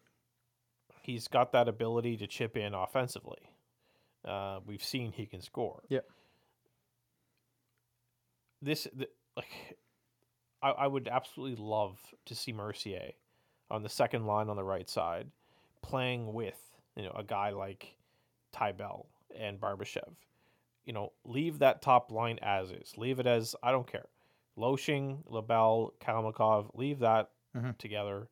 he's 1.06 1.28
got 1.28 1.52
that 1.54 1.68
ability 1.68 2.18
to 2.18 2.28
chip 2.28 2.58
in 2.58 2.74
offensively. 2.74 3.50
Uh, 4.24 4.60
we've 4.66 4.84
seen 4.84 5.12
he 5.12 5.26
can 5.26 5.42
score. 5.42 5.82
Yep. 5.90 6.06
This 8.62 8.88
th- 8.98 9.10
like 9.36 9.78
I, 10.62 10.70
I 10.72 10.88
would 10.88 11.08
absolutely 11.08 11.64
love 11.64 12.00
to 12.26 12.36
see 12.36 12.52
Mercier 12.52 13.12
on 13.70 13.84
the 13.84 13.90
second 13.90 14.26
line 14.26 14.50
on 14.50 14.56
the 14.56 14.64
right 14.64 14.90
side, 14.90 15.28
playing 15.82 16.34
with 16.34 16.58
you 16.96 17.04
know 17.04 17.12
a 17.16 17.24
guy 17.24 17.52
like 17.52 17.96
Ty 18.52 18.74
Bell 18.74 19.08
and 19.38 19.60
Barbashev. 19.60 20.14
You 20.86 20.94
know, 20.94 21.12
leave 21.24 21.60
that 21.60 21.82
top 21.82 22.12
line 22.12 22.40
as 22.42 22.72
is. 22.72 22.94
Leave 22.98 23.20
it 23.20 23.28
as 23.28 23.56
I 23.64 23.72
don't 23.72 23.92
care. 23.92 24.06
Loshing, 24.58 25.20
Labelle, 25.28 25.94
Kalmakov, 26.00 26.70
leave 26.76 27.00
that 27.00 27.30
Mhm. 27.56 27.78
together. 27.78 28.30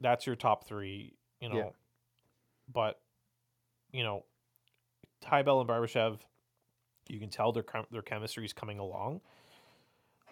That's 0.00 0.26
your 0.26 0.36
top 0.36 0.64
three. 0.64 1.14
You 1.40 1.48
know, 1.50 1.56
Yeah. 1.56 1.70
but 2.72 3.00
you 3.92 4.02
know, 4.02 4.24
Ty 5.20 5.42
Bell 5.42 5.60
and 5.60 5.68
Barbashev, 5.68 6.18
you 7.08 7.18
can 7.18 7.30
tell 7.30 7.52
their 7.52 7.64
their 7.90 8.02
chemistry 8.02 8.44
is 8.44 8.52
coming 8.52 8.78
along. 8.78 9.20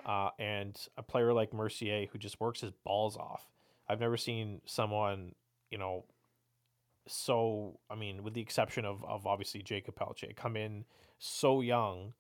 Uh, 0.04 0.30
and 0.38 0.78
a 0.96 1.02
player 1.02 1.32
like 1.32 1.52
Mercier 1.52 2.07
who 2.12 2.18
just 2.18 2.38
works 2.40 2.61
his 2.61 2.70
balls 2.84 3.16
off. 3.16 3.48
I've 3.88 3.98
never 3.98 4.16
seen 4.16 4.61
someone, 4.64 5.34
you 5.70 5.78
know, 5.78 6.04
so 7.09 7.78
I 7.90 7.94
mean, 7.94 8.22
with 8.22 8.34
the 8.34 8.40
exception 8.40 8.84
of 8.84 9.04
of 9.04 9.26
obviously 9.26 9.62
Jacob 9.62 9.96
Pelche, 9.96 10.34
come 10.36 10.57
in 10.57 10.84
so 11.18 11.61
young, 11.61 12.12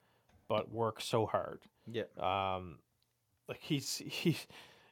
but 0.48 0.70
work 0.72 1.00
so 1.00 1.26
hard. 1.26 1.62
Yeah. 1.90 2.04
Um, 2.18 2.78
like 3.48 3.60
he's 3.60 3.96
he. 4.06 4.36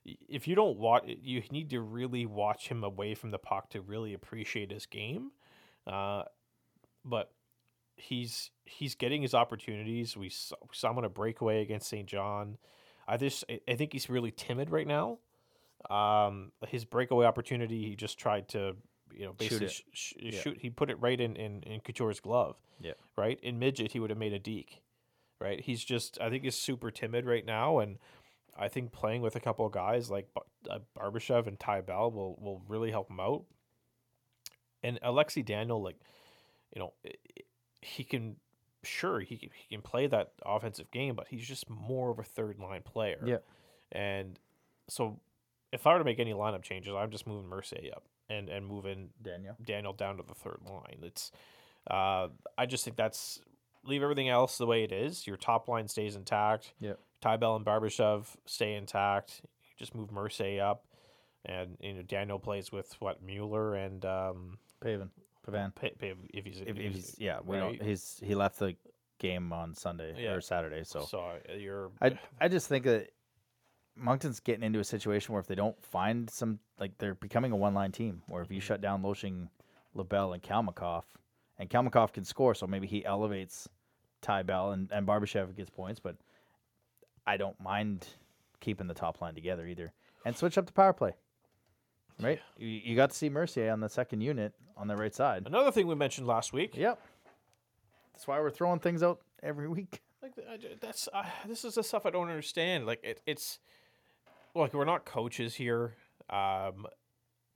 If 0.05 0.47
you 0.47 0.55
don't 0.55 0.77
watch, 0.79 1.05
you 1.07 1.43
need 1.51 1.71
to 1.71 1.81
really 1.81 2.27
watch 2.27 2.69
him 2.69 2.85
away 2.85 3.15
from 3.15 3.31
the 3.31 3.39
puck 3.39 3.71
to 3.71 3.81
really 3.81 4.13
appreciate 4.13 4.71
his 4.71 4.87
game. 4.87 5.31
Uh, 5.87 6.25
but 7.05 7.33
he's 7.97 8.51
he's 8.65 8.95
getting 8.95 9.23
his 9.23 9.35
opportunities. 9.35 10.17
We 10.17 10.29
saw, 10.29 10.57
we 10.63 10.69
saw 10.73 10.91
him 10.91 10.99
on 10.99 11.05
a 11.05 11.09
breakaway 11.09 11.63
against 11.63 11.89
Saint 11.89 12.07
John. 12.07 12.59
I 13.09 13.17
just 13.17 13.45
I- 13.69 13.75
think 13.77 13.93
he's 13.93 14.09
really 14.11 14.31
timid 14.31 14.71
right 14.71 14.87
now. 14.87 15.19
Um, 15.91 16.53
his 16.69 16.85
breakaway 16.85 17.27
opportunity, 17.27 17.85
he 17.89 17.97
just 17.97 18.19
tried 18.19 18.49
to 18.51 18.77
you 19.15 19.27
know 19.27 19.33
basically 19.33 19.67
it. 19.67 19.73
sh- 19.73 19.83
sh- 19.93 20.13
Yeah. 20.19 20.41
shoot. 20.41 20.59
He 20.61 20.71
put 20.71 20.91
it 20.91 21.01
right 21.01 21.21
in 21.21 21.37
in, 21.37 21.63
in 21.63 21.81
Couture's 21.81 22.21
glove. 22.21 22.57
Yeah. 22.81 22.93
Right 23.17 23.39
in 23.43 23.59
midget, 23.59 23.93
he 23.93 24.01
would 24.01 24.11
have 24.11 24.19
made 24.19 24.33
a 24.33 24.39
deke. 24.39 24.83
Right. 25.41 25.61
He's 25.61 25.85
just 25.85 26.19
I 26.21 26.31
think 26.31 26.45
he's 26.45 26.57
super 26.57 26.91
timid 26.91 27.27
right 27.27 27.45
now, 27.45 27.79
and 27.79 27.99
I 28.57 28.69
think 28.69 28.93
playing 28.93 29.23
with 29.23 29.37
a 29.37 29.41
couple 29.41 29.67
of 29.67 29.73
guys 29.73 30.11
like 30.11 30.29
uh, 30.71 30.79
Barbashev 30.99 31.47
and 31.47 31.59
Ty 31.59 31.83
Bell 31.83 32.11
will 32.11 32.37
will 32.41 32.63
really 32.69 32.91
help 32.91 33.11
him 33.11 33.21
out. 33.21 33.45
And 34.83 35.01
Alexi 35.01 35.45
Daniel, 35.45 35.83
like, 35.83 35.97
you 36.75 36.81
know, 36.81 36.93
he 37.81 38.05
can 38.05 38.37
sure 38.83 39.21
he 39.21 39.37
can, 39.37 39.49
he 39.55 39.75
can 39.75 39.83
play 39.83 40.07
that 40.07 40.33
offensive 40.45 40.91
game, 40.91 41.15
but 41.15 41.27
he's 41.29 41.47
just 41.47 41.69
more 41.71 42.11
of 42.11 42.19
a 42.19 42.23
third 42.23 42.59
line 42.59 42.83
player. 42.83 43.21
Yeah. 43.25 43.39
And 43.93 44.39
so, 44.89 45.21
if 45.73 45.87
I 45.87 45.93
were 45.93 45.99
to 45.99 46.05
make 46.05 46.21
any 46.21 46.35
lineup 46.35 46.63
changes, 46.63 46.95
I'm 46.95 47.11
just 47.11 47.27
moving 47.27 47.49
Mercier 47.49 47.93
up 47.95 48.05
and 48.29 48.49
and 48.49 48.67
moving 48.67 49.11
Daniel. 49.23 49.57
Daniel 49.65 49.93
down 49.93 50.19
to 50.19 50.23
the 50.23 50.35
third 50.35 50.61
line. 50.69 50.99
It's, 51.03 51.33
uh, 51.91 52.29
I 52.59 52.67
just 52.67 52.85
think 52.85 52.97
that's 52.97 53.41
leave 53.85 54.03
everything 54.03 54.29
else 54.29 54.59
the 54.59 54.67
way 54.67 54.85
it 54.85 54.93
is. 54.93 55.27
Your 55.27 55.37
top 55.37 55.69
line 55.69 55.89
stays 55.89 56.17
intact. 56.17 56.73
Yep. 56.81 56.99
Ty 57.25 57.39
Bell 57.39 57.57
and 57.57 57.65
Barbashev 57.65 58.27
stay 58.45 58.75
intact. 58.75 59.41
You 59.45 59.71
just 59.79 59.95
move 59.95 60.13
Mercier 60.13 60.63
up, 60.63 60.85
and 61.47 61.79
you 61.81 61.95
know 61.95 62.03
Daniel 62.03 62.39
plays 62.39 62.71
with 62.71 62.95
what 63.01 63.23
Mueller 63.23 63.75
and 63.77 64.05
um, 64.05 64.59
Pavan. 64.85 65.09
Pavan. 65.49 65.75
Pa- 65.75 65.89
Pa- 65.99 66.07
if 66.35 66.45
he's 66.45 66.61
If, 66.61 66.69
if 66.69 66.77
he's- 66.77 66.95
he's, 66.95 67.15
yeah, 67.19 67.39
we 67.43 67.57
right? 67.57 67.79
don't. 67.79 67.83
He's 67.89 68.21
he 68.23 68.35
left 68.35 68.59
the 68.59 68.77
game 69.19 69.55
on 69.55 69.75
Sunday 69.75 70.15
Yeah. 70.23 70.33
or 70.33 70.43
Saturday, 70.43 70.85
so 70.85 71.01
so 71.07 71.21
uh, 71.21 71.55
you're 71.55 71.91
I 72.03 72.19
I 72.39 72.49
just 72.49 72.69
think 72.69 72.85
that 72.85 73.09
Moncton's 73.97 74.41
getting 74.41 74.63
into 74.65 74.81
a 74.81 74.85
situation 74.85 75.33
where 75.33 75.41
if 75.41 75.47
they 75.47 75.55
don't 75.55 75.83
find 75.83 76.29
some 76.29 76.59
like 76.79 76.99
they're 76.99 77.15
becoming 77.15 77.53
a 77.53 77.57
one 77.57 77.73
line 77.73 77.93
team 77.93 78.21
where 78.27 78.43
if 78.43 78.51
you 78.51 78.59
Mm-hmm. 78.59 78.67
shut 78.67 78.81
down 78.83 79.03
Loshing, 79.03 79.49
LaBelle 79.95 80.35
and 80.35 80.43
Kalmakov 80.43 81.05
and 81.59 81.71
Kalmakov 81.71 82.13
can 82.13 82.25
score, 82.27 82.55
so 82.55 82.67
maybe 82.67 82.87
he 82.87 83.03
elevates 83.05 83.67
Ty 84.21 84.43
Bell 84.43 84.73
and, 84.73 84.91
and 84.93 85.07
Barbashev 85.07 85.57
gets 85.57 85.71
points, 85.71 86.01
but 86.01 86.17
I 87.27 87.37
don't 87.37 87.59
mind 87.61 88.07
keeping 88.61 88.87
the 88.87 88.95
top 88.95 89.21
line 89.21 89.35
together 89.35 89.67
either. 89.67 89.93
And 90.25 90.37
switch 90.37 90.57
up 90.57 90.67
the 90.67 90.73
power 90.73 90.93
play. 90.93 91.15
Right? 92.21 92.41
You, 92.57 92.69
you 92.69 92.97
got 92.97 93.11
to 93.11 93.17
see 93.17 93.29
Mercier 93.29 93.73
on 93.73 93.81
the 93.81 93.89
second 93.89 94.21
unit 94.21 94.53
on 94.77 94.89
the 94.89 94.97
right 94.97 95.15
side. 95.15 95.47
another 95.47 95.71
thing 95.71 95.87
we 95.87 95.95
mentioned 95.95 96.27
last 96.27 96.53
week. 96.53 96.77
Yep. 96.77 97.01
That's 98.13 98.27
why 98.27 98.41
we're 98.41 98.51
throwing 98.51 98.79
things 98.79 99.03
out 99.03 99.21
every 99.43 99.69
week. 99.69 100.01
Like 100.25 100.81
that's 100.81 101.07
uh, 101.13 101.25
this 101.47 101.67
is 101.67 101.75
the 101.75 101.83
stuff 101.83 102.07
I 102.07 102.11
don't 102.11 102.31
understand. 102.31 102.87
Like 102.87 103.05
it, 103.05 103.21
it's 103.27 103.59
like 104.55 104.73
we're 104.73 104.87
not 104.87 105.05
coaches 105.05 105.57
here, 105.57 105.97
um, 106.31 106.87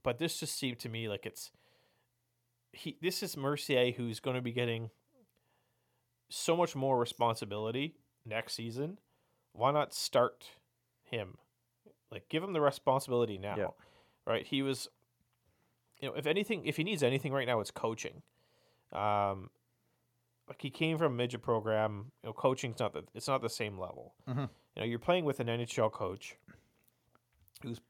but 0.02 0.18
this 0.18 0.38
just 0.38 0.58
seemed 0.58 0.78
to 0.80 0.90
me 0.90 1.08
like 1.08 1.24
it's 1.24 1.50
he. 2.72 2.98
This 3.00 3.22
is 3.22 3.38
Mercier 3.38 3.92
who's 3.92 4.20
going 4.20 4.36
to 4.36 4.42
be 4.42 4.52
getting 4.52 4.90
so 6.28 6.54
much 6.54 6.76
more 6.76 6.98
responsibility 6.98 7.94
next 8.26 8.52
season. 8.52 8.98
Why 9.58 9.70
not 9.72 9.92
start 9.92 10.50
him? 11.02 11.36
Like 12.10 12.28
give 12.28 12.42
him 12.42 12.52
the 12.52 12.60
responsibility 12.60 13.36
now, 13.38 13.56
Yeah. 13.56 13.66
right? 14.26 14.46
He 14.46 14.62
was, 14.62 14.88
you 16.00 16.08
know, 16.08 16.14
if 16.14 16.26
anything, 16.26 16.64
if 16.64 16.76
he 16.76 16.84
needs 16.84 17.02
anything 17.02 17.32
right 17.32 17.46
now, 17.46 17.60
it's 17.60 17.70
coaching. 17.70 18.22
Um, 18.92 19.50
like 20.48 20.62
he 20.62 20.70
came 20.70 20.96
from 20.96 21.12
a 21.12 21.16
midget 21.16 21.42
program. 21.42 22.12
You 22.22 22.28
know, 22.28 22.32
coaching's 22.32 22.78
not 22.78 22.92
the 22.94 23.04
it's 23.14 23.28
not 23.28 23.42
the 23.42 23.50
same 23.50 23.78
level. 23.78 24.14
Mhm. 24.26 24.48
You 24.74 24.80
know, 24.82 24.84
you're 24.84 24.98
playing 24.98 25.24
with 25.26 25.40
an 25.40 25.48
NHL 25.48 25.90
coach 25.92 26.36
who's 27.62 27.80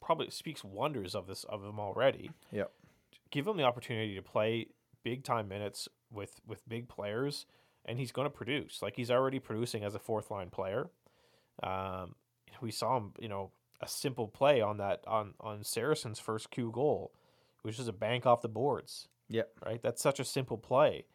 probably 0.00 0.30
speaks 0.30 0.62
wonders 0.62 1.14
of 1.14 1.26
this 1.26 1.44
of 1.44 1.64
him 1.64 1.80
already. 1.80 2.30
Yep. 2.52 2.72
Give 3.30 3.46
him 3.48 3.56
the 3.56 3.64
opportunity 3.64 4.14
to 4.14 4.22
play 4.22 4.68
big 5.02 5.24
time 5.24 5.48
minutes 5.48 5.88
with 6.10 6.40
with 6.46 6.68
big 6.68 6.88
players, 6.88 7.46
and 7.84 7.98
he's 7.98 8.12
going 8.12 8.26
to 8.26 8.30
produce. 8.30 8.80
Like 8.82 8.96
he's 8.96 9.10
already 9.10 9.38
producing 9.38 9.84
as 9.84 9.94
a 9.94 9.98
fourth 9.98 10.30
line 10.30 10.50
player. 10.50 10.90
Um, 11.62 12.14
we 12.60 12.70
saw 12.70 12.96
him, 12.96 13.12
you 13.18 13.28
know, 13.28 13.50
a 13.80 13.88
simple 13.88 14.28
play 14.28 14.60
on 14.60 14.76
that 14.78 15.02
on 15.06 15.34
on 15.40 15.60
Saracen's 15.60 16.20
first 16.20 16.50
Q 16.50 16.70
goal, 16.72 17.12
which 17.62 17.78
is 17.78 17.88
a 17.88 17.92
bank 17.92 18.26
off 18.26 18.42
the 18.42 18.48
boards 18.48 19.08
Yep. 19.28 19.50
right? 19.64 19.82
That's 19.82 20.02
such 20.02 20.20
a 20.20 20.24
simple 20.24 20.58
play. 20.58 21.06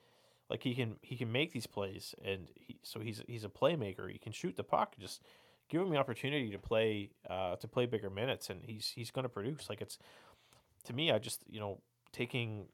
Like 0.50 0.64
he 0.64 0.74
can 0.76 0.96
he 1.02 1.16
can 1.18 1.32
make 1.32 1.52
these 1.52 1.68
plays, 1.68 2.16
and 2.24 2.48
he, 2.56 2.80
so 2.82 3.00
he's 3.00 3.22
he's 3.28 3.44
a 3.44 3.50
playmaker. 3.50 4.10
He 4.12 4.18
can 4.18 4.32
shoot 4.32 4.56
the 4.56 4.64
puck. 4.64 4.96
Just 4.98 5.22
give 5.70 5.82
him 5.82 5.90
the 5.90 5.98
opportunity 5.98 6.50
to 6.52 6.60
play 6.60 7.12
uh, 7.30 7.58
to 7.58 7.68
play 7.68 7.86
bigger 7.86 8.10
minutes, 8.10 8.50
and 8.50 8.62
he's 8.64 8.92
he's 8.96 9.12
going 9.12 9.24
to 9.24 9.30
produce. 9.30 9.70
Like 9.70 9.82
it's 9.82 10.00
to 10.86 10.94
me, 10.94 11.12
I 11.12 11.20
just 11.20 11.44
you 11.50 11.60
know 11.60 11.82
taking 12.14 12.68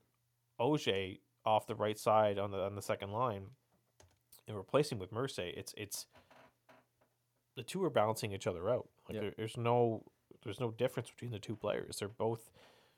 Oje 0.60 1.20
off 1.46 1.66
the 1.68 1.76
right 1.76 1.98
side 1.98 2.38
on 2.38 2.52
the 2.52 2.60
on 2.60 2.76
the 2.76 2.82
second 2.82 3.12
line 3.12 3.48
and 4.48 4.58
replacing 4.58 5.00
with 5.00 5.12
Mercier. 5.12 5.52
It's 5.56 5.74
it's 5.78 6.06
the 7.56 7.64
two 7.64 7.84
are 7.84 7.90
balancing 7.90 8.32
each 8.34 8.48
other 8.48 8.70
out. 8.70 8.88
Like 9.08 9.16
Yep. 9.16 9.22
there, 9.22 9.34
there's 9.38 9.58
no 9.58 10.04
there's 10.44 10.60
no 10.60 10.72
difference 10.72 11.10
between 11.10 11.32
the 11.32 11.40
two 11.40 11.56
players. 11.56 11.98
They're 12.00 12.08
both 12.08 12.50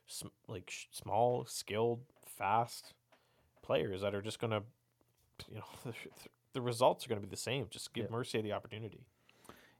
sm- 0.06 0.28
like 0.48 0.70
sh- 0.70 0.86
small, 0.90 1.44
skilled, 1.46 2.00
fast 2.24 2.94
players 3.62 4.00
that 4.02 4.14
are 4.14 4.22
just 4.22 4.38
gonna, 4.40 4.62
you 5.48 5.56
know, 5.56 5.64
the, 5.84 5.92
the 6.54 6.60
results 6.60 7.04
are 7.04 7.08
gonna 7.08 7.20
be 7.20 7.28
the 7.28 7.36
same. 7.36 7.66
Just 7.70 7.92
give 7.92 8.04
Yep. 8.04 8.10
Mercier 8.10 8.42
the 8.42 8.52
opportunity. 8.52 9.04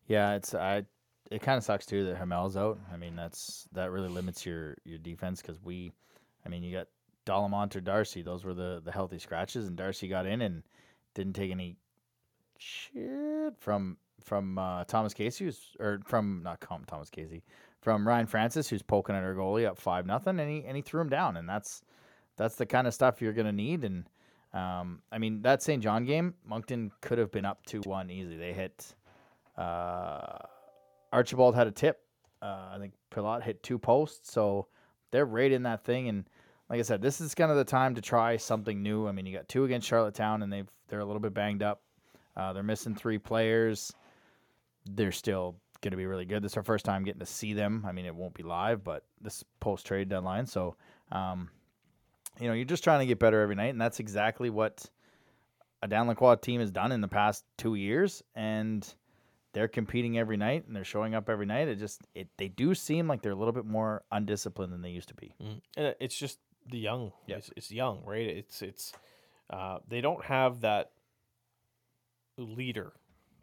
Yeah, 0.07 0.35
it's 0.35 0.55
I. 0.55 0.85
It 1.29 1.43
kind 1.43 1.59
of 1.59 1.65
sucks 1.65 1.87
too 1.87 2.05
that 2.05 2.19
Hamel's 2.19 2.57
out. 2.57 2.79
I 2.93 2.97
mean, 2.97 3.17
that's 3.17 3.67
that 3.73 3.91
really 3.91 4.09
limits 4.09 4.47
your 4.47 4.77
your 4.85 4.99
defense 4.99 5.43
because 5.43 5.61
we, 5.61 5.91
I 6.45 6.49
mean, 6.49 6.63
you 6.63 6.73
got 6.73 6.87
Dalamont 7.27 7.75
or 7.75 7.81
Darcy. 7.81 8.23
Those 8.23 8.45
were 8.45 8.55
the 8.55 8.81
the 8.85 8.93
healthy 8.93 9.19
scratches, 9.19 9.67
and 9.67 9.77
Darcy 9.77 10.07
got 10.07 10.27
in 10.27 10.41
and 10.43 10.63
didn't 11.17 11.33
take 11.33 11.51
any 11.51 11.77
shit 12.59 13.55
from 13.59 13.97
from 14.23 14.59
uh, 14.59 14.85
Thomas 14.85 15.15
Casey, 15.15 15.45
who's 15.45 15.61
or 15.81 16.01
from 16.05 16.43
not 16.45 16.61
Com- 16.61 16.85
Thomas 16.87 17.11
Casey, 17.11 17.43
from 17.81 18.07
Ryan 18.07 18.27
Francis, 18.27 18.69
who's 18.69 18.83
poking 18.83 19.17
at 19.17 19.25
our 19.25 19.35
goalie 19.35 19.67
up 19.67 19.79
five 19.79 20.07
nothing, 20.07 20.39
and 20.39 20.51
he 20.51 20.65
and 20.65 20.77
he 20.77 20.83
threw 20.83 21.01
him 21.01 21.09
down, 21.09 21.37
and 21.37 21.49
that's 21.49 21.83
that's 22.37 22.57
the 22.57 22.67
kind 22.67 22.87
of 22.87 22.95
stuff 22.95 23.21
you're 23.21 23.33
gonna 23.33 23.53
need. 23.53 23.85
And 23.85 24.09
um, 24.53 25.01
I 25.11 25.19
mean, 25.19 25.43
that 25.43 25.63
Saint 25.63 25.83
John 25.83 26.05
game, 26.05 26.35
Moncton 26.45 26.93
could 27.01 27.19
have 27.19 27.33
been 27.33 27.45
up 27.45 27.65
two 27.67 27.81
one 27.81 28.11
easily. 28.11 28.37
They 28.37 28.53
hit. 28.53 28.95
Uh, 29.57 30.39
Archibald 31.13 31.55
had 31.55 31.67
a 31.67 31.73
tip. 31.73 32.01
Uh, 32.43 32.69
I 32.75 32.77
think 32.79 32.93
Pilat 33.11 33.43
hit 33.43 33.63
two 33.63 33.79
posts, 33.79 34.31
so 34.31 34.67
they're 35.11 35.25
right 35.25 35.51
in 35.51 35.63
that 35.63 35.83
thing. 35.85 36.09
And 36.09 36.29
like 36.69 36.81
I 36.81 36.83
said, 36.83 37.01
this 37.01 37.21
is 37.21 37.35
kind 37.35 37.51
of 37.51 37.57
the 37.57 37.65
time 37.65 37.95
to 37.95 38.01
try 38.01 38.37
something 38.37 38.83
new. 38.83 39.07
I 39.07 39.13
mean, 39.13 39.27
you 39.27 39.33
got 39.37 39.49
two 39.49 39.65
against 39.65 39.87
Charlottetown, 39.87 40.43
and 40.43 40.53
they've 40.53 40.69
they're 40.89 41.01
a 41.01 41.05
little 41.05 41.21
bit 41.21 41.35
banged 41.35 41.63
up. 41.63 41.83
Uh, 42.37 42.53
they're 42.53 42.63
missing 42.63 42.95
three 42.95 43.19
players. 43.19 43.93
They're 44.85 45.13
still 45.13 45.57
going 45.81 45.93
to 45.93 45.97
be 45.97 46.07
really 46.07 46.25
good. 46.25 46.43
This 46.43 46.53
is 46.53 46.57
our 46.57 46.63
first 46.63 46.85
time 46.85 47.05
getting 47.05 47.21
to 47.21 47.27
see 47.27 47.53
them. 47.53 47.85
I 47.87 47.93
mean, 47.93 48.07
it 48.07 48.15
won't 48.15 48.35
be 48.35 48.43
live, 48.43 48.85
but 48.85 49.05
this 49.21 49.45
post 49.61 49.87
trade 49.87 50.09
deadline. 50.09 50.47
So, 50.47 50.77
um, 51.13 51.49
you 52.41 52.49
know, 52.49 52.55
you're 52.55 52.65
just 52.65 52.85
trying 52.85 53.01
to 53.01 53.07
get 53.07 53.19
better 53.19 53.41
every 53.41 53.55
night, 53.55 53.71
and 53.71 53.81
that's 53.81 54.01
exactly 54.01 54.51
what 54.51 54.89
a 55.83 55.89
Dan 55.89 56.09
Lacroix 56.09 56.37
team 56.37 56.61
has 56.61 56.71
done 56.71 56.93
in 56.93 57.01
the 57.01 57.09
past 57.09 57.45
two 57.57 57.75
years. 57.75 58.23
And 58.35 58.87
they're 59.57 59.69
competing 59.69 60.19
every 60.19 60.37
night 60.37 60.67
and 60.67 60.77
they're 60.77 60.85
showing 60.85 61.15
up 61.15 61.31
every 61.31 61.47
night. 61.47 61.67
It 61.67 61.77
just 61.77 62.03
it 62.15 62.29
they 62.37 62.49
do 62.49 62.75
seem 62.75 63.09
like 63.09 63.23
they're 63.23 63.33
a 63.33 63.37
little 63.37 63.55
bit 63.55 63.65
more 63.65 64.03
undisciplined 64.13 64.71
than 64.71 64.83
they 64.83 64.91
used 64.91 65.09
to 65.09 65.15
be. 65.15 65.33
Mm. 65.43 65.61
And 65.79 65.95
it's 65.99 66.15
just 66.15 66.39
the 66.71 66.79
young. 66.79 67.13
Yeah. 67.27 67.37
It's, 67.37 67.51
it's 67.57 67.71
young, 67.71 68.03
right? 68.05 68.27
It's 68.27 68.63
it's 68.63 68.93
uh, 69.51 69.79
they 69.89 70.01
don't 70.01 70.25
have 70.25 70.61
that 70.63 70.91
leader 72.39 72.93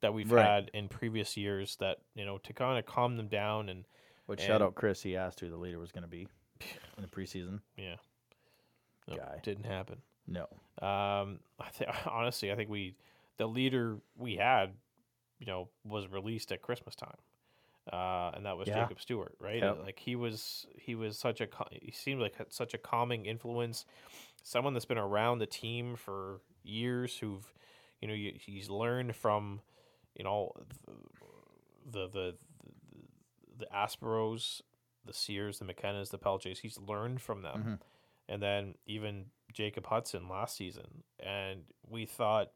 that 0.01 0.13
we've 0.13 0.31
Right. 0.31 0.45
had 0.45 0.71
in 0.73 0.87
previous 0.89 1.37
years 1.37 1.75
that 1.77 1.99
you 2.15 2.25
know 2.25 2.37
to 2.39 2.53
kind 2.53 2.77
of 2.77 2.85
calm 2.85 3.15
them 3.17 3.27
down 3.27 3.69
and 3.69 3.85
Which 4.25 4.41
shout 4.41 4.61
out 4.61 4.75
Chris, 4.75 5.01
he 5.01 5.15
asked 5.15 5.39
who 5.39 5.49
the 5.49 5.57
leader 5.57 5.79
was 5.79 5.91
going 5.91 6.03
to 6.03 6.09
be 6.09 6.27
in 6.97 7.01
the 7.01 7.07
preseason. 7.07 7.59
yeah, 7.77 7.95
no, 9.07 9.15
Guy. 9.17 9.39
didn't 9.43 9.65
happen. 9.65 9.97
No, 10.27 10.43
Um, 10.81 11.39
I 11.59 11.69
think 11.71 11.91
honestly, 12.07 12.51
I 12.51 12.55
think 12.55 12.69
we 12.69 12.95
the 13.37 13.47
leader 13.47 13.97
we 14.17 14.35
had, 14.35 14.73
you 15.39 15.45
know, 15.45 15.69
was 15.83 16.07
released 16.07 16.51
at 16.51 16.61
Christmas 16.61 16.95
time, 16.95 17.17
uh, 17.91 18.31
and 18.33 18.45
that 18.45 18.55
was 18.57 18.67
Yeah. 18.67 18.81
Jacob 18.83 19.01
Stewart, 19.01 19.35
right? 19.39 19.61
Yep. 19.61 19.79
Like 19.83 19.99
he 19.99 20.15
was 20.15 20.65
he 20.77 20.95
was 20.95 21.17
such 21.17 21.41
a 21.41 21.47
he 21.71 21.91
seemed 21.91 22.21
like 22.21 22.35
such 22.49 22.73
a 22.73 22.77
calming 22.77 23.25
influence, 23.25 23.85
someone 24.43 24.73
that's 24.73 24.85
been 24.85 24.97
around 24.97 25.39
the 25.39 25.45
team 25.47 25.95
for 25.95 26.41
years, 26.63 27.17
who've 27.17 27.53
you 28.01 28.07
know 28.07 28.13
he's 28.15 28.69
learned 28.69 29.15
from, 29.15 29.61
you 30.15 30.23
know, 30.23 30.51
the 31.89 32.07
the 32.07 32.07
the, 32.09 32.35
the 33.59 33.67
Asperos, 33.73 34.61
the 35.05 35.13
Sears, 35.13 35.59
the 35.59 35.65
McKennas, 35.65 36.09
the 36.09 36.17
Pelches. 36.19 36.59
He's 36.59 36.77
learned 36.79 37.21
from 37.21 37.41
them 37.41 37.63
Mhm. 37.63 37.79
and 38.29 38.41
then 38.41 38.75
even 38.85 39.25
Jacob 39.51 39.85
Hudson 39.87 40.27
last 40.29 40.55
season. 40.55 41.03
And 41.19 41.65
we 41.87 42.05
thought 42.05 42.51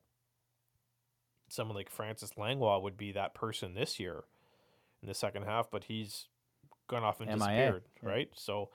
someone 1.50 1.76
like 1.76 1.90
Francis 1.90 2.38
Langlois 2.38 2.80
would 2.80 2.98
be 2.98 3.12
that 3.14 3.34
person 3.34 3.74
this 3.74 4.00
year 4.00 4.24
in 5.02 5.08
the 5.08 5.14
second 5.14 5.44
half, 5.44 5.70
but 5.72 5.86
he's 5.86 6.28
gone 6.88 7.04
off 7.04 7.20
and 7.20 7.30
MIA, 7.30 7.38
disappeared, 7.38 7.84
right? 8.02 8.30
So 8.34 8.70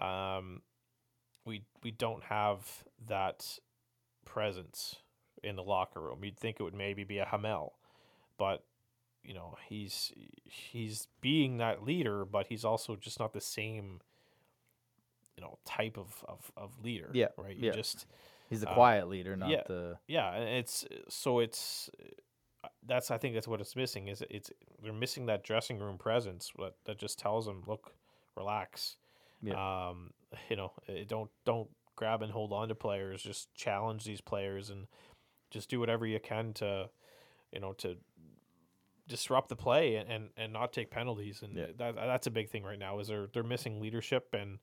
um, 0.00 0.62
we 1.44 1.62
we 1.82 1.90
don't 1.90 2.24
have 2.24 2.84
that 3.06 3.58
presence 4.24 4.96
in 5.42 5.56
the 5.56 5.62
locker 5.62 6.00
room. 6.00 6.24
You'd 6.24 6.36
think 6.36 6.56
it 6.58 6.62
would 6.62 6.74
maybe 6.74 7.04
be 7.04 7.18
a 7.18 7.24
Hamel, 7.24 7.74
but 8.38 8.64
you 9.22 9.34
know 9.34 9.56
he's 9.68 10.12
he's 10.44 11.08
being 11.20 11.58
that 11.58 11.84
leader, 11.84 12.24
but 12.24 12.46
he's 12.46 12.64
also 12.64 12.96
just 12.96 13.18
not 13.18 13.32
the 13.32 13.40
same 13.40 14.00
you 15.36 15.42
know 15.42 15.58
type 15.64 15.96
of 15.96 16.24
of, 16.26 16.50
of 16.56 16.72
leader. 16.82 17.10
Yeah, 17.12 17.28
right. 17.36 17.56
You 17.56 17.66
yeah. 17.66 17.72
just 17.72 18.06
he's 18.50 18.60
the 18.60 18.70
Uh, 18.70 18.74
quiet 18.74 19.08
leader, 19.08 19.36
not 19.36 19.50
yeah. 19.50 19.62
the 19.66 19.98
yeah, 20.06 20.32
and 20.34 20.48
it's 20.48 20.84
so 21.08 21.38
it's 21.38 21.90
uh, 22.00 22.08
that's 22.88 23.10
I 23.10 23.18
think 23.18 23.34
that's 23.34 23.46
what 23.48 23.60
it's 23.60 23.76
missing 23.76 24.08
is 24.08 24.24
it's 24.30 24.50
they're 24.82 24.92
missing 24.92 25.26
that 25.26 25.44
dressing 25.44 25.78
room 25.78 25.98
presence 25.98 26.50
that 26.58 26.74
that 26.86 26.98
just 26.98 27.18
tells 27.18 27.46
them 27.46 27.62
look 27.66 27.92
relax. 28.36 28.96
Yeah. 29.42 29.88
Um, 29.88 30.10
you 30.48 30.56
know, 30.56 30.72
eh, 30.88 31.04
don't 31.06 31.30
don't 31.44 31.68
grab 31.96 32.22
and 32.22 32.32
hold 32.32 32.52
on 32.52 32.68
to 32.68 32.74
players. 32.74 33.22
Just 33.22 33.54
challenge 33.54 34.04
these 34.04 34.20
players 34.20 34.70
and 34.70 34.86
just 35.50 35.68
do 35.70 35.80
whatever 35.80 36.06
you 36.06 36.20
can 36.20 36.52
to, 36.54 36.88
you 37.52 37.60
know, 37.60 37.72
to 37.74 37.96
disrupt 39.06 39.48
the 39.48 39.56
play 39.56 39.96
and, 39.96 40.10
and, 40.10 40.28
and 40.36 40.52
not 40.52 40.72
take 40.72 40.90
penalties. 40.90 41.42
And 41.42 41.56
Yeah. 41.56 41.66
that 41.78 41.94
that's 41.96 42.26
a 42.26 42.30
big 42.30 42.50
thing 42.50 42.62
right 42.62 42.78
now 42.78 42.98
is 42.98 43.08
they're 43.08 43.28
they're 43.32 43.42
missing 43.42 43.80
leadership 43.80 44.34
and 44.34 44.58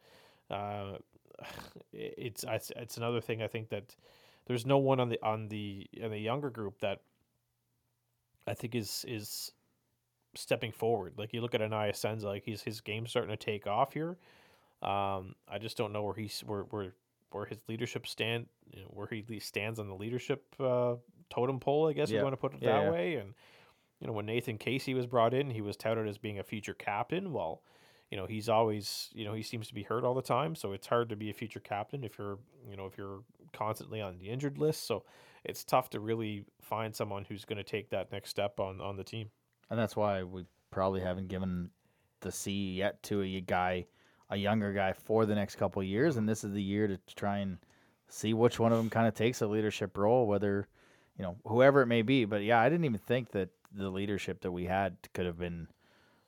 uh, 0.50 0.98
it's 1.94 2.44
it's 2.48 2.72
it's 2.76 2.98
another 2.98 3.22
thing 3.22 3.42
I 3.42 3.48
think 3.48 3.70
that 3.70 3.96
there's 4.46 4.66
no 4.66 4.78
one 4.78 5.00
on 5.00 5.10
the 5.10 5.22
on 5.22 5.48
the 5.48 5.88
on 6.04 6.12
the 6.12 6.20
younger 6.20 6.50
group 6.50 6.80
that 6.82 7.02
I 8.48 8.54
think 8.54 8.76
is 8.76 9.06
is 9.08 9.52
stepping 10.36 10.72
forward. 10.72 11.14
Like 11.18 11.34
you 11.34 11.42
look 11.42 11.56
at 11.56 11.62
Anaya 11.62 11.94
Senza, 11.94 12.28
like 12.28 12.44
he's 12.44 12.62
his 12.62 12.82
game's 12.82 13.10
starting 13.10 13.36
to 13.36 13.38
take 13.38 13.68
off 13.68 13.94
here. 13.94 14.18
Um, 14.82 15.36
I 15.48 15.58
just 15.60 15.78
don't 15.78 15.94
know 15.94 16.04
where 16.04 16.14
he's 16.14 16.42
where 16.42 16.62
where 16.64 16.94
where 17.32 17.46
his 17.46 17.60
leadership 17.68 18.08
stand, 18.08 18.48
you 18.72 18.82
know, 18.82 18.88
where 18.90 19.08
he 19.08 19.40
stands 19.40 19.80
on 19.80 19.88
the 19.88 19.96
leadership 19.96 20.44
uh, 20.60 20.96
totem 21.30 21.60
pole. 21.60 21.88
I 21.88 21.94
guess 21.94 22.10
Yeah. 22.10 22.20
you 22.20 22.24
want 22.24 22.34
to 22.34 22.38
put 22.38 22.54
it 22.54 22.60
Yeah, 22.62 22.80
that 22.80 22.84
yeah. 22.84 22.92
way. 22.92 23.16
And 23.16 23.34
you 24.00 24.08
know, 24.08 24.14
when 24.14 24.26
Nathan 24.26 24.58
Casey 24.58 24.94
was 24.94 25.06
brought 25.08 25.34
in, 25.34 25.50
he 25.50 25.62
was 25.62 25.78
touted 25.78 26.08
as 26.08 26.18
being 26.18 26.40
a 26.40 26.44
future 26.44 26.74
captain. 26.74 27.32
Well, 27.32 27.62
you 28.12 28.18
know, 28.18 28.26
he's 28.26 28.50
always, 28.50 29.10
you 29.14 29.26
know, 29.26 29.34
he 29.34 29.42
seems 29.42 29.68
to 29.70 29.74
be 29.74 29.84
hurt 29.84 30.04
all 30.04 30.14
the 30.14 30.22
time, 30.22 30.56
so 30.56 30.74
it's 30.74 30.88
hard 30.88 31.10
to 31.10 31.16
be 31.16 31.30
a 31.30 31.34
future 31.34 31.60
captain 31.60 32.04
if 32.04 32.18
you're, 32.18 32.38
you 32.70 32.78
know, 32.78 32.86
if 32.86 32.98
you're 32.98 33.24
constantly 33.52 34.02
on 34.02 34.20
the 34.20 34.30
injured 34.30 34.58
list. 34.58 34.86
So 34.86 35.04
it's 35.46 35.64
tough 35.64 35.90
to 35.92 36.00
really 36.00 36.44
find 36.62 36.96
someone 36.96 37.26
who's 37.26 37.46
going 37.46 37.58
to 37.58 37.64
take 37.64 37.90
that 37.92 38.12
next 38.12 38.30
step 38.30 38.60
on 38.60 38.82
on 38.82 38.98
the 38.98 39.04
team. 39.04 39.30
and 39.70 39.80
that's 39.80 39.96
why 39.96 40.24
we 40.24 40.46
probably 40.72 41.02
haven't 41.02 41.28
given 41.28 41.70
the 42.22 42.32
C 42.32 42.74
yet 42.74 43.02
to 43.04 43.22
a 43.22 43.42
guy, 43.42 43.86
a 44.30 44.36
younger 44.38 44.74
guy 44.74 44.94
for 44.94 45.26
the 45.26 45.36
next 45.36 45.56
couple 45.56 45.82
of 45.82 45.88
years, 45.88 46.18
and 46.18 46.28
this 46.28 46.44
is 46.44 46.52
the 46.54 46.62
year 46.62 46.88
to 46.88 46.98
try 47.16 47.38
and 47.40 47.58
see 48.10 48.34
which 48.34 48.60
one 48.60 48.72
of 48.72 48.78
them 48.78 48.90
kind 48.90 49.08
of 49.08 49.14
takes 49.14 49.42
a 49.42 49.48
leadership 49.48 49.98
role, 49.98 50.28
whether 50.28 50.68
you 51.18 51.24
know 51.24 51.36
whoever 51.46 51.82
it 51.82 51.88
may 51.88 52.02
be. 52.02 52.26
But 52.26 52.44
yeah, 52.44 52.60
I 52.60 52.70
didn't 52.70 52.86
even 52.86 53.00
think 53.00 53.32
that 53.32 53.50
the 53.72 53.90
leadership 53.90 54.42
that 54.42 54.52
we 54.52 54.66
had 54.66 54.98
could 55.14 55.26
have 55.26 55.38
been 55.38 55.68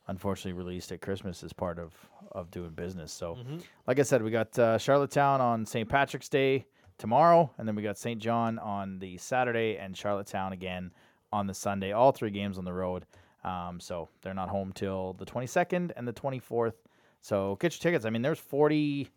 unfortunately 0.08 0.54
released 0.54 0.92
at 0.92 1.02
Christmas 1.02 1.44
as 1.44 1.54
part 1.54 1.80
of 1.80 1.94
of 2.34 2.52
doing 2.52 2.72
business. 2.72 3.12
So, 3.12 3.36
Mhm. 3.36 3.64
like 3.88 4.00
I 4.00 4.04
said, 4.04 4.22
we 4.22 4.32
got 4.32 4.58
uh, 4.60 4.78
Charlottetown 4.78 5.40
on 5.42 5.66
St. 5.66 5.88
Patrick's 5.88 6.30
Day 6.30 6.66
tomorrow, 6.98 7.52
and 7.58 7.68
then 7.68 7.76
we 7.76 7.84
got 7.84 7.98
Saint 7.98 8.22
John 8.22 8.60
on 8.60 9.00
the 9.00 9.18
Saturday, 9.18 9.78
and 9.78 9.96
Charlottetown 9.96 10.54
again 10.54 10.92
on 11.32 11.48
the 11.48 11.54
Sunday. 11.54 11.92
All 11.92 12.12
three 12.12 12.32
games 12.32 12.58
on 12.58 12.66
the 12.66 12.74
road. 12.74 13.06
Um, 13.44 13.80
so 13.80 14.10
they're 14.22 14.34
not 14.34 14.50
home 14.50 14.72
till 14.74 15.14
the 15.14 15.26
22nd 15.26 15.92
and 15.96 16.08
the 16.08 16.14
24th. 16.14 16.74
So 17.22 17.56
get 17.60 17.74
your 17.74 17.80
tickets. 17.80 18.06
I 18.06 18.10
mean, 18.10 18.22
there's 18.22 18.40
40. 18.40 19.10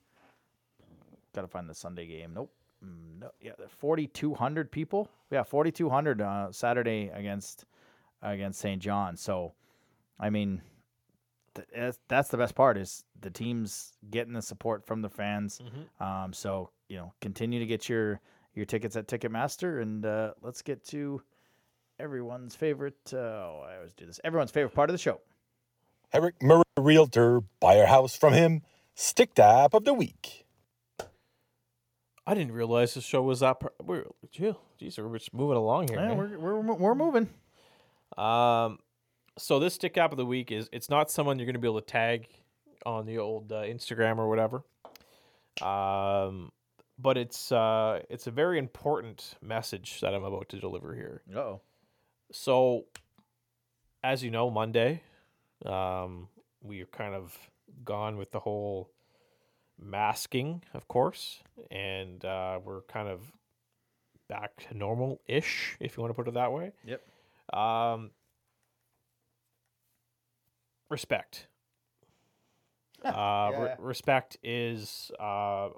Got 1.35 1.43
to 1.43 1.49
find 1.49 1.69
the 1.69 1.75
Sunday 1.75 2.07
game. 2.07 2.33
Nope. 2.35 2.53
Mm, 2.85 3.21
No, 3.21 3.31
yeah, 3.41 3.53
4,200 3.69 4.71
people. 4.71 5.09
Yeah, 5.31 5.43
4,200 5.43 6.21
uh, 6.21 6.53
Saturday 6.53 7.11
against 7.15 7.65
against 8.23 8.61
Saint 8.61 8.83
John. 8.83 9.17
So, 9.17 9.53
I 10.19 10.29
mean, 10.31 10.61
th- 11.55 11.95
that's, 12.09 12.29
the 12.29 12.37
best 12.37 12.55
part 12.55 12.77
is 12.77 13.05
the 13.21 13.31
teams 13.31 13.93
getting 14.11 14.35
the 14.35 14.43
support 14.43 14.85
from 14.87 15.01
the 15.03 15.09
fans. 15.09 15.61
Mhm. 16.01 16.05
Um, 16.05 16.33
so 16.35 16.71
you 16.91 16.97
know, 16.97 17.15
continue 17.21 17.61
to 17.61 17.67
get 17.67 17.89
your 17.89 18.21
your 18.55 18.67
tickets 18.67 18.97
at 18.97 19.07
Ticketmaster, 19.07 19.81
and 19.81 20.05
uh, 20.05 20.33
let's 20.43 20.61
get 20.61 20.85
to 20.89 21.23
everyone's 22.01 22.57
favorite. 22.57 22.99
Uh, 23.13 23.17
oh, 23.17 23.65
I 23.67 23.77
always 23.77 23.95
do 23.95 24.05
this. 24.05 24.21
Everyone's 24.25 24.51
favorite 24.51 24.75
part 24.75 24.91
of 24.91 24.95
the 24.95 24.99
show. 24.99 25.21
Eric 26.13 26.43
Murray 26.43 26.65
Realtor, 26.77 27.43
buy 27.61 27.75
a 27.75 27.87
house 27.87 28.17
from 28.17 28.33
him. 28.33 28.63
Stick 28.97 29.35
tap 29.35 29.73
of 29.73 29.85
the 29.85 29.95
week. 29.95 30.47
I 32.27 32.35
didn't 32.35 32.53
realize 32.53 32.95
the 32.95 33.01
show 33.01 33.23
was 33.23 33.41
that. 33.41 33.61
Pr- 33.61 33.69
we're, 33.83 34.05
gee, 34.33 34.55
geez, 34.79 34.99
we're 34.99 35.17
just 35.17 35.33
moving 35.33 35.57
along 35.57 35.89
here. 35.89 35.99
Yeah, 35.99 36.15
we're, 36.15 36.39
we're 36.39 36.75
we're 36.75 36.95
moving. 36.97 37.29
Um, 38.19 38.81
so 39.39 39.61
this 39.61 39.75
stick 39.75 39.97
app 39.97 40.11
of 40.11 40.19
the 40.19 40.27
week 40.27 40.51
is 40.51 40.69
it's 40.73 40.91
not 40.91 41.11
someone 41.11 41.39
you're 41.39 41.47
going 41.47 41.55
to 41.55 41.61
be 41.61 41.69
able 41.69 41.81
to 41.81 41.87
tag 41.87 42.27
on 42.85 43.07
the 43.07 43.19
old 43.19 43.53
uh, 43.53 43.63
Instagram 43.63 44.19
or 44.19 44.29
whatever. 44.29 44.65
Um, 45.63 46.51
but 47.01 47.17
it's 47.17 47.53
uh, 47.53 48.01
it's 48.09 48.27
a 48.27 48.31
very 48.31 48.59
important 48.59 49.35
message 49.43 50.01
that 50.01 50.15
I'm 50.15 50.25
about 50.25 50.49
to 50.51 50.59
deliver 50.59 50.95
here. 50.95 51.23
Oh, 51.35 51.61
So, 52.33 52.85
as 54.03 54.23
you 54.23 54.31
know, 54.31 54.51
Monday, 54.51 55.03
um, 55.65 56.29
we 56.63 56.81
are 56.83 56.87
kind 56.87 57.15
of 57.15 57.37
gone 57.85 58.17
with 58.17 58.31
the 58.33 58.41
whole 58.41 58.91
masking, 59.79 60.63
of 60.75 60.89
course, 60.89 61.41
and 61.71 62.25
uh, 62.25 62.61
we're 62.63 62.83
kind 62.83 63.09
of 63.09 63.21
back 64.29 64.57
to 64.69 64.77
normal 64.77 65.21
ish, 65.27 65.77
if 65.81 65.97
you 65.97 66.03
want 66.03 66.11
to 66.11 66.15
put 66.15 66.29
it 66.29 66.35
that 66.35 66.53
way. 66.53 66.73
Yep. 66.85 67.59
Um, 67.59 68.11
respect. 70.89 71.47
Uh, 73.05 73.51
re- 73.59 73.75
respect 73.79 74.37
is 74.43 75.11
uh, 75.19 75.69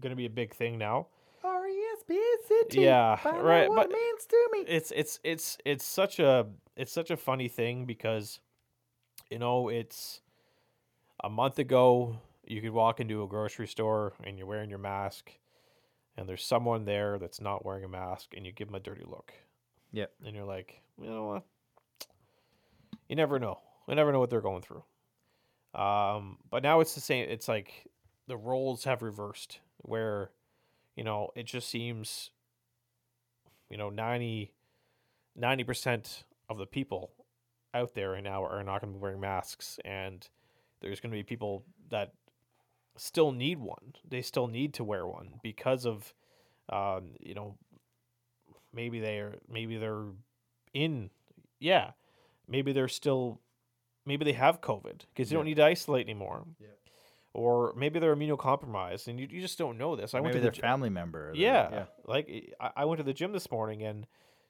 going 0.00 0.10
to 0.10 0.16
be 0.16 0.26
a 0.26 0.30
big 0.30 0.54
thing 0.54 0.78
now. 0.78 1.06
R 1.44 1.66
E 1.68 1.80
S 1.98 2.02
P 2.06 2.20
C 2.48 2.62
T. 2.70 2.84
Yeah, 2.84 3.18
right, 3.40 3.68
What 3.68 3.76
but- 3.76 3.90
it 3.90 3.92
means 3.92 4.26
to 4.26 4.48
me. 4.52 4.58
it's 4.68 4.90
it's 4.92 5.20
it's 5.24 5.58
it's 5.64 5.84
such 5.84 6.18
a 6.18 6.46
it's 6.76 6.92
such 6.92 7.10
a 7.10 7.16
funny 7.16 7.48
thing 7.48 7.84
because 7.84 8.40
you 9.30 9.38
know 9.38 9.68
it's 9.68 10.20
a 11.24 11.28
month 11.28 11.58
ago 11.58 12.18
you 12.46 12.60
could 12.60 12.72
walk 12.72 13.00
into 13.00 13.22
a 13.22 13.26
grocery 13.28 13.66
store 13.68 14.12
and 14.24 14.38
you're 14.38 14.46
wearing 14.46 14.70
your 14.70 14.78
mask 14.78 15.30
and 16.16 16.28
there's 16.28 16.44
someone 16.44 16.84
there 16.84 17.18
that's 17.18 17.40
not 17.40 17.64
wearing 17.64 17.84
a 17.84 17.88
mask 17.88 18.34
and 18.36 18.44
you 18.46 18.52
give 18.52 18.68
them 18.68 18.74
a 18.74 18.80
dirty 18.80 19.04
look 19.06 19.32
Yep. 19.92 20.12
and 20.26 20.34
you're 20.36 20.44
like 20.44 20.80
you 21.00 21.08
know 21.08 21.24
what 21.26 21.44
you 23.08 23.16
never 23.16 23.38
know 23.38 23.58
you 23.88 23.94
never 23.94 24.12
know 24.12 24.18
what 24.20 24.30
they're 24.30 24.40
going 24.40 24.62
through 24.62 24.82
um 25.74 26.36
but 26.50 26.62
now 26.62 26.80
it's 26.80 26.94
the 26.94 27.00
same 27.00 27.28
it's 27.28 27.48
like 27.48 27.86
the 28.28 28.36
roles 28.36 28.84
have 28.84 29.02
reversed 29.02 29.60
where 29.78 30.30
you 30.96 31.04
know 31.04 31.30
it 31.34 31.44
just 31.46 31.68
seems 31.68 32.30
you 33.70 33.76
know 33.76 33.88
90 33.88 34.52
90% 35.38 36.24
of 36.48 36.58
the 36.58 36.66
people 36.66 37.10
out 37.74 37.94
there 37.94 38.10
right 38.10 38.22
now 38.22 38.44
are 38.44 38.62
not 38.62 38.80
going 38.80 38.92
to 38.92 38.98
be 38.98 39.02
wearing 39.02 39.20
masks, 39.20 39.78
and 39.84 40.28
there's 40.80 41.00
going 41.00 41.10
to 41.10 41.16
be 41.16 41.22
people 41.22 41.64
that 41.90 42.12
still 42.96 43.32
need 43.32 43.58
one. 43.58 43.94
They 44.08 44.22
still 44.22 44.46
need 44.46 44.74
to 44.74 44.84
wear 44.84 45.06
one 45.06 45.34
because 45.42 45.86
of, 45.86 46.12
um, 46.68 47.12
you 47.20 47.34
know, 47.34 47.56
maybe 48.74 49.00
they're 49.00 49.36
maybe 49.48 49.78
they're 49.78 50.04
in, 50.74 51.10
yeah, 51.58 51.92
maybe 52.46 52.72
they're 52.72 52.88
still, 52.88 53.40
maybe 54.06 54.24
they 54.24 54.32
have 54.32 54.60
COVID 54.60 55.00
because 55.14 55.28
they 55.30 55.34
don't 55.36 55.44
need 55.44 55.56
to 55.56 55.64
isolate 55.64 56.06
anymore. 56.06 56.44
Yeah. 56.60 56.68
Or 57.34 57.72
maybe 57.76 57.98
they're 57.98 58.14
immunocompromised, 58.14 59.08
and 59.08 59.18
you, 59.18 59.26
you 59.30 59.40
just 59.40 59.56
don't 59.56 59.78
know 59.78 59.96
this. 59.96 60.12
I 60.12 60.20
went 60.20 60.34
to 60.34 60.40
their 60.40 60.50
the 60.50 60.60
family 60.60 60.90
member. 60.90 61.32
their- 61.32 61.40
yeah, 61.40 61.84
like 62.04 62.54
I, 62.60 62.70
I 62.76 62.84
went 62.84 62.98
to 62.98 63.04
the 63.04 63.14
gym 63.14 63.32
this 63.32 63.50
morning, 63.50 63.82
and 63.82 64.06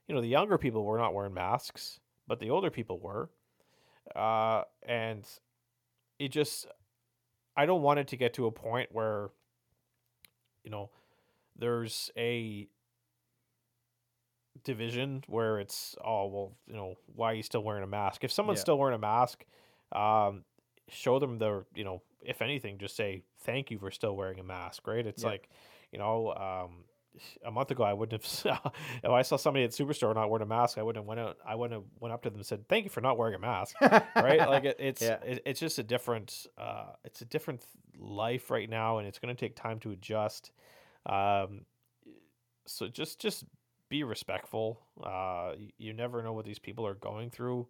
you 0.09 0.14
know 0.14 0.20
the 0.20 0.26
younger 0.26 0.59
people 0.59 0.84
were 0.84 0.98
not 0.98 1.14
wearing 1.14 1.32
masks, 1.32 2.00
but 2.26 2.40
the 2.40 2.50
older 2.50 2.70
people 2.70 2.98
were, 2.98 3.30
uh, 4.16 4.62
and 4.82 5.24
it 6.18 6.28
just 6.32 6.66
I 7.57 7.66
don't 7.66 7.82
want 7.82 8.00
it 8.00 8.09
to 8.09 8.16
get 8.16 8.34
to 8.34 8.46
a 8.46 8.50
point 8.50 8.88
where 8.90 9.30
you 10.64 10.70
know 10.72 10.90
there's 11.57 12.11
a 12.16 12.68
division 14.64 15.24
where 15.26 15.59
it's 15.59 15.96
oh 16.05 16.26
well 16.26 16.53
you 16.66 16.74
know 16.74 16.94
why 17.14 17.30
are 17.32 17.34
you 17.34 17.42
still 17.42 17.62
wearing 17.64 17.82
a 17.82 17.86
mask 17.86 18.22
if 18.24 18.30
someone's 18.30 18.59
Yeah. 18.59 18.62
still 18.62 18.78
wearing 18.78 18.94
a 18.94 18.98
mask 18.98 19.44
um 19.92 20.44
show 20.88 21.18
them 21.18 21.38
the 21.38 21.64
you 21.74 21.84
know 21.84 22.03
if 22.20 22.42
anything 22.42 22.78
just 22.78 22.94
say 22.94 23.22
thank 23.40 23.70
you 23.70 23.78
for 23.78 23.90
still 23.90 24.14
wearing 24.14 24.38
a 24.38 24.44
mask 24.44 24.86
right 24.86 25.07
it's 25.07 25.22
Yeah. 25.22 25.30
like 25.30 25.48
you 25.90 25.98
know 25.98 26.32
um 26.34 26.84
a 27.44 27.50
month 27.50 27.70
ago 27.70 27.82
i 27.82 27.92
wouldn't 27.92 28.22
have 28.44 28.72
if 29.03 29.11
i 29.11 29.22
saw 29.22 29.36
somebody 29.36 29.64
at 29.64 29.70
superstore 29.72 30.14
not 30.14 30.30
wearing 30.30 30.42
a 30.42 30.46
mask 30.46 30.78
i 30.78 30.82
wouldn't 30.82 31.03
have 31.03 31.09
went 31.09 31.20
out 31.20 31.36
i 31.46 31.55
wouldn't 31.55 31.78
have 31.80 31.88
went 32.00 32.12
up 32.12 32.22
to 32.22 32.30
them 32.30 32.38
and 32.38 32.46
said 32.46 32.66
thank 32.68 32.84
you 32.84 32.90
for 32.90 33.00
not 33.00 33.18
wearing 33.18 33.34
a 33.34 33.38
mask 33.38 33.74
right 34.16 34.38
like 34.48 34.64
it, 34.64 34.76
it's 34.78 35.03
Yeah. 35.03 35.18
it, 35.24 35.42
it's 35.44 35.61
just 35.61 35.78
a 35.78 35.82
different 35.82 36.46
uh 36.57 36.92
it's 37.05 37.20
a 37.20 37.24
different 37.26 37.64
life 37.98 38.50
right 38.50 38.68
now 38.70 38.98
and 38.98 39.07
it's 39.09 39.18
going 39.18 39.34
to 39.34 39.38
take 39.38 39.57
time 39.57 39.78
to 39.80 39.90
adjust 39.90 40.53
um 41.07 41.66
so 42.66 42.86
just 42.88 43.18
just 43.20 43.44
be 43.93 44.03
respectful. 44.05 44.66
Uh 44.99 45.53
y- 45.62 45.72
you 45.78 45.93
never 45.93 46.22
know 46.22 46.32
what 46.32 46.45
these 46.45 46.59
people 46.66 46.84
are 46.86 46.95
going 47.11 47.30
through 47.30 47.68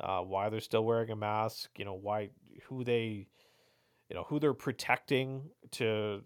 uh 0.00 0.20
why 0.32 0.48
they're 0.50 0.60
still 0.70 0.84
wearing 0.84 1.10
a 1.10 1.16
mask 1.16 1.70
you 1.78 1.84
know 1.84 1.94
why 2.08 2.30
who 2.68 2.82
they 2.84 3.26
you 4.08 4.14
know 4.16 4.24
who 4.28 4.38
they're 4.40 4.54
protecting 4.68 5.50
to 5.78 6.20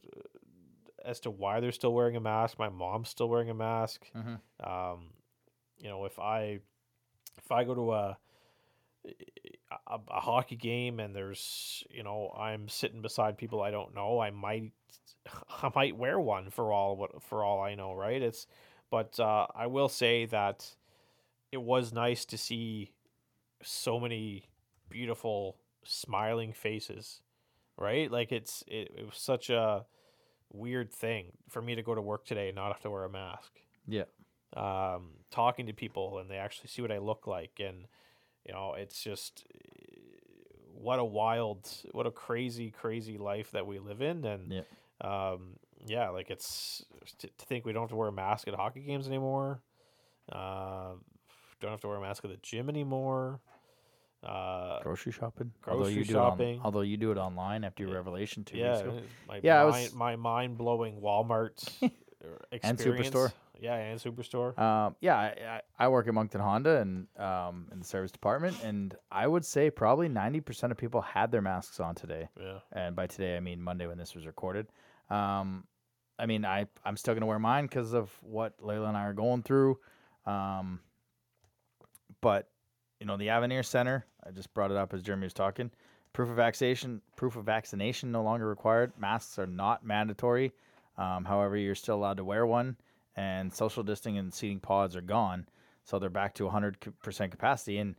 as 1.05 1.21
to 1.21 1.31
why 1.31 1.61
they're 1.61 1.73
still 1.81 1.95
wearing 1.95 2.17
a 2.17 2.21
mask. 2.21 2.59
My 2.59 2.69
mom's 2.69 3.09
still 3.09 3.29
wearing 3.29 3.51
a 3.51 3.55
mask. 3.55 4.01
Mhm. 4.15 4.39
um 4.73 5.01
you 5.79 5.89
know 5.91 6.05
if 6.07 6.19
i 6.19 6.59
if 7.43 7.53
i 7.53 7.65
go 7.65 7.75
to 7.75 7.93
a 7.93 8.19
a, 9.89 9.99
a 10.11 10.21
hockey 10.21 10.57
game 10.57 10.99
and 11.01 11.15
there's 11.15 11.85
you 11.91 12.03
know 12.03 12.35
i'm 12.39 12.69
sitting 12.69 13.03
beside 13.03 13.37
people 13.39 13.61
i 13.63 13.71
don't 13.71 13.95
know 13.95 14.19
i 14.21 14.31
might 14.31 14.73
i 15.63 15.71
might 15.75 15.97
wear 15.97 16.19
one 16.19 16.51
for 16.51 16.73
all 16.73 16.97
what 16.97 17.23
for 17.23 17.45
all 17.45 17.61
i 17.61 17.75
know 17.75 17.93
right? 17.95 18.23
It's 18.23 18.47
but 18.91 19.19
uh, 19.21 19.47
i 19.55 19.67
will 19.67 19.89
say 19.89 20.25
that 20.27 20.75
it 21.53 21.63
was 21.63 21.93
nice 21.93 22.25
to 22.25 22.37
see 22.39 22.93
so 23.63 23.99
many 24.01 24.49
beautiful 24.89 25.57
smiling 25.85 26.53
faces 26.53 27.21
right 27.79 28.11
like 28.11 28.33
it's 28.33 28.63
it, 28.67 28.93
it 28.97 29.07
was 29.07 29.17
such 29.17 29.51
a 29.51 29.85
weird 30.53 30.93
thing 30.93 31.33
for 31.49 31.61
me 31.61 31.75
to 31.75 31.83
go 31.83 31.95
to 31.95 32.01
work 32.01 32.25
today 32.25 32.49
and 32.49 32.57
not 32.57 32.69
have 32.69 32.81
to 32.81 32.91
wear 32.91 33.05
a 33.05 33.11
mask 33.11 33.53
Yeah. 33.87 34.05
um, 34.57 35.11
talking 35.31 35.67
to 35.67 35.73
people 35.73 36.19
and 36.19 36.31
they 36.31 36.37
actually 36.37 36.69
see 36.69 36.83
what 36.83 36.93
I 36.93 36.99
look 36.99 37.27
like. 37.27 37.61
And, 37.61 37.87
you 38.47 38.53
know, 38.55 38.75
it's 38.75 39.03
just 39.03 39.45
what 40.73 40.99
a 40.99 41.05
wild, 41.05 41.69
what 41.93 42.07
a 42.07 42.11
crazy, 42.11 42.71
crazy 42.71 43.19
life 43.19 43.51
that 43.51 43.67
we 43.67 43.79
live 43.79 44.01
in. 44.01 44.25
And, 44.25 44.53
Yeah. 44.53 44.63
um, 45.01 45.59
yeah, 45.87 46.09
like 46.11 46.31
it's 46.31 46.85
to, 47.19 47.29
to 47.29 47.47
think 47.47 47.65
we 47.65 47.73
don't 47.73 47.83
have 47.85 47.91
to 47.91 47.97
wear 47.97 48.09
a 48.09 48.13
mask 48.13 48.49
at 48.49 48.55
hockey 48.55 48.81
games 48.81 49.07
anymore. 49.07 49.61
Uh, 50.31 50.93
don't 51.61 51.71
have 51.71 51.81
to 51.81 51.89
wear 51.89 51.97
a 51.97 52.01
mask 52.01 52.25
at 52.25 52.31
the 52.31 52.37
gym 52.43 52.69
anymore. 52.69 53.41
Uh, 54.25 54.81
Grocery 54.83 55.13
shopping. 55.13 55.53
although 55.69 55.83
grocery 55.85 55.99
you 56.01 56.05
do 56.05 56.13
shopping. 56.15 56.55
It 56.55 56.59
on, 56.59 56.65
although 56.65 56.81
you 56.81 56.97
do 56.97 57.13
it 57.13 57.19
online 57.19 57.63
after 57.65 57.83
your 57.85 57.93
Yeah. 57.93 57.99
revelation 57.99 58.45
two 58.45 58.57
yeah, 58.59 58.83
my 59.29 59.41
Yeah, 59.43 59.61
I 59.61 59.65
was- 59.65 59.75
mind, 59.75 59.95
my 59.95 60.17
mind 60.17 60.59
blowing 60.59 61.01
Walmart 61.01 61.69
And. 62.63 62.77
Superstore. 62.79 63.33
Yeah, 63.61 63.75
and 63.77 63.99
Superstore. 64.01 64.59
Um, 64.59 64.97
yeah, 65.01 65.17
I, 65.17 65.61
I 65.79 65.85
I 65.85 65.89
work 65.89 66.09
at 66.09 66.13
Moncton 66.15 66.41
Honda 66.43 66.81
and 66.81 67.07
um, 67.19 67.69
in 67.73 67.79
the 67.79 67.85
service 67.87 68.11
department, 68.11 68.57
and 68.65 68.95
I 69.11 69.27
would 69.27 69.45
say 69.47 69.71
probably 69.71 70.09
ninety 70.09 70.41
percent 70.43 70.73
of 70.73 70.77
people 70.77 71.01
had 71.01 71.31
their 71.33 71.41
masks 71.41 71.79
on 71.81 71.95
today. 71.95 72.29
yeah. 72.39 72.59
And 72.73 72.95
by 72.97 73.07
today, 73.07 73.37
I 73.37 73.41
mean 73.41 73.63
Monday 73.63 73.87
when 73.87 73.97
this 73.97 74.15
was 74.15 74.27
recorded. 74.27 74.67
Um, 75.09 75.65
I 76.19 76.27
mean, 76.27 76.45
I 76.45 76.67
I'm 76.85 76.97
still 76.97 77.15
gonna 77.15 77.27
wear 77.27 77.39
mine 77.39 77.67
because 77.67 77.93
of 77.93 78.11
what 78.23 78.57
Layla 78.61 78.89
and 78.89 78.97
I 78.97 79.05
are 79.05 79.13
going 79.13 79.43
through. 79.43 79.79
Um, 80.25 80.81
but 82.21 82.49
you 83.01 83.07
know, 83.07 83.17
the 83.17 83.29
Avenir 83.29 83.63
Center, 83.63 84.07
I 84.27 84.31
just 84.31 84.53
brought 84.55 84.71
it 84.71 84.77
up 84.77 84.95
as 84.95 85.03
Jeremy 85.03 85.25
was 85.27 85.35
talking. 85.35 85.71
Proof 86.13 86.31
of 86.31 86.37
vaccination, 86.37 87.03
proof 87.17 87.37
of 87.37 87.45
vaccination 87.45 88.11
no 88.11 88.23
longer 88.23 88.49
required. 88.49 88.93
Masks 88.99 89.39
are 89.39 89.47
not 89.47 89.85
mandatory. 89.85 90.53
Um, 90.97 91.27
however, 91.27 91.59
you're 91.59 91.75
still 91.75 91.97
allowed 91.97 92.17
to 92.17 92.25
wear 92.25 92.47
one, 92.47 92.77
and 93.17 93.53
social 93.53 93.83
distancing 93.83 94.17
and 94.17 94.33
seating 94.33 94.61
pods 94.61 94.97
are 94.97 95.03
gone, 95.03 95.47
so 95.85 95.99
they're 95.99 96.09
back 96.09 96.35
to 96.37 96.45
100% 96.45 97.31
capacity. 97.31 97.77
And 97.77 97.97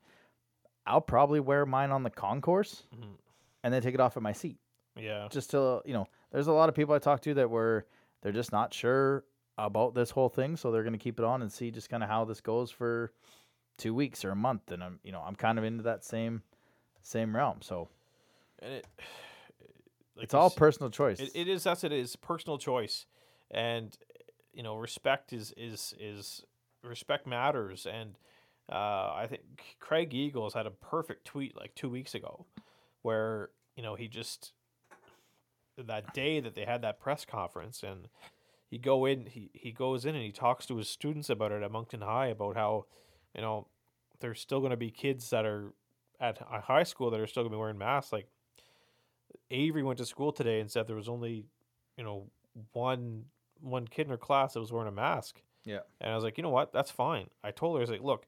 I'll 0.88 1.00
probably 1.02 1.40
wear 1.40 1.64
mine 1.68 1.92
on 1.92 2.02
the 2.02 2.10
concourse, 2.10 2.84
Mhm. 2.96 3.18
and 3.64 3.72
then 3.72 3.84
take 3.84 3.94
it 3.94 4.00
off 4.00 4.18
at 4.18 4.24
my 4.24 4.32
seat 4.34 4.58
Yeah. 4.96 5.28
just 5.30 5.52
to 5.52 5.84
you 5.86 5.94
know 5.94 6.08
there's 6.32 6.48
a 6.48 6.52
lot 6.54 6.70
of 6.70 6.76
people 6.76 6.96
i 6.96 7.00
talk 7.00 7.22
to 7.22 7.36
that 7.36 7.50
were 7.52 7.86
they're 8.28 8.34
just 8.34 8.52
not 8.52 8.74
sure 8.74 9.24
about 9.58 9.96
this 9.96 10.12
whole 10.12 10.28
thing 10.28 10.58
so 10.58 10.70
they're 10.70 10.84
going 10.84 10.92
to 10.92 11.00
keep 11.00 11.18
it 11.18 11.26
on 11.26 11.42
and 11.42 11.50
see 11.50 11.72
just 11.72 11.90
kind 11.90 12.04
of 12.04 12.10
how 12.10 12.26
this 12.26 12.42
goes 12.42 12.70
for 12.70 13.14
two 13.78 13.94
weeks 13.94 14.26
or 14.26 14.32
a 14.32 14.36
month 14.36 14.70
and 14.70 14.84
i'm 14.84 15.00
you 15.02 15.14
know 15.14 15.24
i'm 15.26 15.36
kind 15.36 15.58
of 15.58 15.64
into 15.64 15.84
that 15.84 16.04
same 16.04 16.42
same 17.08 17.36
realm 17.36 17.62
so. 17.62 17.88
And 18.60 18.74
it 18.74 18.88
like 20.16 20.26
it's 20.26 20.34
all 20.34 20.50
personal 20.50 20.90
choice. 20.90 21.20
it, 21.20 21.32
it 21.34 21.48
is 21.48 21.64
that's 21.64 21.84
it 21.84 21.94
is 21.94 22.16
personal 22.16 22.58
choice. 22.58 23.06
And 23.50 23.98
you 24.54 24.64
know 24.64 24.76
respect 24.76 25.32
is 25.32 25.54
is 25.56 25.94
is 26.00 26.44
respect 26.84 27.26
matters 27.26 27.86
and 27.86 28.18
uh, 28.70 29.14
I 29.16 29.28
think 29.30 29.44
Craig 29.80 30.14
Eagles 30.14 30.54
had 30.54 30.66
a 30.66 30.72
perfect 30.72 31.24
tweet 31.24 31.56
like 31.56 31.74
two 31.74 31.90
weeks 31.90 32.14
ago 32.14 32.46
where 33.02 33.50
you 33.78 33.84
know 33.84 33.96
he 33.96 34.10
just 34.10 34.52
that 35.86 36.14
day 36.14 36.40
that 36.40 36.56
they 36.56 36.66
had 36.66 36.82
that 36.82 37.00
press 37.00 37.26
conference 37.26 37.84
and 37.84 38.08
he 38.70 38.78
go 38.78 39.06
in 39.06 39.28
he, 39.28 39.50
he 39.54 39.72
goes 39.72 40.06
in 40.06 40.16
and 40.16 40.24
he 40.24 40.32
talks 40.32 40.66
to 40.66 40.78
his 40.78 40.90
students 40.90 41.30
about 41.30 41.52
it 41.52 41.64
at 41.64 41.72
Moncton 41.72 42.02
High 42.02 42.28
about 42.28 42.56
how 42.56 42.86
you 43.36 43.42
know 43.42 43.68
there's 44.20 44.42
still 44.42 44.60
going 44.60 44.72
to 44.72 44.78
be 44.78 44.90
kids 44.90 45.30
that 45.30 45.46
are 45.46 45.74
at 46.20 46.40
a 46.52 46.62
high 46.62 46.84
school 46.84 47.12
that 47.12 47.20
are 47.20 47.28
still 47.28 47.44
going 47.44 47.52
to 47.52 47.56
be 47.56 47.60
wearing 47.60 47.78
masks 47.78 48.12
like 48.12 48.28
Avery 49.52 49.84
went 49.84 49.98
to 50.00 50.06
school 50.06 50.32
today 50.32 50.60
and 50.60 50.70
said 50.70 50.88
there 50.88 50.96
was 50.96 51.10
only, 51.10 51.46
you 51.98 52.04
know, 52.04 52.28
one 52.74 53.26
one 53.62 53.88
kid 53.88 54.04
in 54.04 54.10
her 54.10 54.18
class 54.18 54.54
that 54.54 54.60
was 54.60 54.72
wearing 54.72 54.88
a 54.88 54.92
mask. 54.92 55.42
Yeah. 55.66 55.80
And 56.00 56.12
I 56.12 56.16
was 56.16 56.24
like, 56.24 56.38
you 56.38 56.44
know 56.44 56.50
what? 56.50 56.72
That's 56.72 56.92
fine. 56.92 57.28
I 57.44 57.52
told 57.52 57.76
her, 57.76 57.80
I 57.80 57.82
was 57.82 57.90
like, 57.90 58.04
look, 58.04 58.28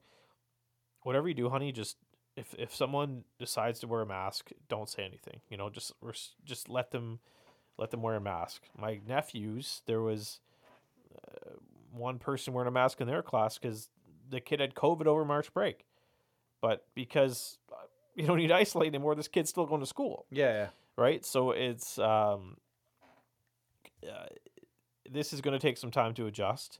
whatever 1.02 1.28
you 1.28 1.34
do, 1.34 1.48
honey, 1.48 1.72
just 1.72 1.96
if 2.36 2.54
if 2.58 2.74
someone 2.74 3.24
decides 3.38 3.80
to 3.80 3.88
wear 3.88 4.02
a 4.02 4.06
mask, 4.06 4.50
don't 4.68 4.88
say 4.88 5.04
anything. 5.04 5.40
You 5.48 5.56
know, 5.56 5.70
just 5.70 5.92
just 6.44 6.68
let 6.68 6.90
them 6.90 7.20
let 7.80 7.90
them 7.90 8.02
wear 8.02 8.14
a 8.14 8.20
mask. 8.20 8.62
My 8.78 9.00
nephews, 9.08 9.82
there 9.86 10.00
was 10.00 10.38
uh, 11.16 11.54
one 11.92 12.18
person 12.18 12.52
wearing 12.52 12.68
a 12.68 12.72
mask 12.72 13.00
in 13.00 13.08
their 13.08 13.22
class 13.22 13.58
because 13.58 13.88
the 14.28 14.40
kid 14.40 14.60
had 14.60 14.74
COVID 14.74 15.06
over 15.06 15.24
March 15.24 15.52
break, 15.52 15.84
but 16.60 16.84
because 16.94 17.58
uh, 17.72 17.76
you 18.14 18.26
don't 18.26 18.36
need 18.36 18.48
to 18.48 18.54
isolate 18.54 18.88
anymore, 18.88 19.16
this 19.16 19.26
kid's 19.26 19.50
still 19.50 19.66
going 19.66 19.80
to 19.80 19.86
school 19.86 20.26
yeah 20.30 20.52
yeah 20.52 20.68
right? 21.00 21.24
So 21.24 21.50
it's 21.50 21.98
um, 21.98 22.56
uh, 24.04 24.26
this 25.10 25.32
is 25.32 25.40
going 25.40 25.58
to 25.58 25.58
take 25.58 25.78
some 25.78 25.90
time 25.90 26.14
to 26.14 26.26
adjust, 26.26 26.78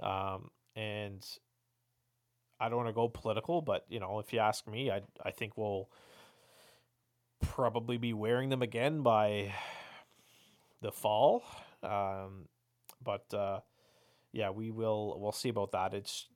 um, 0.00 0.50
and 0.76 1.26
I 2.60 2.68
don't 2.68 2.76
want 2.76 2.88
to 2.88 2.92
go 2.92 3.08
political, 3.08 3.62
but 3.62 3.84
you 3.88 3.98
know, 3.98 4.18
if 4.20 4.32
you 4.32 4.38
ask 4.38 4.68
me, 4.68 4.90
I 4.90 5.00
I 5.24 5.30
think 5.30 5.56
we'll 5.56 5.88
probably 7.40 7.96
be 7.96 8.12
wearing 8.12 8.50
them 8.50 8.62
again 8.62 9.02
by 9.02 9.52
the 10.80 10.92
fall, 10.92 11.42
um, 11.82 12.48
but 13.02 13.32
uh, 13.34 13.60
yeah, 14.32 14.50
we 14.50 14.70
will 14.70 15.16
we'll 15.20 15.32
see 15.32 15.48
about 15.48 15.72
that. 15.72 15.94
It's 15.94 16.28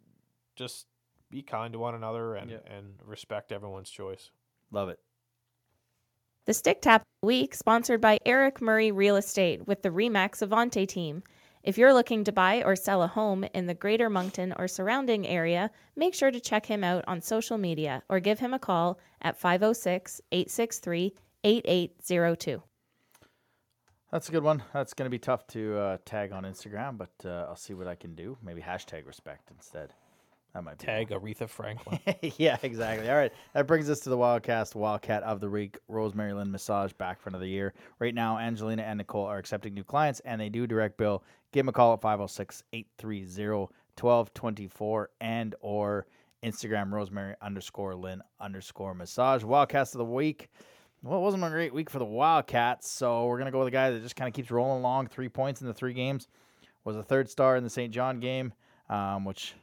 just 0.57 0.87
be 1.31 1.43
kind 1.43 1.73
to 1.75 1.79
one 1.79 1.95
another 1.95 2.35
and 2.35 2.51
Yeah. 2.51 2.59
and 2.67 2.95
respect 3.05 3.53
everyone's 3.53 3.91
choice. 3.91 4.31
love 4.71 4.89
it 4.89 4.99
The 6.47 6.55
Stick 6.55 6.81
Tap 6.81 7.03
Week, 7.23 7.55
sponsored 7.55 8.01
by 8.01 8.19
Eric 8.25 8.61
Murray 8.63 8.91
Real 8.93 9.17
Estate 9.17 9.67
with 9.67 9.83
the 9.83 9.91
Remax 9.91 10.47
Avante 10.47 10.87
team. 10.89 11.23
If 11.63 11.77
you're 11.77 11.93
looking 11.93 12.25
to 12.25 12.33
buy 12.33 12.63
or 12.63 12.77
sell 12.77 13.03
a 13.03 13.07
home 13.09 13.45
in 13.53 13.67
the 13.67 13.75
greater 13.75 14.09
Moncton 14.09 14.55
or 14.59 14.69
surrounding 14.69 15.27
area, 15.27 15.71
make 15.97 16.15
sure 16.15 16.31
to 16.31 16.41
check 16.41 16.65
him 16.65 16.83
out 16.83 17.05
on 17.07 17.21
social 17.21 17.59
media 17.59 18.03
or 18.09 18.21
give 18.21 18.39
him 18.39 18.55
a 18.55 18.59
call 18.59 18.99
at 19.21 19.37
506 19.39 20.21
863 20.33 21.15
8802. 21.45 22.63
That's 24.11 24.29
a 24.29 24.33
good 24.33 24.43
one. 24.43 24.63
That's 24.73 24.95
going 24.95 25.07
to 25.07 25.11
be 25.11 25.19
tough 25.19 25.47
to 25.49 25.79
uh, 25.79 25.99
tag 26.07 26.33
on 26.33 26.45
Instagram, 26.45 26.97
but 26.97 27.11
uh, 27.27 27.47
I'll 27.49 27.57
see 27.57 27.75
what 27.75 27.87
I 27.87 27.95
can 27.95 28.15
do. 28.15 28.39
Maybe 28.43 28.63
hashtag 28.63 29.07
respect 29.07 29.51
instead. 29.51 29.93
That 30.55 30.65
might 30.65 30.79
be 30.79 30.87
Tag 30.87 31.11
Aretha 31.11 31.47
Franklin. 31.47 32.01
yeah, 32.39 32.57
exactly. 32.63 33.11
All 33.11 33.17
right. 33.17 33.33
That 33.53 33.67
brings 33.67 33.91
us 33.91 34.01
to 34.01 34.09
the 34.09 34.17
Wildcast 34.17 34.75
Wildcat 34.75 35.23
of 35.25 35.41
the 35.41 35.51
Week. 35.51 35.77
Rosemary 35.89 36.33
Lynn 36.33 36.51
Massage 36.51 36.93
back 36.95 37.21
for 37.21 37.29
another 37.29 37.47
year. 37.47 37.75
Right 37.99 38.15
now, 38.15 38.39
Angelina 38.39 38.83
and 38.83 38.97
Nicole 38.97 39.27
are 39.27 39.37
accepting 39.37 39.75
new 39.75 39.85
clients 39.85 40.21
and 40.21 40.41
they 40.41 40.49
do 40.49 40.67
direct 40.67 40.97
bill. 40.97 41.23
Give 41.53 41.65
them 41.65 41.69
a 41.69 41.73
call 41.73 41.93
at 41.93 42.01
506 42.01 42.63
830 42.73 43.69
1224 44.01 45.11
and 45.21 45.55
or 45.61 46.07
Instagram 46.43 46.93
Rosemary 46.93 47.35
underscore 47.43 47.95
Lynn 47.95 48.23
underscore 48.41 48.95
massage. 48.95 49.45
Wildcast 49.45 49.95
of 49.95 49.99
the 49.99 50.05
Week. 50.05 50.49
Well, 51.03 51.19
it 51.19 51.23
wasn't 51.23 51.45
a 51.45 51.51
great 51.51 51.73
week 51.73 51.91
for 51.91 52.01
the 52.01 52.05
Wildcats, 52.05 52.91
so 52.91 53.27
we're 53.27 53.39
gonna 53.39 53.53
go 53.53 53.61
with 53.61 53.69
a 53.69 53.73
guy 53.73 53.91
that 53.91 54.03
just 54.03 54.17
kind 54.17 54.27
of 54.27 54.35
keeps 54.35 54.51
rolling 54.51 54.81
along. 54.81 55.07
Three 55.07 55.29
points 55.29 55.61
in 55.61 55.69
the 55.69 55.75
three 55.75 55.93
games. 55.93 56.27
Was 56.85 56.97
a 56.97 57.03
third 57.03 57.29
star 57.31 57.57
in 57.57 57.65
the 57.65 57.71
Saint 57.71 57.93
John 57.93 58.19
game, 58.19 58.53
um, 58.89 59.25
which 59.25 59.55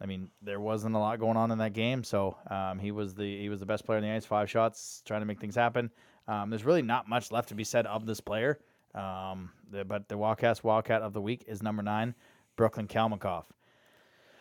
I 0.00 0.06
mean, 0.06 0.30
there 0.40 0.60
wasn't 0.60 0.96
a 0.96 0.98
lot 0.98 1.20
going 1.20 1.36
on 1.36 1.50
in 1.50 1.58
that 1.58 1.74
game, 1.74 2.02
so 2.02 2.36
um, 2.50 2.78
he 2.78 2.90
was 2.90 3.14
the 3.14 3.40
he 3.40 3.48
was 3.48 3.60
the 3.60 3.66
best 3.66 3.84
player 3.84 3.98
in 3.98 4.04
the 4.04 4.10
ice. 4.10 4.24
Five 4.24 4.50
shots, 4.50 5.02
trying 5.04 5.20
to 5.20 5.26
make 5.26 5.40
things 5.40 5.54
happen. 5.54 5.90
Um, 6.26 6.50
there's 6.50 6.64
really 6.64 6.82
not 6.82 7.08
much 7.08 7.30
left 7.30 7.50
to 7.50 7.54
be 7.54 7.64
said 7.64 7.86
of 7.86 8.06
this 8.06 8.20
player, 8.20 8.58
um, 8.94 9.50
the, 9.70 9.84
but 9.84 10.08
the 10.08 10.16
Wildcats 10.16 10.64
Wildcat 10.64 11.02
of 11.02 11.12
the 11.12 11.20
week 11.20 11.44
is 11.46 11.62
number 11.62 11.82
nine, 11.82 12.14
Brooklyn 12.56 12.88
Kalmakoff. 12.88 13.44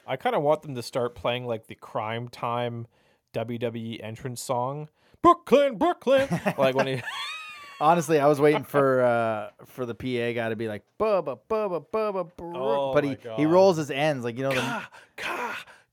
I 0.07 0.15
kind 0.15 0.35
of 0.35 0.41
want 0.41 0.63
them 0.63 0.75
to 0.75 0.81
start 0.81 1.13
playing 1.13 1.45
like 1.45 1.67
the 1.67 1.75
Crime 1.75 2.27
Time 2.27 2.87
WWE 3.33 4.03
entrance 4.03 4.41
song, 4.41 4.89
Brooklyn, 5.21 5.77
Brooklyn. 5.77 6.27
like 6.57 6.75
when 6.75 6.87
he, 6.87 7.01
Honestly, 7.81 8.19
I 8.19 8.27
was 8.27 8.39
waiting 8.39 8.63
for 8.63 9.01
uh, 9.01 9.49
for 9.65 9.85
the 9.87 9.95
PA 9.95 10.33
guy 10.39 10.49
to 10.49 10.55
be 10.55 10.67
like 10.67 10.83
Bubba 10.99 11.39
Bubba 11.49 11.83
Bubba, 11.91 12.29
Brook," 12.37 12.55
Oh 12.55 12.93
but 12.93 13.03
he 13.03 13.15
God. 13.15 13.39
he 13.39 13.45
rolls 13.47 13.77
his 13.77 13.89
ends 13.89 14.23
like 14.23 14.37
you 14.37 14.43
know 14.43 14.51
the 14.53 14.81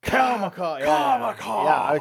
Kalmakoff. 0.03 0.81
Yeah, 0.81 1.35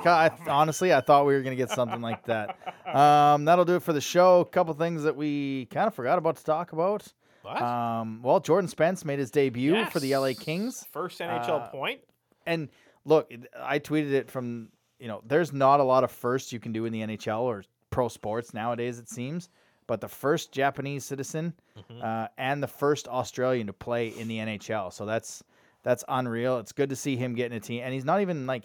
yeah. 0.04 0.10
I, 0.12 0.26
I, 0.28 0.32
honestly, 0.50 0.94
I 0.94 1.02
thought 1.02 1.26
we 1.26 1.34
were 1.34 1.42
gonna 1.42 1.56
get 1.56 1.70
something 1.70 2.02
like 2.02 2.26
that. 2.26 2.58
Um, 2.86 3.46
that'll 3.46 3.66
do 3.66 3.76
it 3.76 3.84
for 3.84 3.94
the 3.94 4.02
show. 4.02 4.42
A 4.42 4.46
couple 4.46 4.74
things 4.74 5.04
that 5.04 5.16
we 5.16 5.66
kind 5.72 5.88
of 5.88 5.96
forgot 5.96 6.18
about 6.18 6.38
to 6.38 6.44
talk 6.44 6.74
about. 6.74 7.06
what? 7.42 7.62
Um, 7.62 8.22
well, 8.24 8.40
Jordan 8.40 8.68
Spence 8.68 9.04
made 9.06 9.20
his 9.20 9.32
debut 9.32 9.86
for 9.86 10.00
the 10.00 10.16
LA 10.16 10.34
Kings, 10.38 10.86
First 10.92 11.20
NHL 11.20 11.50
Uh, 11.50 11.68
point. 11.70 12.02
and 12.46 12.70
look, 13.06 13.32
I 13.58 13.80
tweeted 13.80 14.12
it 14.12 14.30
from 14.30 14.70
you 15.00 15.08
know, 15.08 15.22
there's 15.26 15.54
not 15.54 15.80
a 15.80 15.84
lot 15.84 16.04
of 16.04 16.12
firsts 16.12 16.52
you 16.52 16.60
can 16.60 16.72
do 16.72 16.86
in 16.86 16.94
the 16.94 17.02
NHL 17.02 17.42
or 17.42 17.64
pro 17.90 18.08
sports 18.08 18.54
nowadays. 18.54 19.00
It 19.00 19.10
seems, 19.10 19.50
but 19.86 20.02
the 20.02 20.08
first 20.08 20.52
Japanese 20.52 21.06
citizen 21.06 21.54
uh, 22.02 22.28
and 22.38 22.62
the 22.62 22.68
first 22.68 23.08
Australian 23.08 23.68
to 23.68 23.74
play 23.74 24.10
in 24.10 24.28
the 24.28 24.38
NHL, 24.38 24.92
so 24.92 25.06
that's 25.06 25.44
that's 25.84 26.04
unreal. 26.08 26.58
It's 26.60 26.72
good 26.72 26.90
to 26.90 26.96
see 26.96 27.16
him 27.16 27.36
getting 27.36 27.58
a 27.58 27.62
team, 27.62 27.82
and 27.84 27.94
he's 27.94 28.06
not 28.06 28.22
even 28.22 28.46
like 28.48 28.64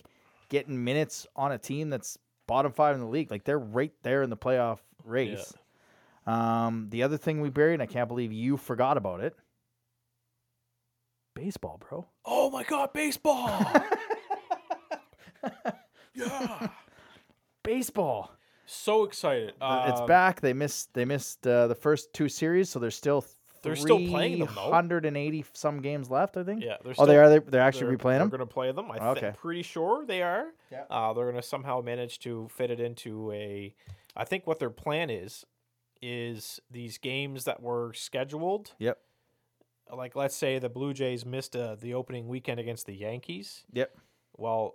getting 0.49 0.83
minutes 0.83 1.27
on 1.37 1.53
a 1.53 1.59
team 1.59 1.91
that's 1.91 2.19
bottom 2.47 2.73
five 2.73 2.95
in 2.95 3.01
the 3.01 3.07
league. 3.07 3.31
Like 3.31 3.45
they're 3.45 3.59
right 3.59 3.93
there 4.03 4.23
in 4.23 4.31
the 4.31 4.37
playoff 4.37 4.79
race. 5.05 5.53
Um, 6.27 6.89
the 6.91 7.03
other 7.03 7.17
thing 7.17 7.41
we 7.41 7.51
buried, 7.51 7.75
and 7.75 7.83
I 7.83 7.87
can't 7.87 8.09
believe 8.09 8.33
you 8.33 8.57
forgot 8.57 8.97
about 8.97 9.21
it. 9.21 9.35
Baseball, 11.35 11.81
bro. 11.89 12.07
Oh 12.25 12.51
my 12.51 12.63
God, 12.63 12.93
baseball! 12.93 13.49
yeah, 16.15 16.69
Baseball. 17.63 18.31
so 18.67 19.05
excited. 19.05 19.55
Uh, 19.61 19.87
it's 19.91 20.01
Um, 20.01 20.07
back. 20.07 20.41
They 20.41 20.53
missed. 20.53 20.93
They 20.95 21.05
missed 21.05 21.47
uh, 21.47 21.67
the 21.69 21.75
first 21.75 22.13
two 22.13 22.29
series, 22.29 22.69
so 22.71 22.79
there's 22.79 22.97
still. 22.97 23.25
They're 23.63 23.77
still 23.77 24.05
playing 24.09 24.41
them, 24.41 24.49
though. 24.57 24.71
180 24.71 25.45
some 25.53 25.81
games 25.83 26.11
left, 26.11 26.37
I 26.37 26.43
think. 26.43 26.65
Yeah, 26.65 26.79
they're 26.83 26.95
Oh, 26.99 27.07
they 27.07 27.17
are. 27.17 27.29
They, 27.29 27.39
they're 27.39 27.61
actually 27.61 27.87
they're, 27.91 27.99
replaying 27.99 28.03
they're 28.03 28.19
them. 28.19 28.29
going 28.31 28.41
to 28.41 28.47
play 28.47 28.73
them. 28.73 28.91
I 28.91 28.97
Okay. 29.11 29.21
think 29.21 29.37
pretty 29.37 29.63
sure 29.63 30.05
they 30.05 30.21
are. 30.21 30.47
Yeah. 30.73 30.83
Uh, 30.91 31.13
they're 31.13 31.27
going 31.31 31.37
to 31.41 31.47
somehow 31.47 31.81
manage 31.81 32.19
to 32.21 32.49
fit 32.49 32.73
it 32.73 32.81
into 32.81 33.31
a. 33.31 33.73
I 34.17 34.25
think 34.25 34.49
what 34.49 34.59
their 34.59 34.69
plan 34.71 35.11
is, 35.11 35.47
is 36.03 36.59
these 36.73 36.99
games 36.99 37.45
that 37.45 37.63
were 37.63 37.93
scheduled. 37.93 38.73
Yep. 38.81 38.99
Like 39.95 40.17
let's 40.17 40.35
say 40.35 40.59
the 40.59 40.69
Blue 40.69 40.93
Jays 40.93 41.25
missed 41.25 41.55
uh, 41.55 41.77
the 41.77 41.95
opening 41.95 42.27
weekend 42.27 42.59
against 42.59 42.87
the 42.87 42.95
Yankees. 42.95 43.63
Yep. 43.73 43.97
Well, 44.37 44.75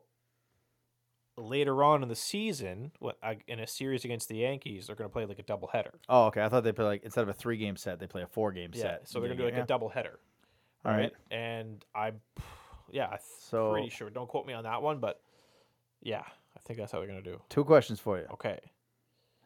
later 1.38 1.84
on 1.84 2.02
in 2.04 2.10
the 2.10 2.16
season, 2.16 2.92
what 3.00 3.18
in 3.48 3.60
a 3.60 3.68
series 3.68 4.04
against 4.04 4.28
the 4.28 4.38
Yankees, 4.38 4.88
they're 4.88 4.96
going 4.96 5.10
to 5.10 5.14
play 5.14 5.26
like 5.26 5.40
a 5.40 5.44
double 5.44 5.68
header. 5.68 5.94
Oh, 6.10 6.26
okay. 6.26 6.42
I 6.44 6.50
thought 6.50 6.64
they 6.64 6.72
play 6.72 6.86
like 6.86 7.04
instead 7.04 7.22
of 7.22 7.30
a 7.30 7.34
three 7.34 7.58
game 7.58 7.76
set, 7.78 8.00
they 8.00 8.08
play 8.08 8.24
a 8.24 8.28
four 8.28 8.52
game 8.52 8.72
Yeah. 8.74 8.82
set. 8.82 9.08
So 9.10 9.20
they're 9.20 9.28
going 9.30 9.38
to 9.38 9.44
do 9.44 9.46
like 9.48 9.56
yeah. 9.58 9.64
a 9.64 9.68
double 9.68 9.90
header. 9.90 10.20
All 10.84 10.92
right. 10.94 11.12
And 11.32 11.84
I, 11.96 12.14
yeah, 12.90 13.08
I'm 13.08 13.20
So- 13.40 13.72
pretty 13.72 13.90
sure. 13.90 14.10
Don't 14.10 14.28
quote 14.28 14.46
me 14.48 14.54
on 14.54 14.64
that 14.64 14.82
one, 14.82 15.00
but 15.00 15.22
yeah, 16.02 16.24
I 16.56 16.60
think 16.66 16.80
that's 16.80 16.92
how 16.92 17.00
they're 17.00 17.08
going 17.08 17.24
to 17.24 17.32
do. 17.32 17.42
Two 17.50 17.64
questions 17.64 18.00
for 18.00 18.18
you. 18.18 18.26
Okay. 18.34 18.60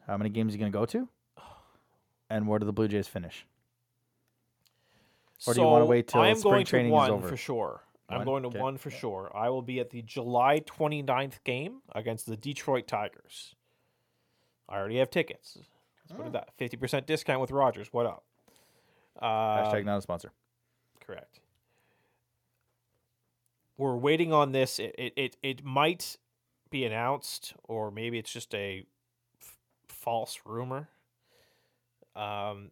How 0.06 0.16
many 0.16 0.30
games 0.30 0.52
are 0.52 0.56
you 0.56 0.60
going 0.60 0.72
to 0.72 0.78
go 0.78 0.86
to? 0.86 1.08
And 2.30 2.48
where 2.48 2.58
do 2.58 2.64
the 2.64 2.72
Blue 2.72 2.88
Jays 2.88 3.06
finish? 3.08 3.44
Or 5.46 5.52
do 5.52 5.60
you 5.60 5.66
wanna 5.66 5.84
So, 5.84 5.88
wait 5.90 6.08
till 6.08 6.20
I'm 6.22 6.36
spring 6.36 6.52
going 6.52 6.64
training 6.64 6.92
to 6.92 6.96
is 6.96 7.00
one 7.00 7.10
over? 7.10 7.28
for 7.28 7.36
sure. 7.36 7.82
I'm 8.18 8.24
going 8.24 8.42
to 8.42 8.48
Okay. 8.48 8.58
one 8.60 8.76
for 8.78 8.90
sure. 8.90 9.30
I 9.34 9.48
will 9.50 9.62
be 9.62 9.80
at 9.80 9.90
the 9.90 10.02
July 10.02 10.60
29th 10.60 11.42
game 11.44 11.82
against 11.94 12.26
the 12.26 12.36
Detroit 12.36 12.86
Tigers. 12.86 13.54
I 14.68 14.76
already 14.76 14.98
have 14.98 15.10
tickets. 15.10 15.56
Let's 15.58 16.10
Hmm. 16.12 16.16
put 16.16 16.26
it 16.26 16.32
that 16.32 16.56
50% 16.58 17.06
discount 17.06 17.40
with 17.40 17.50
Rogers. 17.50 17.92
What 17.92 18.06
up? 18.06 18.24
Hashtag 19.20 19.80
Um, 19.80 19.84
not 19.86 19.98
a 19.98 20.02
sponsor. 20.02 20.32
Correct. 21.00 21.40
We're 23.76 23.96
waiting 23.96 24.32
on 24.32 24.52
this. 24.52 24.78
It, 24.78 24.94
it, 24.98 25.12
it, 25.16 25.36
it 25.42 25.64
might 25.64 26.16
be 26.70 26.84
announced, 26.84 27.54
or 27.64 27.90
maybe 27.90 28.18
it's 28.18 28.32
just 28.32 28.54
a 28.54 28.86
f- 29.40 29.56
false 29.88 30.40
rumor. 30.44 30.88
Um, 32.14 32.70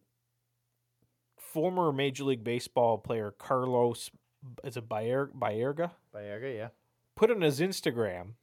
former 1.37 1.91
Major 1.91 2.23
League 2.23 2.43
Baseball 2.43 2.97
player 2.97 3.31
Carlos, 3.31 4.11
is 4.63 4.77
it 4.77 4.89
Baer, 4.89 5.27
Baerga? 5.27 5.91
Bayaga, 6.13 6.55
yeah. 6.55 6.67
Put 7.15 7.31
on 7.31 7.41
his 7.41 7.59
Instagram 7.59 8.33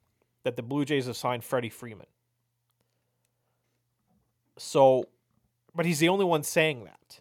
that 0.45 0.57
the 0.57 0.63
Blue 0.63 0.85
Jays 0.85 1.07
have 1.07 1.17
signed 1.17 1.45
Freddie 1.45 1.69
Freeman. 1.69 2.07
So, 4.57 5.05
but 5.75 5.87
he's 5.87 5.99
the 5.99 6.09
only 6.09 6.25
one 6.25 6.43
saying 6.43 6.85
that. 6.85 7.21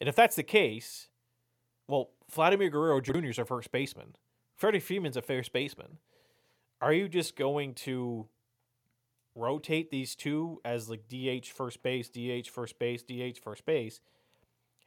And 0.00 0.08
if 0.08 0.16
that's 0.16 0.36
the 0.36 0.42
case, 0.42 1.08
well, 1.86 2.10
Vladimir 2.30 2.70
Guerrero 2.70 3.00
Jr. 3.00 3.26
is 3.26 3.38
a 3.38 3.44
first 3.44 3.70
baseman. 3.70 4.16
Freddie 4.56 4.80
Freeman's 4.80 5.16
a 5.16 5.22
first 5.22 5.52
baseman. 5.52 5.98
Are 6.80 6.92
you 6.92 7.08
just 7.08 7.36
going 7.36 7.74
to 7.74 8.26
rotate 9.34 9.90
these 9.90 10.14
two 10.14 10.60
as 10.64 10.88
like 10.88 11.08
DH 11.08 11.46
first 11.46 11.82
base, 11.82 12.08
DH 12.08 12.48
first 12.48 12.78
base, 12.78 13.02
DH 13.02 13.38
first 13.42 13.64
base? 13.66 14.00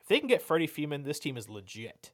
If 0.02 0.08
they 0.08 0.20
can 0.20 0.28
get 0.28 0.42
Freddie 0.42 0.68
Freeman, 0.68 1.04
this 1.04 1.20
team 1.20 1.38
is 1.38 1.50
legit. 1.50 2.12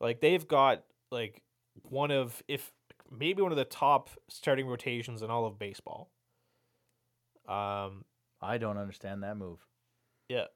Like 0.00 0.20
they've 0.20 0.46
got 0.46 0.82
like 1.10 1.42
one 1.82 2.10
of 2.10 2.42
if 2.48 2.72
maybe 3.10 3.42
one 3.42 3.52
of 3.52 3.58
the 3.58 3.64
top 3.64 4.10
starting 4.28 4.66
rotations 4.66 5.22
in 5.22 5.30
all 5.30 5.44
of 5.46 5.58
baseball. 5.58 6.10
Um 7.48 8.04
I 8.42 8.56
don't 8.58 8.78
understand 8.78 9.22
that 9.22 9.36
move. 9.36 9.58
yeah. 10.28 10.46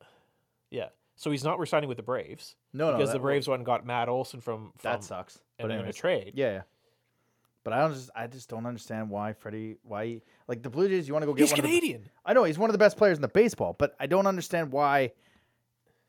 Yeah. 0.70 0.88
So 1.16 1.30
he's 1.30 1.44
not 1.44 1.60
resigning 1.60 1.88
with 1.88 1.96
the 1.98 2.02
Braves 2.02 2.56
No, 2.72 2.90
no. 2.90 2.96
because 2.96 3.10
that, 3.10 3.18
the 3.18 3.20
Braves 3.20 3.46
one 3.46 3.62
got 3.62 3.86
Matt 3.86 4.08
Olson 4.08 4.40
from, 4.40 4.72
from 4.78 4.90
that 4.90 5.04
sucks. 5.04 5.38
But 5.60 5.70
in 5.70 5.84
a 5.84 5.92
trade. 5.92 6.32
Yeah, 6.34 6.50
yeah. 6.52 6.62
But 7.62 7.72
I 7.72 7.78
don't 7.80 7.94
just 7.94 8.10
I 8.16 8.26
just 8.26 8.48
don't 8.48 8.66
understand 8.66 9.10
why 9.10 9.32
Freddie 9.32 9.76
why 9.82 10.20
like 10.48 10.62
the 10.62 10.70
Blue 10.70 10.88
Jays 10.88 11.06
you 11.06 11.14
want 11.14 11.22
to 11.22 11.26
go 11.26 11.34
get 11.34 11.42
He's 11.42 11.50
one 11.52 11.60
of 11.60 11.64
the- 11.64 11.68
Canadian. 11.68 12.10
I 12.24 12.32
know 12.32 12.44
he's 12.44 12.58
one 12.58 12.70
of 12.70 12.72
the 12.72 12.78
best 12.78 12.96
players 12.96 13.18
in 13.18 13.22
the 13.22 13.28
baseball, 13.28 13.74
but 13.78 13.94
I 14.00 14.06
don't 14.06 14.26
understand 14.26 14.72
why 14.72 15.12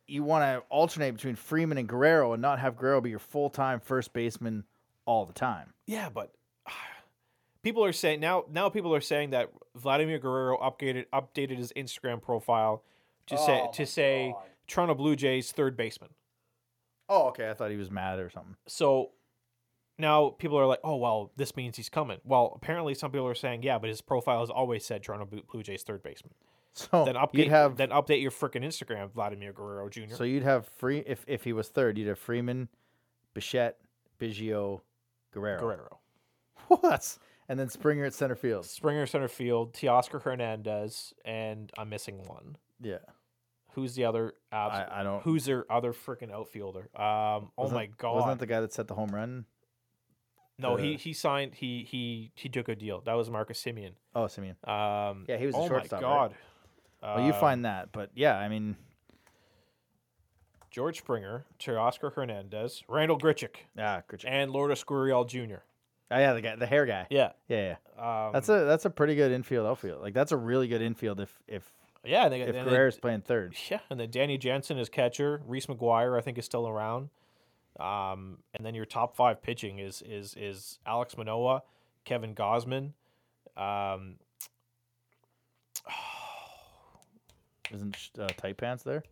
you 0.08 0.24
want 0.24 0.44
to 0.44 0.64
alternate 0.70 1.12
between 1.12 1.36
Freeman 1.36 1.78
and 1.78 1.88
Guerrero 1.88 2.34
and 2.34 2.42
not 2.42 2.60
have 2.60 2.78
Guerrero 2.78 3.02
be 3.02 3.10
your 3.10 3.20
full 3.20 3.50
time 3.50 3.80
first 3.80 4.14
baseman 4.14 4.64
all 5.06 5.26
the 5.26 5.34
time. 5.34 5.74
Yeah, 5.86 6.10
but 6.10 6.32
people 7.64 7.84
are 7.84 7.94
saying 7.94 8.20
now 8.20 8.46
now 8.52 8.70
people 8.70 8.94
are 8.94 9.02
saying 9.02 9.32
that 9.32 9.52
Vladimir 9.76 10.20
Guerrero 10.20 10.58
updated 10.58 11.06
updated 11.14 11.58
his 11.58 11.72
Instagram 11.76 12.22
profile 12.22 12.84
to 13.28 13.38
say 13.38 13.62
Oh 13.64 13.72
to 13.74 13.86
say 13.86 14.32
God. 14.34 14.44
Toronto 14.68 14.96
Blue 14.96 15.16
Jays 15.16 15.52
third 15.52 15.78
baseman. 15.78 16.12
Oh, 17.08 17.28
okay. 17.28 17.50
I 17.50 17.54
thought 17.54 17.70
he 17.70 17.78
was 17.78 17.92
mad 17.92 18.20
or 18.20 18.30
something. 18.30 18.56
So 18.68 19.12
now 20.00 20.30
people 20.30 20.58
are 20.58 20.66
like, 20.66 20.80
"Oh, 20.84 20.96
well, 20.96 21.32
this 21.36 21.56
means 21.56 21.78
he's 21.78 21.90
coming." 21.90 22.20
Well, 22.24 22.54
apparently 22.56 22.96
some 22.96 23.12
people 23.12 23.28
are 23.28 23.36
saying, 23.36 23.64
"Yeah, 23.64 23.78
but 23.78 23.90
his 23.90 24.02
profile 24.02 24.40
has 24.42 24.50
always 24.50 24.86
said 24.86 25.04
Toronto 25.04 25.26
Blue 25.26 25.64
Jays 25.64 25.84
third 25.84 26.04
baseman." 26.04 26.34
So 26.78 27.06
then 27.06 27.16
update 27.16 27.36
you'd 27.36 27.48
have 27.48 27.78
then 27.78 27.90
update 27.90 28.22
your 28.22 28.32
freaking 28.32 28.64
Instagram, 28.66 29.10
Vladimir 29.12 29.54
Guerrero 29.54 29.88
Jr. 29.88 30.14
so 30.14 30.26
you'd 30.26 30.44
have 30.44 30.68
free 30.68 31.00
if 31.08 31.24
if 31.26 31.46
he 31.46 31.54
was 31.54 31.70
third, 31.70 31.98
you'd 31.98 32.10
have 32.10 32.20
Freeman, 32.20 32.68
Bichette, 33.34 33.78
Biggio, 34.20 34.82
Guerrero. 35.34 35.60
Guerrero. 35.60 36.00
That's 36.84 37.18
and 37.48 37.58
then 37.58 37.70
Springer 37.70 38.04
at 38.06 38.14
center 38.14 38.36
field. 38.36 38.66
Springer 38.66 39.06
center 39.06 39.30
field, 39.30 39.74
Teoscar 39.74 40.22
Hernandez, 40.22 41.14
and 41.24 41.72
I'm 41.78 41.88
missing 41.90 42.18
one. 42.28 42.58
Yeah, 42.82 42.98
Who's 43.76 43.96
the 43.96 44.06
other? 44.06 44.34
I, 44.52 44.86
I 44.90 45.04
don't. 45.04 45.22
Who's 45.24 45.46
their 45.46 45.70
other 45.72 45.94
freaking 45.94 46.32
outfielder? 46.32 46.90
Um, 46.96 47.52
oh 47.58 47.64
wasn't- 47.64 47.76
my 47.80 47.86
god! 47.98 48.16
Wasn't 48.16 48.32
that 48.32 48.40
the 48.40 48.48
guy 48.52 48.62
that 48.62 48.74
set 48.74 48.88
the 48.88 48.96
home 48.96 49.10
run? 49.10 49.46
no, 50.58 50.76
he 50.78 50.92
the- 50.92 50.98
he 50.98 51.14
signed. 51.14 51.56
He 51.56 51.84
he 51.84 52.32
he 52.36 52.50
took 52.50 52.68
a 52.70 52.76
deal. 52.76 53.02
That 53.02 53.14
was 53.14 53.30
Marcus 53.30 53.62
Semien. 53.62 53.92
Oh, 54.14 54.28
Simeon. 54.28 54.56
Um, 54.64 55.26
Yeah, 55.28 55.38
he 55.38 55.46
was 55.46 55.56
a 55.56 55.58
oh 55.58 55.68
shortstop, 55.68 56.02
my 56.02 56.08
right? 56.08 56.32
Well, 57.06 57.26
you 57.26 57.34
Um, 57.34 57.40
find 57.40 57.66
that, 57.66 57.92
but 57.92 58.10
yeah, 58.16 58.36
I 58.38 58.48
mean, 58.50 58.76
George 60.72 60.98
Springer, 60.98 61.46
Teoscar 61.60 62.14
Hernandez, 62.14 62.84
Randal 62.88 63.18
Grichuk, 63.18 63.56
ah, 63.78 64.02
good 64.08 64.20
job. 64.22 64.32
and 64.34 64.52
Lourdes 64.52 64.84
Gurriel 64.84 65.28
Jr. 65.28 65.64
Oh, 66.12 66.20
yeah, 66.20 66.34
the 66.34 66.42
guy, 66.42 66.56
the 66.56 66.66
hair 66.68 66.86
guy. 66.86 67.08
Yeah, 67.10 67.32
Yeah, 67.48 67.76
yeah. 67.98 68.26
um, 68.28 68.34
That's 68.34 68.50
a 68.50 68.66
that's 68.66 68.86
a 68.86 68.90
pretty 68.90 69.16
good 69.16 69.32
infield 69.32 69.66
outfield. 69.66 70.02
Like 70.02 70.14
that's 70.14 70.32
a 70.32 70.38
really 70.38 70.68
good 70.68 70.82
infield 70.82 71.20
if 71.20 71.40
if 71.48 71.72
yeah. 72.04 72.26
And 72.26 72.34
they, 72.34 72.42
if 72.42 72.56
and 72.56 72.68
then- 72.68 72.92
playing 73.02 73.22
third. 73.22 73.56
Yeah, 73.70 73.80
and 73.90 74.00
then 74.00 74.12
Danny 74.12 74.38
Jansen 74.38 74.78
is 74.78 74.90
catcher. 74.90 75.42
Reese 75.46 75.66
McGuire, 75.68 76.18
I 76.18 76.22
think, 76.22 76.38
is 76.38 76.46
still 76.46 76.68
around. 76.68 77.10
Um, 77.80 78.38
and 78.54 78.66
then 78.66 78.74
your 78.76 78.86
top 78.86 79.16
five 79.16 79.42
pitching 79.42 79.80
is 79.80 80.02
is 80.04 80.36
is 80.38 80.80
Alek 80.86 81.18
Manoah, 81.18 81.64
Kevin 82.04 82.36
Gausman. 82.36 82.92
Um, 83.58 84.18
Isn't 87.74 87.98
uh, 88.20 88.28
tight 88.38 88.58
pants 88.58 88.84
there? 88.84 89.04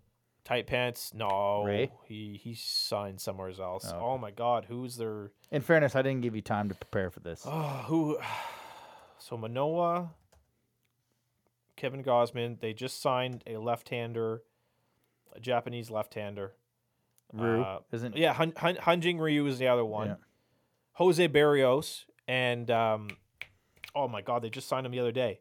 tight 0.43 0.67
pants, 0.67 1.13
no. 1.13 1.63
Ray? 1.65 1.91
He 2.05 2.39
he 2.41 2.53
signed 2.55 3.21
somewhere 3.21 3.51
else. 3.59 3.91
Oh, 3.93 4.13
Oh, 4.13 4.17
my 4.17 4.31
God, 4.31 4.65
who's 4.67 4.97
their? 4.97 5.31
In 5.51 5.61
fairness, 5.61 5.95
I 5.95 6.01
didn't 6.01 6.21
give 6.21 6.35
you 6.35 6.41
time 6.41 6.69
to 6.69 6.75
prepare 6.75 7.09
for 7.09 7.19
this. 7.19 7.43
Oh, 7.45 7.83
who? 7.87 8.17
So 9.19 9.37
Manoah, 9.37 10.09
Kevin 11.77 12.03
Gausman. 12.03 12.59
They 12.59 12.73
just 12.73 13.01
signed 13.01 13.41
a 13.47 13.55
left-hander, 13.55 14.41
a 15.33 15.39
Japanese 15.39 15.89
left-hander. 15.89 16.51
Rue 17.31 17.61
uh, 17.61 17.79
isn't. 17.93 18.17
Yeah, 18.17 18.33
Hun, 18.33 18.51
Hun, 18.57 18.75
Hyun 18.75 18.99
Jin 18.99 19.19
Ryu 19.19 19.45
is 19.47 19.59
the 19.59 19.67
other 19.69 19.85
one. 19.85 20.07
Yeah. 20.07 20.15
Jose 20.93 21.25
Berrios 21.29 22.03
and 22.27 22.69
um, 22.69 23.07
oh 23.95 24.09
my 24.09 24.21
God, 24.21 24.41
they 24.41 24.49
just 24.49 24.67
signed 24.67 24.85
him 24.85 24.91
the 24.91 24.99
other 24.99 25.13
day. 25.13 25.39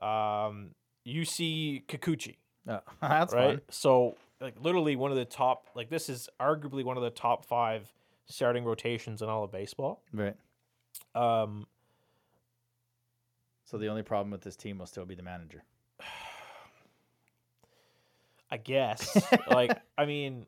Um, 0.00 0.70
Yusei 1.06 1.84
Kikuchi, 1.86 2.36
Oh, 2.68 2.80
that's 3.00 3.32
right? 3.32 3.50
fun. 3.58 3.60
So 3.70 4.16
like 4.40 4.54
literally 4.60 4.96
one 4.96 5.10
of 5.10 5.16
the 5.16 5.24
top, 5.24 5.68
like 5.74 5.88
this 5.90 6.08
is 6.08 6.28
arguably 6.40 6.84
one 6.84 6.96
of 6.96 7.02
the 7.02 7.10
top 7.10 7.44
five 7.44 7.92
starting 8.26 8.64
rotations 8.64 9.20
in 9.22 9.28
all 9.28 9.44
of 9.44 9.50
baseball. 9.52 10.02
Right. 10.12 10.36
Um, 11.14 11.66
So 13.64 13.78
the 13.78 13.88
only 13.88 14.02
problem 14.02 14.30
with 14.30 14.42
this 14.42 14.54
team 14.56 14.78
will 14.78 14.86
still 14.86 15.04
be 15.06 15.14
the 15.14 15.22
manager. 15.22 15.62
I 18.50 18.58
guess. 18.58 19.16
like 19.50 19.76
I 19.96 20.04
mean, 20.04 20.46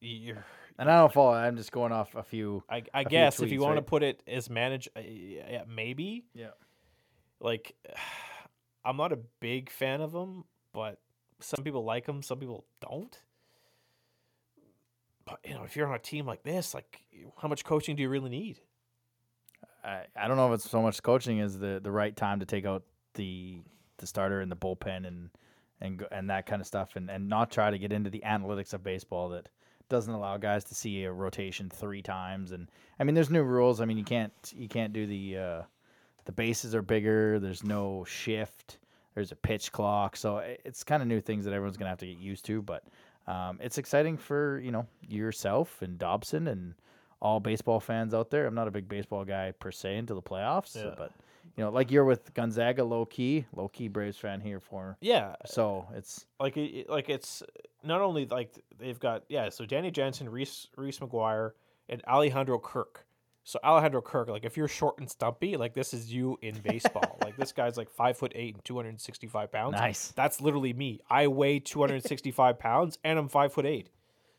you're. 0.00 0.44
And 0.78 0.90
I 0.90 0.98
don't 0.98 1.12
follow. 1.12 1.32
I'm 1.32 1.56
just 1.56 1.72
going 1.72 1.90
off 1.92 2.14
a 2.14 2.22
few. 2.22 2.62
I, 2.68 2.82
I 2.92 3.02
few 3.04 3.10
guess 3.10 3.40
if 3.40 3.50
you 3.50 3.60
tweets, 3.60 3.62
want 3.62 3.76
to 3.76 3.82
put 3.82 4.02
it 4.02 4.22
as 4.26 4.50
manage, 4.50 4.88
uh, 4.94 5.00
yeah, 5.00 5.62
maybe. 5.66 6.26
Yeah. 6.34 6.48
Like, 7.40 7.74
I'm 8.86 8.96
not 8.96 9.12
a 9.12 9.18
big 9.40 9.68
fan 9.68 10.00
of 10.00 10.14
him, 10.14 10.44
but 10.72 11.00
some 11.40 11.64
people 11.64 11.84
like 11.84 12.06
him, 12.06 12.22
some 12.22 12.38
people 12.38 12.64
don't. 12.80 13.20
But 15.24 15.40
you 15.44 15.54
know, 15.54 15.64
if 15.64 15.76
you're 15.76 15.88
on 15.88 15.94
a 15.94 15.98
team 15.98 16.24
like 16.24 16.44
this, 16.44 16.72
like, 16.72 17.02
how 17.42 17.48
much 17.48 17.64
coaching 17.64 17.96
do 17.96 18.02
you 18.02 18.08
really 18.08 18.30
need? 18.30 18.60
I, 19.84 20.04
I 20.16 20.28
don't 20.28 20.36
know 20.36 20.52
if 20.52 20.60
it's 20.60 20.70
so 20.70 20.80
much 20.80 21.02
coaching 21.02 21.40
as 21.40 21.58
the 21.58 21.80
the 21.82 21.90
right 21.90 22.14
time 22.16 22.40
to 22.40 22.46
take 22.46 22.64
out 22.64 22.84
the 23.14 23.60
the 23.98 24.06
starter 24.06 24.40
and 24.40 24.50
the 24.50 24.56
bullpen 24.56 25.06
and 25.06 25.30
and 25.80 26.06
and 26.12 26.30
that 26.30 26.46
kind 26.46 26.60
of 26.60 26.66
stuff 26.66 26.94
and 26.94 27.10
and 27.10 27.28
not 27.28 27.50
try 27.50 27.70
to 27.70 27.78
get 27.78 27.92
into 27.92 28.08
the 28.08 28.22
analytics 28.24 28.72
of 28.72 28.84
baseball 28.84 29.28
that 29.30 29.48
doesn't 29.88 30.12
allow 30.12 30.36
guys 30.36 30.64
to 30.64 30.74
see 30.74 31.04
a 31.04 31.12
rotation 31.12 31.70
three 31.70 32.02
times 32.02 32.52
and 32.52 32.68
I 32.98 33.04
mean 33.04 33.14
there's 33.14 33.30
new 33.30 33.42
rules. 33.42 33.80
I 33.80 33.84
mean 33.84 33.98
you 33.98 34.04
can't 34.04 34.32
you 34.54 34.68
can't 34.68 34.92
do 34.92 35.06
the 35.06 35.38
uh, 35.38 35.62
the 36.26 36.32
bases 36.32 36.74
are 36.74 36.82
bigger. 36.82 37.38
There's 37.40 37.64
no 37.64 38.04
shift. 38.04 38.78
There's 39.14 39.32
a 39.32 39.36
pitch 39.36 39.72
clock. 39.72 40.16
So 40.16 40.38
it's 40.64 40.84
kind 40.84 41.02
of 41.02 41.08
new 41.08 41.20
things 41.20 41.44
that 41.46 41.54
everyone's 41.54 41.76
gonna 41.78 41.88
have 41.90 41.98
to 42.00 42.06
get 42.06 42.18
used 42.18 42.44
to. 42.46 42.60
But 42.60 42.84
um, 43.26 43.58
it's 43.62 43.78
exciting 43.78 44.16
for 44.18 44.60
you 44.60 44.70
know 44.70 44.86
yourself 45.08 45.80
and 45.82 45.98
Dobson 45.98 46.48
and 46.48 46.74
all 47.20 47.40
baseball 47.40 47.80
fans 47.80 48.12
out 48.12 48.30
there. 48.30 48.46
I'm 48.46 48.54
not 48.54 48.68
a 48.68 48.70
big 48.70 48.88
baseball 48.88 49.24
guy 49.24 49.52
per 49.58 49.72
se 49.72 49.96
until 49.96 50.16
the 50.16 50.22
playoffs, 50.22 50.76
Yeah. 50.76 50.94
but 50.98 51.12
you 51.56 51.64
know, 51.64 51.70
like 51.70 51.90
you're 51.90 52.04
with 52.04 52.34
Gonzaga, 52.34 52.84
low 52.84 53.06
key, 53.06 53.46
low 53.54 53.68
key 53.68 53.88
Braves 53.88 54.18
fan 54.18 54.40
here 54.40 54.60
for. 54.60 54.98
Yeah, 55.00 55.36
So 55.46 55.86
it's 55.94 56.26
like 56.38 56.58
like 56.88 57.08
it's 57.08 57.42
not 57.82 58.00
only 58.02 58.26
like 58.26 58.52
they've 58.78 58.98
got 59.00 59.22
yeah, 59.28 59.48
so 59.48 59.64
Danny 59.64 59.90
Jansen, 59.90 60.28
Reese 60.28 60.68
Reese 60.76 60.98
McGuire, 60.98 61.52
and 61.88 62.02
Alejandro 62.06 62.58
Kirk. 62.58 63.05
So 63.48 63.60
Alejandro 63.62 64.02
Kirk, 64.02 64.28
like 64.28 64.44
if 64.44 64.56
you're 64.56 64.66
short 64.66 64.98
and 64.98 65.08
stumpy, 65.08 65.56
like 65.56 65.72
this 65.72 65.94
is 65.94 66.12
you 66.12 66.36
in 66.42 66.58
baseball. 66.64 67.16
like 67.22 67.36
this 67.36 67.52
guy's 67.52 67.76
like 67.76 67.88
five 67.88 68.16
foot 68.16 68.32
eight 68.34 68.54
and 68.56 68.64
two 68.64 68.74
hundred 68.74 68.88
and 68.88 69.00
sixty 69.00 69.28
five 69.28 69.52
pounds. 69.52 69.74
nice. 69.74 70.08
That's 70.16 70.40
literally 70.40 70.72
me. 70.72 70.98
I 71.08 71.28
weigh 71.28 71.60
two 71.60 71.78
hundred 71.78 71.94
and 71.94 72.04
sixty 72.04 72.32
five 72.32 72.58
pounds 72.68 72.98
and 73.04 73.18
I'm 73.20 73.28
five 73.28 73.52
foot 73.52 73.64
eight. 73.64 73.88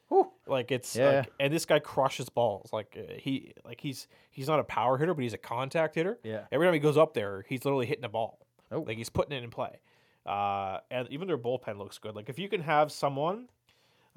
Whew. 0.09 0.29
Like 0.45 0.71
it's 0.73 0.93
Yeah. 0.93 1.19
like, 1.19 1.31
and 1.39 1.53
this 1.53 1.65
guy 1.65 1.79
crushes 1.79 2.27
balls. 2.27 2.73
Like 2.73 2.97
uh, 2.99 3.13
he 3.17 3.53
like 3.63 3.79
he's 3.79 4.07
he's 4.29 4.47
not 4.49 4.59
a 4.59 4.63
power 4.65 4.97
hitter, 4.97 5.13
but 5.13 5.23
he's 5.23 5.33
a 5.33 5.37
contact 5.37 5.95
hitter. 5.95 6.19
Yeah. 6.23 6.41
Every 6.51 6.67
time 6.67 6.73
he 6.73 6.79
goes 6.81 6.97
up 6.97 7.13
there, 7.13 7.45
he's 7.47 7.63
literally 7.63 7.85
hitting 7.85 8.03
a 8.03 8.09
ball. 8.09 8.39
Oh. 8.73 8.81
Like 8.81 8.97
he's 8.97 9.09
putting 9.09 9.37
it 9.37 9.41
in 9.41 9.49
play. 9.51 9.79
Uh, 10.25 10.79
and 10.91 11.07
even 11.11 11.29
their 11.29 11.37
bullpen 11.37 11.77
looks 11.77 11.97
good. 11.97 12.13
Like 12.13 12.27
if 12.27 12.37
you 12.37 12.49
can 12.49 12.59
have 12.63 12.91
someone 12.91 13.47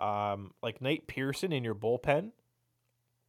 um, 0.00 0.52
like 0.64 0.80
Nate 0.82 1.06
Pearson 1.06 1.52
in 1.52 1.62
your 1.62 1.76
bullpen, 1.76 2.32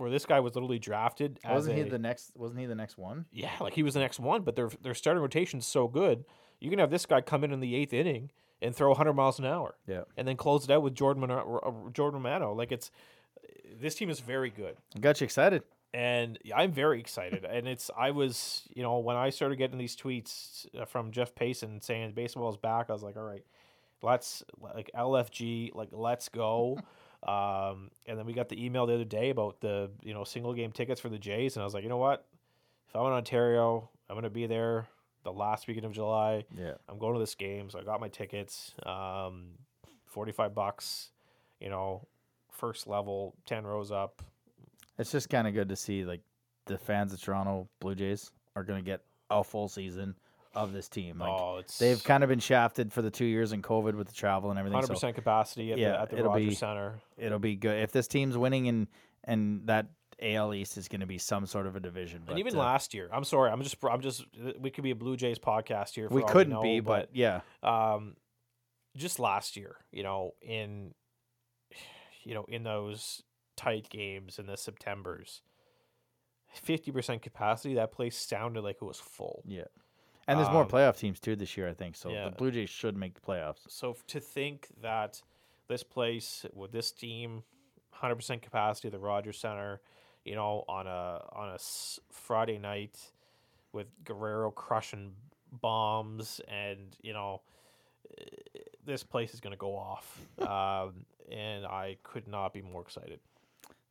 where 0.01 0.09
this 0.09 0.25
guy 0.25 0.39
was 0.39 0.55
literally 0.55 0.79
drafted 0.79 1.39
Wasn't 1.47 1.77
he 1.77 1.83
the 1.83 1.99
next? 1.99 2.31
Wasn't 2.35 2.59
he 2.59 2.65
the 2.65 2.75
next 2.75 2.97
one? 2.97 3.25
yeah, 3.31 3.51
like 3.61 3.73
he 3.73 3.83
was 3.83 3.93
the 3.93 3.99
next 4.01 4.19
one, 4.19 4.41
but 4.41 4.55
their 4.55 4.69
their 4.81 4.93
starting 4.93 5.21
rotation's 5.21 5.65
so 5.65 5.87
good. 5.87 6.25
You 6.59 6.69
can 6.69 6.79
have 6.79 6.89
this 6.91 7.05
guy 7.05 7.21
come 7.21 7.43
in 7.43 7.51
in 7.51 7.59
the 7.59 7.75
eighth 7.75 7.93
inning 7.93 8.31
and 8.61 8.75
throw 8.75 8.89
100 8.89 9.13
miles 9.13 9.39
an 9.39 9.45
hour, 9.45 9.75
Yeah. 9.87 10.01
and 10.17 10.27
then 10.27 10.37
close 10.37 10.65
it 10.65 10.69
out 10.71 10.83
with 10.83 10.93
Jordan 10.93 11.21
Mano- 11.21 11.59
uh, 11.87 11.91
Jordan 11.91 12.21
Romano. 12.21 12.53
Like 12.53 12.71
it's 12.71 12.91
this 13.79 13.95
team 13.95 14.09
is 14.09 14.19
very 14.19 14.49
good, 14.49 14.75
Got 14.99 15.21
you 15.21 15.25
excited. 15.25 15.63
and 15.93 16.37
I'm 16.55 16.71
very 16.71 16.99
excited. 16.99 17.45
and 17.45 17.67
it's 17.67 17.89
I 17.97 18.11
was 18.11 18.67
you 18.75 18.83
know 18.83 18.99
when 18.99 19.15
I 19.15 19.29
started 19.29 19.55
getting 19.57 19.77
these 19.77 19.95
tweets 19.95 20.65
uh, 20.79 20.85
from 20.85 21.11
Jeff 21.11 21.33
Payson 21.35 21.81
saying 21.81 22.11
baseball 22.13 22.49
is 22.49 22.57
back, 22.57 22.89
I 22.89 22.93
was 22.93 23.01
like, 23.03 23.17
all 23.17 23.23
right, 23.23 23.43
let's 24.03 24.43
like 24.59 24.91
LFG, 24.95 25.73
like 25.75 25.89
let's 25.91 26.29
go. 26.29 26.77
Um, 27.27 27.91
and 28.07 28.17
then 28.17 28.25
we 28.25 28.33
got 28.33 28.49
the 28.49 28.63
email 28.63 28.87
the 28.87 28.95
other 28.95 29.05
day 29.05 29.29
about 29.29 29.61
the 29.61 29.91
you 30.01 30.13
know 30.13 30.23
single 30.23 30.53
game 30.53 30.71
tickets 30.71 30.99
for 30.99 31.09
the 31.09 31.19
Jays, 31.19 31.55
and 31.55 31.61
I 31.61 31.65
was 31.65 31.73
like, 31.73 31.83
you 31.83 31.89
know 31.89 31.97
what? 31.97 32.25
If 32.89 32.95
I'm 32.95 33.05
in 33.05 33.13
Ontario, 33.13 33.89
I'm 34.09 34.15
gonna 34.15 34.29
be 34.29 34.47
there 34.47 34.87
the 35.23 35.31
last 35.31 35.67
weekend 35.67 35.85
of 35.85 35.91
July. 35.91 36.45
Yeah. 36.57 36.73
I'm 36.89 36.97
going 36.97 37.13
to 37.13 37.19
this 37.19 37.35
game, 37.35 37.69
so 37.69 37.79
I 37.79 37.83
got 37.83 37.99
my 37.99 38.09
tickets. 38.09 38.73
Um, 38.85 39.49
forty 40.05 40.31
five 40.31 40.55
bucks, 40.55 41.11
you 41.59 41.69
know, 41.69 42.07
first 42.51 42.87
level, 42.87 43.35
ten 43.45 43.65
rows 43.65 43.91
up. 43.91 44.21
It's 44.97 45.11
just 45.11 45.29
kind 45.29 45.47
of 45.47 45.53
good 45.53 45.69
to 45.69 45.75
see 45.75 46.03
like 46.03 46.21
the 46.65 46.77
fans 46.77 47.13
of 47.13 47.21
Toronto 47.21 47.69
Blue 47.79 47.95
Jays 47.95 48.31
are 48.55 48.63
going 48.63 48.83
to 48.83 48.85
get 48.85 49.01
a 49.29 49.43
full 49.43 49.67
season 49.67 50.15
of 50.53 50.73
this 50.73 50.89
team. 50.89 51.19
Like 51.19 51.29
oh, 51.31 51.57
it's 51.59 51.77
they've 51.77 52.03
kind 52.03 52.23
of 52.23 52.29
been 52.29 52.39
shafted 52.39 52.91
for 52.91 53.01
the 53.01 53.11
two 53.11 53.25
years 53.25 53.51
in 53.53 53.61
COVID 53.61 53.95
with 53.95 54.07
the 54.07 54.13
travel 54.13 54.49
and 54.49 54.59
everything. 54.59 54.75
hundred 54.75 54.87
So 54.87 54.93
percent 54.93 55.15
capacity 55.15 55.71
at 55.71 55.77
yeah, 55.77 55.91
the 55.91 56.01
at 56.01 56.09
the 56.09 56.23
Rogers 56.23 56.49
be- 56.49 56.55
Center. 56.55 56.99
it'll 57.17 57.39
be 57.39 57.55
good 57.55 57.81
if 57.83 57.91
this 57.91 58.07
team's 58.07 58.37
winning 58.37 58.67
and 58.67 58.87
and 59.23 59.67
that 59.67 59.87
AL 60.21 60.53
East 60.53 60.77
is 60.77 60.87
going 60.87 61.01
to 61.01 61.07
be 61.07 61.17
some 61.17 61.45
sort 61.45 61.65
of 61.67 61.75
a 61.75 61.79
division. 61.79 62.21
But 62.25 62.33
and 62.33 62.39
even 62.39 62.55
uh, 62.55 62.59
last 62.59 62.93
year, 62.93 63.09
I'm 63.11 63.23
sorry, 63.23 63.49
I'm 63.49 63.61
just 63.63 63.77
I'm 63.83 64.01
just 64.01 64.25
we 64.59 64.69
could 64.69 64.83
be 64.83 64.91
a 64.91 64.95
Blue 64.95 65.17
Jays 65.17 65.39
podcast 65.39 65.95
here. 65.95 66.09
For 66.09 66.15
we 66.15 66.23
couldn't 66.23 66.53
know, 66.53 66.61
be, 66.61 66.79
but 66.79 67.09
yeah, 67.13 67.41
um, 67.63 68.15
just 68.95 69.19
last 69.19 69.55
year, 69.57 69.77
you 69.91 70.03
know, 70.03 70.31
in 70.41 70.93
you 72.23 72.33
know 72.35 72.45
in 72.47 72.63
those 72.63 73.23
tight 73.57 73.89
games 73.89 74.37
in 74.37 74.45
the 74.45 74.57
September's, 74.57 75.41
fifty 76.53 76.91
percent 76.91 77.21
capacity, 77.21 77.75
that 77.75 77.91
place 77.91 78.17
sounded 78.17 78.61
like 78.63 78.77
it 78.81 78.85
was 78.85 78.99
full. 78.99 79.43
yeah. 79.47 79.63
And 80.27 80.39
there's 80.39 80.49
more 80.49 80.63
Um, 80.63 80.69
playoff 80.69 80.97
teams 80.97 81.19
too 81.19 81.35
this 81.35 81.57
year, 81.57 81.67
I 81.67 81.73
think. 81.73 81.95
So 81.95 82.09
yeah. 82.09 82.25
the 82.25 82.31
Blue 82.31 82.51
Jays 82.51 82.69
should 82.69 82.95
make 82.95 83.15
the 83.15 83.21
playoffs. 83.21 83.59
So 83.67 83.95
to 84.07 84.19
think 84.19 84.67
that 84.81 85.21
this 85.67 85.83
place 85.83 86.45
with 86.53 86.71
this 86.71 86.91
team, 86.91 87.43
hundred 87.91 88.15
percent 88.15 88.41
capacity, 88.41 88.89
the 88.89 88.99
Rogers 88.99 89.37
Center, 89.39 89.81
you 90.25 90.35
know, 90.35 90.63
on 90.67 90.87
a 90.87 91.23
on 91.33 91.49
a 91.49 91.57
Friday 92.11 92.57
night 92.59 92.97
with 93.73 93.87
Guerrero 94.03 94.51
crushing 94.51 95.13
bombs 95.51 96.39
and 96.47 96.95
you 97.01 97.13
know, 97.13 97.41
eh, 98.17 98.23
this 98.85 99.03
place 99.03 99.33
is 99.33 99.39
going 99.39 99.51
to 99.51 99.57
go 99.57 99.75
off, 99.75 100.19
um, 100.39 101.05
and 101.31 101.65
I 101.65 101.97
could 102.03 102.27
not 102.27 102.53
be 102.53 102.61
more 102.61 102.81
excited. 102.81 103.19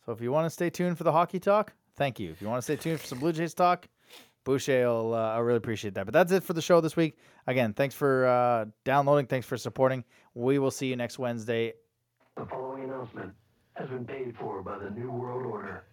So 0.07 0.13
if 0.13 0.21
you 0.21 0.33
want 0.33 0.47
to 0.47 0.51
stay 0.51 0.71
tuned 0.71 0.97
for 0.97 1.05
the 1.05 1.13
hockey 1.13 1.39
talk, 1.39 1.73
thank 1.97 2.19
you. 2.19 2.31
If 2.31 2.41
you 2.41 2.49
want 2.49 2.59
to 2.59 2.63
stay 2.63 2.77
tuned 2.77 3.01
for 3.01 3.07
some 3.07 3.19
Blue 3.19 3.33
Jays 3.33 3.55
talk, 3.55 3.89
Boucher, 4.45 4.87
will, 4.87 5.15
uh, 5.15 5.35
I 5.35 5.39
really 5.39 5.59
appreciate 5.59 5.95
that. 5.95 6.07
But 6.07 6.15
that's 6.15 6.33
it 6.33 6.43
for 6.43 6.55
the 6.55 6.63
show 6.63 6.81
this 6.81 6.97
week. 6.97 7.19
Again, 7.47 7.73
thanks 7.73 7.95
for 7.95 8.27
uh, 8.27 8.67
downloading. 8.85 9.27
Thanks 9.27 9.47
for 9.47 9.57
supporting. 9.57 10.05
We 10.35 10.59
will 10.59 10.71
see 10.71 10.87
you 10.87 10.97
next 10.97 11.19
Wednesday. 11.19 11.75
The 12.37 12.47
following 12.47 12.85
announcement 12.85 13.33
has 13.75 13.89
been 13.89 14.05
paid 14.05 14.35
for 14.39 14.63
by 14.63 14.79
the 14.79 14.91
New 14.91 15.11
World 15.11 15.45
Order. 15.47 15.85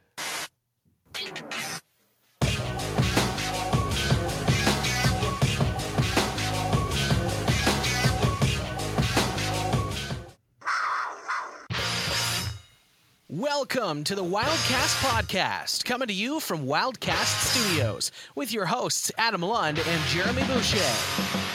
Welcome 13.38 14.04
to 14.06 14.16
the 14.16 14.24
Wildcast 14.24 15.00
Podcast, 15.06 15.86
coming 15.86 16.08
to 16.08 16.14
you 16.14 16.40
from 16.40 16.66
Wildcast 16.66 17.52
Studios 17.52 18.12
with 18.34 18.52
your 18.52 18.66
hosts, 18.66 19.12
Adam 19.16 19.44
Lund 19.44 19.78
and 19.78 20.04
Jeremy 20.08 20.42
Boucher. 20.48 21.47